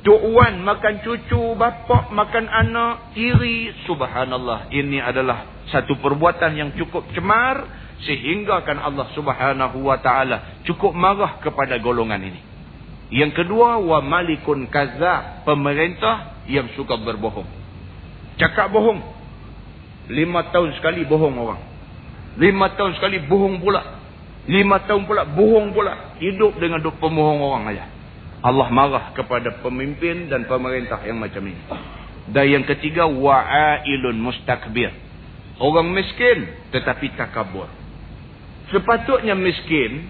Tok 0.03 0.23
Wan 0.35 0.67
makan 0.67 1.07
cucu, 1.07 1.55
bapa 1.55 2.11
makan 2.11 2.47
anak, 2.51 3.15
tiri. 3.15 3.71
Subhanallah. 3.87 4.75
Ini 4.75 4.99
adalah 4.99 5.63
satu 5.71 5.95
perbuatan 6.03 6.59
yang 6.59 6.71
cukup 6.75 7.07
cemar. 7.15 7.82
Sehingga 8.03 8.67
kan 8.67 8.83
Allah 8.83 9.07
subhanahu 9.15 9.79
wa 9.87 9.99
ta'ala 10.03 10.67
cukup 10.67 10.91
marah 10.91 11.39
kepada 11.39 11.79
golongan 11.79 12.19
ini. 12.19 12.41
Yang 13.13 13.45
kedua, 13.45 13.79
wa 13.79 14.03
malikun 14.03 14.67
kaza. 14.73 15.45
Pemerintah 15.47 16.43
yang 16.51 16.67
suka 16.75 16.99
berbohong. 16.99 17.47
Cakap 18.41 18.73
bohong. 18.73 18.99
Lima 20.11 20.51
tahun 20.51 20.75
sekali 20.81 21.07
bohong 21.07 21.37
orang. 21.39 21.63
Lima 22.41 22.75
tahun 22.75 22.99
sekali 22.99 23.23
bohong 23.23 23.63
pula. 23.63 24.03
Lima 24.51 24.83
tahun 24.83 25.07
pula 25.07 25.23
bohong 25.29 25.71
pula. 25.71 26.19
Hidup 26.19 26.59
dengan 26.59 26.83
duk 26.83 26.99
pemohong 26.99 27.39
orang 27.39 27.65
aja. 27.71 27.85
Allah 28.43 28.67
marah 28.75 29.05
kepada 29.15 29.63
pemimpin 29.63 30.27
dan 30.27 30.51
pemerintah 30.51 30.99
yang 31.07 31.23
macam 31.23 31.47
ini. 31.47 31.63
Dan 32.33 32.47
yang 32.51 32.65
ketiga, 32.67 33.07
wa'ailun 33.07 34.19
mustakbir. 34.19 34.91
Orang 35.63 35.95
miskin 35.95 36.51
tetapi 36.75 37.15
takabur. 37.15 37.82
Sepatutnya 38.71 39.35
miskin, 39.35 40.07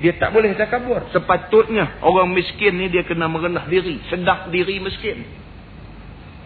dia 0.00 0.12
tak 0.20 0.36
boleh 0.36 0.52
takabur. 0.52 1.08
Sepatutnya 1.12 2.00
orang 2.04 2.28
miskin 2.36 2.76
ni 2.76 2.92
dia 2.92 3.04
kena 3.04 3.28
merendah 3.32 3.64
diri. 3.64 3.96
Sedap 4.12 4.52
diri 4.52 4.76
miskin. 4.76 5.24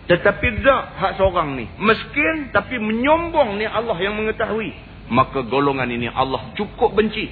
Tetapi 0.07 0.47
tak 0.63 0.83
hak 0.99 1.13
seorang 1.19 1.59
ni. 1.59 1.67
Miskin 1.79 2.55
tapi 2.55 2.79
menyombong 2.79 3.59
ni 3.59 3.67
Allah 3.67 3.99
yang 3.99 4.15
mengetahui. 4.15 4.71
Maka 5.11 5.43
golongan 5.43 5.91
ini 5.91 6.07
Allah 6.07 6.55
cukup 6.55 6.95
benci. 6.95 7.27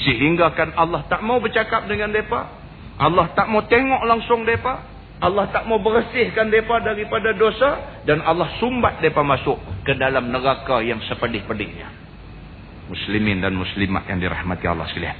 Sehingga 0.00 0.52
kan 0.52 0.76
Allah 0.76 1.08
tak 1.08 1.24
mau 1.24 1.40
bercakap 1.40 1.88
dengan 1.88 2.12
mereka. 2.12 2.52
Allah 3.00 3.32
tak 3.32 3.48
mau 3.48 3.64
tengok 3.64 4.04
langsung 4.04 4.44
mereka. 4.44 4.84
Allah 5.22 5.48
tak 5.54 5.64
mau 5.70 5.80
bersihkan 5.80 6.52
mereka 6.52 6.84
daripada 6.84 7.32
dosa. 7.32 8.00
Dan 8.04 8.20
Allah 8.20 8.52
sumbat 8.60 9.00
mereka 9.00 9.24
masuk 9.24 9.56
ke 9.88 9.96
dalam 9.96 10.28
neraka 10.28 10.84
yang 10.84 11.00
sepedih-pedihnya. 11.08 12.01
Muslimin 12.92 13.40
dan 13.40 13.56
muslimat 13.56 14.04
yang 14.04 14.20
dirahmati 14.20 14.68
Allah 14.68 14.84
sekalian. 14.92 15.18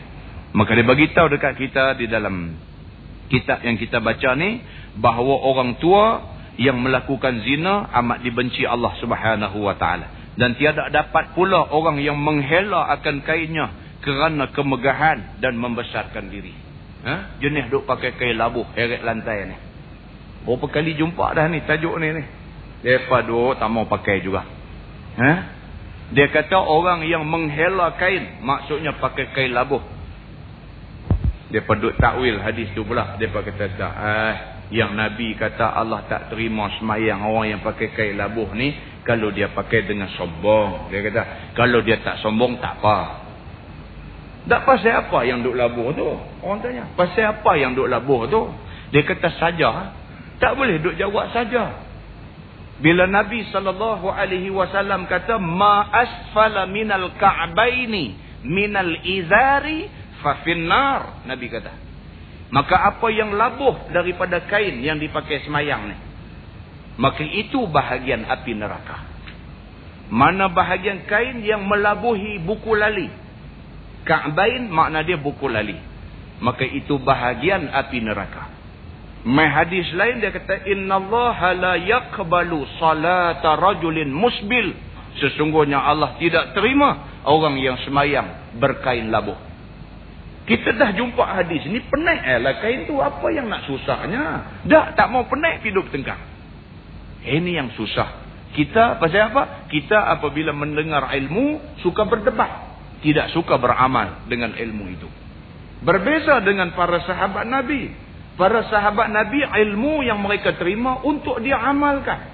Maka 0.52 0.76
dia 0.76 0.84
beritahu 0.84 1.32
dekat 1.32 1.56
kita 1.56 1.96
di 1.96 2.04
dalam 2.04 2.52
kitab 3.32 3.64
yang 3.64 3.80
kita 3.80 4.04
baca 4.04 4.36
ni. 4.36 4.60
Bahawa 4.92 5.40
orang 5.48 5.80
tua 5.80 6.20
yang 6.60 6.76
melakukan 6.84 7.40
zina 7.48 7.88
amat 7.96 8.20
dibenci 8.20 8.68
Allah 8.68 8.92
subhanahu 9.00 9.64
wa 9.64 9.72
ta'ala. 9.72 10.36
Dan 10.36 10.52
tiada 10.60 10.92
dapat 10.92 11.32
pula 11.32 11.72
orang 11.72 11.96
yang 12.00 12.20
menghela 12.20 12.92
akan 12.92 13.24
kainnya 13.24 13.72
kerana 14.04 14.52
kemegahan 14.52 15.40
dan 15.40 15.56
membesarkan 15.56 16.28
diri. 16.28 16.52
Ha? 17.08 17.40
Jenis 17.40 17.72
duk 17.72 17.88
pakai 17.88 18.14
kain 18.20 18.36
labuh 18.36 18.68
heret 18.76 19.00
lantai 19.00 19.48
ni. 19.48 19.56
Berapa 20.44 20.66
kali 20.68 20.98
jumpa 20.98 21.32
dah 21.32 21.46
ni 21.48 21.64
tajuk 21.64 21.96
ni 22.02 22.08
ni. 22.20 22.24
Depa 22.84 23.24
duk 23.24 23.56
tak 23.56 23.68
mau 23.72 23.88
pakai 23.88 24.20
juga. 24.20 24.44
Ha? 25.16 25.61
Dia 26.12 26.28
kata 26.28 26.60
orang 26.60 27.08
yang 27.08 27.24
menghela 27.24 27.96
kain 27.96 28.44
maksudnya 28.44 28.92
pakai 29.00 29.32
kain 29.32 29.52
labuh. 29.56 29.80
Depa 31.48 31.72
duk 31.76 31.96
takwil 31.96 32.36
hadis 32.40 32.68
tu 32.76 32.84
pula. 32.84 33.16
Depa 33.16 33.40
kata 33.40 33.64
tak 33.76 33.94
eh 33.96 34.36
yang 34.72 34.96
Nabi 34.96 35.36
kata 35.36 35.72
Allah 35.72 36.04
tak 36.08 36.32
terima 36.32 36.68
semayang 36.80 37.24
orang 37.24 37.56
yang 37.56 37.60
pakai 37.60 37.92
kain 37.92 38.16
labuh 38.16 38.52
ni 38.56 38.72
kalau 39.08 39.32
dia 39.32 39.52
pakai 39.52 39.88
dengan 39.88 40.08
sombong. 40.12 40.92
Dia 40.92 41.00
kata 41.00 41.22
kalau 41.56 41.80
dia 41.80 42.00
tak 42.04 42.20
sombong 42.20 42.60
tak 42.60 42.80
apa. 42.80 43.24
Tak 44.42 44.68
pasal 44.68 45.06
apa 45.06 45.18
yang 45.22 45.40
duk 45.40 45.54
labuh 45.54 45.94
tu? 45.94 46.08
Orang 46.42 46.60
tanya. 46.60 46.88
Pasal 46.92 47.40
apa 47.40 47.52
yang 47.56 47.72
duk 47.72 47.88
labuh 47.88 48.26
tu? 48.26 48.52
Dia 48.90 49.00
kata 49.06 49.28
saja. 49.40 49.96
Tak 50.42 50.58
boleh 50.58 50.76
duk 50.82 50.98
jawab 50.98 51.30
saja. 51.30 51.91
Bila 52.82 53.06
Nabi 53.06 53.46
SAW 53.54 55.06
kata, 55.06 55.38
Ma 55.38 55.86
asfala 55.86 56.66
minal 56.66 57.14
ka'baini 57.14 58.18
minal 58.42 58.98
izari 59.06 59.86
fafinnar. 60.20 61.22
Nabi 61.24 61.46
kata. 61.46 61.72
Maka 62.52 62.76
apa 62.92 63.08
yang 63.08 63.32
labuh 63.32 63.88
daripada 63.94 64.44
kain 64.44 64.82
yang 64.82 64.98
dipakai 65.00 65.40
semayang 65.46 65.88
ni. 65.88 65.96
Maka 67.00 67.24
itu 67.24 67.64
bahagian 67.70 68.28
api 68.28 68.52
neraka. 68.52 68.98
Mana 70.12 70.52
bahagian 70.52 71.08
kain 71.08 71.40
yang 71.40 71.64
melabuhi 71.64 72.36
buku 72.44 72.76
lali. 72.76 73.08
Ka'bain 74.04 74.68
makna 74.68 75.00
dia 75.00 75.16
buku 75.16 75.48
lali. 75.48 75.78
Maka 76.42 76.66
itu 76.66 76.98
bahagian 77.00 77.70
api 77.72 77.98
neraka. 78.04 78.41
Mai 79.22 79.46
hadis 79.46 79.86
lain 79.94 80.18
dia 80.18 80.34
kata 80.34 80.66
innallaha 80.66 81.54
la 81.54 81.74
yaqbalu 81.78 82.66
salata 82.82 83.54
rajulin 83.54 84.10
musbil. 84.10 84.74
Sesungguhnya 85.22 85.78
Allah 85.78 86.18
tidak 86.18 86.56
terima 86.56 87.22
orang 87.22 87.54
yang 87.60 87.78
semayang 87.86 88.58
berkain 88.58 89.12
labuh. 89.12 89.38
Kita 90.42 90.74
dah 90.74 90.90
jumpa 90.90 91.22
hadis 91.22 91.62
ni 91.70 91.78
penek 91.86 92.18
eh 92.26 92.38
lah 92.42 92.58
kain 92.58 92.82
tu 92.90 92.98
apa 92.98 93.22
yang 93.30 93.46
nak 93.46 93.62
susahnya? 93.62 94.22
Dah 94.66 94.90
tak 94.98 95.06
mau 95.14 95.22
penek 95.30 95.62
hidup 95.62 95.86
tengkang. 95.94 96.18
Ini 97.22 97.62
yang 97.62 97.70
susah. 97.78 98.18
Kita 98.50 98.98
pasal 98.98 99.30
apa? 99.30 99.70
Kita 99.70 100.18
apabila 100.18 100.50
mendengar 100.50 101.14
ilmu 101.14 101.78
suka 101.86 102.02
berdebat 102.10 102.74
tidak 103.06 103.30
suka 103.30 103.54
beramal 103.58 104.26
dengan 104.26 104.54
ilmu 104.54 104.84
itu. 104.90 105.08
Berbeza 105.82 106.42
dengan 106.42 106.74
para 106.74 107.02
sahabat 107.02 107.46
Nabi. 107.46 107.90
Para 108.32 108.64
sahabat 108.64 109.12
Nabi 109.12 109.44
ilmu 109.44 110.00
yang 110.04 110.20
mereka 110.20 110.56
terima 110.56 111.04
untuk 111.04 111.40
diamalkan. 111.44 112.32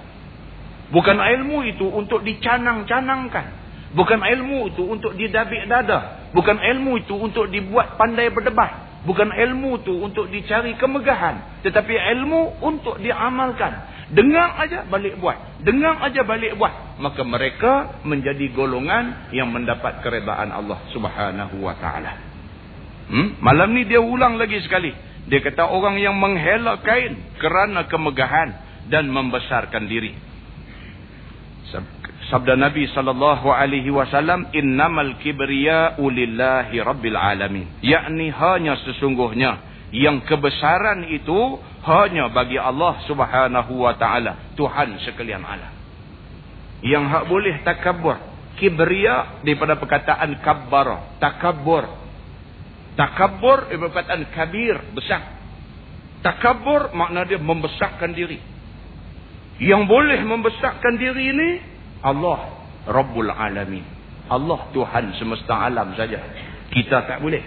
Bukan 0.89 1.19
ilmu 1.19 1.67
itu 1.69 1.85
untuk 1.91 2.25
dicanang-canangkan. 2.25 3.47
Bukan 3.93 4.21
ilmu 4.21 4.73
itu 4.73 4.85
untuk 4.85 5.17
didabik 5.17 5.69
dada. 5.69 6.31
Bukan 6.33 6.61
ilmu 6.61 7.03
itu 7.03 7.15
untuk 7.17 7.49
dibuat 7.49 7.97
pandai 7.97 8.29
berdebat. 8.31 9.03
Bukan 9.05 9.33
ilmu 9.33 9.81
itu 9.81 9.95
untuk 10.01 10.29
dicari 10.29 10.77
kemegahan. 10.77 11.65
Tetapi 11.65 11.95
ilmu 12.17 12.63
untuk 12.63 13.01
diamalkan. 13.01 13.99
Dengar 14.09 14.57
aja 14.61 14.89
balik 14.89 15.21
buat. 15.21 15.61
Dengar 15.61 16.01
aja 16.01 16.25
balik 16.25 16.57
buat. 16.57 16.97
Maka 16.97 17.23
mereka 17.25 17.73
menjadi 18.09 18.49
golongan 18.57 19.33
yang 19.37 19.53
mendapat 19.53 20.01
keredaan 20.01 20.49
Allah 20.49 20.81
subhanahu 20.93 21.61
wa 21.61 21.77
ta'ala. 21.77 22.13
Hmm? 23.09 23.41
Malam 23.41 23.77
ni 23.77 23.85
dia 23.85 24.01
ulang 24.01 24.41
lagi 24.41 24.61
sekali. 24.65 24.93
Dia 25.29 25.45
kata 25.45 25.69
orang 25.69 26.01
yang 26.01 26.17
menghela 26.17 26.81
kain 26.81 27.21
kerana 27.37 27.85
kemegahan 27.85 28.51
dan 28.89 29.13
membesarkan 29.13 29.85
diri. 29.85 30.17
Sabda 32.29 32.61
Nabi 32.61 32.85
sallallahu 32.93 33.49
alaihi 33.49 33.89
wasallam 33.89 34.53
innamal 34.53 35.17
kibriya 35.21 35.97
ulillahi 35.97 36.77
rabbil 36.81 37.17
alamin. 37.17 37.81
Yakni 37.81 38.29
hanya 38.33 38.77
sesungguhnya 38.85 39.69
yang 39.89 40.21
kebesaran 40.29 41.09
itu 41.09 41.57
hanya 41.89 42.29
bagi 42.29 42.61
Allah 42.61 43.01
subhanahu 43.09 43.81
wa 43.81 43.97
ta'ala. 43.97 44.53
Tuhan 44.61 45.01
sekalian 45.09 45.41
alam. 45.41 45.73
Yang 46.85 47.05
hak 47.09 47.25
boleh 47.33 47.55
takabur. 47.65 48.17
Kibria 48.61 49.41
daripada 49.41 49.81
perkataan 49.81 50.37
kabbar. 50.45 51.17
Takabur. 51.17 52.08
Takabur 52.99 53.71
daripada 53.71 53.95
perkataan 53.95 54.23
kabir. 54.35 54.75
Besar. 54.91 55.23
Takabur 56.19 56.91
makna 56.99 57.23
dia 57.23 57.39
membesarkan 57.39 58.11
diri. 58.11 58.43
Yang 59.63 59.83
boleh 59.87 60.19
membesarkan 60.27 60.99
diri 60.99 61.31
ini. 61.31 61.51
Allah. 62.03 62.59
Rabbul 62.91 63.31
alamin. 63.31 63.87
Allah 64.27 64.61
Tuhan 64.75 65.15
semesta 65.15 65.63
alam 65.63 65.95
saja. 65.95 66.19
Kita 66.75 67.07
tak 67.07 67.23
boleh. 67.23 67.43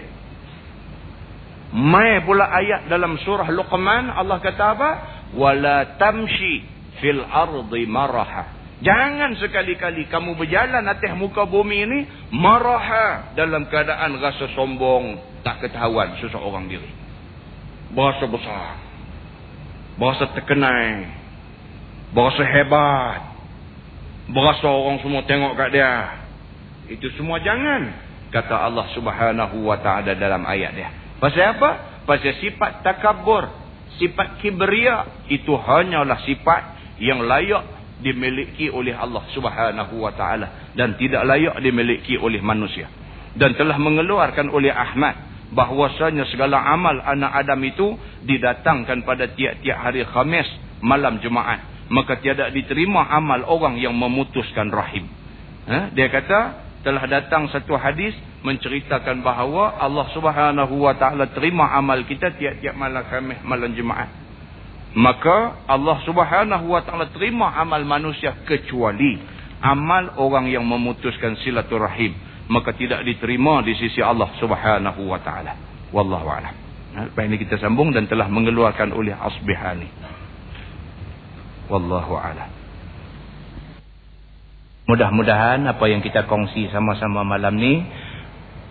Mai 1.72 2.20
pula 2.24 2.52
ayat 2.52 2.88
dalam 2.88 3.16
surah 3.20 3.48
Luqman 3.48 4.12
Allah 4.12 4.40
kata 4.44 4.64
apa? 4.76 4.90
Wala 5.32 5.96
tamshi 5.96 6.64
fil 7.00 7.24
ardi 7.24 7.88
maraha. 7.88 8.61
Jangan 8.82 9.38
sekali-kali 9.38 10.10
kamu 10.10 10.34
berjalan 10.34 10.82
atas 10.90 11.14
muka 11.14 11.46
bumi 11.46 11.86
ini 11.86 11.98
maraha 12.34 13.30
dalam 13.38 13.70
keadaan 13.70 14.18
rasa 14.18 14.50
sombong, 14.58 15.22
tak 15.46 15.62
ketahuan 15.62 16.18
seseorang 16.18 16.66
diri. 16.66 16.90
Berasa 17.94 18.26
besar. 18.26 18.74
Berasa 19.94 20.34
terkenal. 20.34 21.06
Berasa 22.10 22.42
hebat. 22.42 23.20
Berasa 24.34 24.66
orang 24.66 24.98
semua 24.98 25.22
tengok 25.30 25.54
kat 25.54 25.68
dia. 25.70 25.92
Itu 26.90 27.06
semua 27.14 27.38
jangan. 27.38 27.86
Kata 28.34 28.66
Allah 28.66 28.90
subhanahu 28.98 29.62
wa 29.62 29.78
ta'ala 29.78 30.18
dalam 30.18 30.42
ayat 30.42 30.74
dia. 30.74 30.90
Pasal 31.22 31.54
apa? 31.54 32.02
Pasal 32.02 32.34
sifat 32.42 32.82
takabur, 32.82 33.46
sifat 34.02 34.42
kibria 34.42 35.06
itu 35.30 35.54
hanyalah 35.54 36.18
sifat 36.26 36.96
yang 36.98 37.22
layak 37.22 37.81
dimiliki 38.02 38.68
oleh 38.68 38.92
Allah 38.92 39.22
Subhanahu 39.32 40.02
wa 40.02 40.12
taala 40.12 40.74
dan 40.74 40.98
tidak 40.98 41.22
layak 41.22 41.56
dimiliki 41.62 42.18
oleh 42.18 42.42
manusia. 42.42 42.90
Dan 43.32 43.56
telah 43.56 43.80
mengeluarkan 43.80 44.52
oleh 44.52 44.68
Ahmad 44.68 45.32
bahwasanya 45.52 46.24
segala 46.32 46.64
amal 46.64 47.00
anak 47.00 47.32
Adam 47.44 47.60
itu 47.64 47.96
didatangkan 48.24 49.04
pada 49.04 49.28
tiap-tiap 49.32 49.78
hari 49.78 50.02
Khamis 50.08 50.48
malam 50.80 51.20
Jumaat 51.20 51.72
maka 51.92 52.16
tiada 52.24 52.48
diterima 52.48 53.04
amal 53.12 53.44
orang 53.44 53.76
yang 53.76 53.92
memutuskan 53.92 54.72
rahim 54.72 55.04
ha? 55.68 55.92
dia 55.92 56.08
kata 56.08 56.40
telah 56.80 57.04
datang 57.04 57.52
satu 57.52 57.76
hadis 57.76 58.16
menceritakan 58.42 59.20
bahawa 59.20 59.76
Allah 59.78 60.08
subhanahu 60.16 60.82
wa 60.82 60.96
ta'ala 60.96 61.30
terima 61.36 61.68
amal 61.76 62.00
kita 62.08 62.32
tiap-tiap 62.34 62.74
malam 62.74 63.04
Khamis 63.06 63.38
malam 63.44 63.76
Jumaat 63.76 64.08
maka 64.92 65.64
Allah 65.68 65.96
subhanahu 66.04 66.68
wa 66.68 66.80
ta'ala 66.84 67.08
terima 67.16 67.52
amal 67.56 67.80
manusia 67.84 68.44
kecuali 68.44 69.16
amal 69.62 70.18
orang 70.20 70.52
yang 70.52 70.66
memutuskan 70.66 71.38
silaturahim 71.40 72.12
maka 72.52 72.76
tidak 72.76 73.00
diterima 73.06 73.64
di 73.64 73.72
sisi 73.78 74.04
Allah 74.04 74.28
subhanahu 74.36 75.08
wa 75.08 75.20
ta'ala 75.22 75.52
wallahu 75.94 76.28
a'lam 76.28 76.62
Lepas 76.92 77.24
ini 77.24 77.40
kita 77.40 77.56
sambung 77.56 77.88
dan 77.96 78.04
telah 78.04 78.28
mengeluarkan 78.28 78.92
oleh 78.92 79.16
Asbihani. 79.16 79.88
Wallahu 81.72 82.12
a'lam. 82.20 82.50
Mudah-mudahan 84.92 85.64
apa 85.64 85.84
yang 85.88 86.04
kita 86.04 86.28
kongsi 86.28 86.68
sama-sama 86.68 87.24
malam 87.24 87.56
ni 87.56 87.80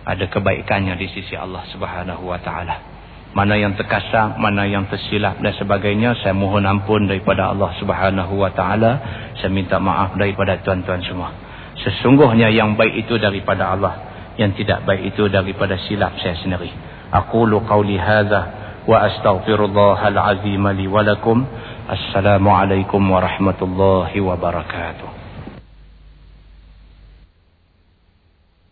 ada 0.06 0.22
kebaikannya 0.30 0.94
di 1.02 1.08
sisi 1.10 1.34
Allah 1.34 1.66
Subhanahu 1.74 2.30
wa 2.30 2.38
taala 2.38 2.91
mana 3.32 3.56
yang 3.56 3.80
terkasar, 3.80 4.36
mana 4.36 4.68
yang 4.68 4.92
tersilap 4.92 5.40
dan 5.40 5.56
sebagainya. 5.56 6.20
Saya 6.20 6.36
mohon 6.36 6.68
ampun 6.68 7.08
daripada 7.08 7.56
Allah 7.56 7.72
Subhanahu 7.80 8.34
Wa 8.44 8.52
Taala. 8.52 8.92
Saya 9.40 9.48
minta 9.48 9.80
maaf 9.80 10.20
daripada 10.20 10.60
tuan-tuan 10.60 11.00
semua. 11.08 11.32
Sesungguhnya 11.80 12.52
yang 12.52 12.76
baik 12.76 13.08
itu 13.08 13.16
daripada 13.16 13.72
Allah, 13.72 13.94
yang 14.36 14.52
tidak 14.52 14.84
baik 14.84 15.16
itu 15.16 15.32
daripada 15.32 15.80
silap 15.88 16.20
saya 16.20 16.36
sendiri. 16.44 16.72
Aku 17.12 17.48
lu 17.48 17.64
kauli 17.64 17.96
haza 17.96 18.42
wa 18.84 18.98
astaghfirullah 19.08 20.00
al 20.12 20.18
azim 20.36 20.64
li 20.76 20.92
walakum. 20.92 21.48
Assalamualaikum 21.88 23.00
warahmatullahi 23.00 24.20
wabarakatuh. 24.20 25.21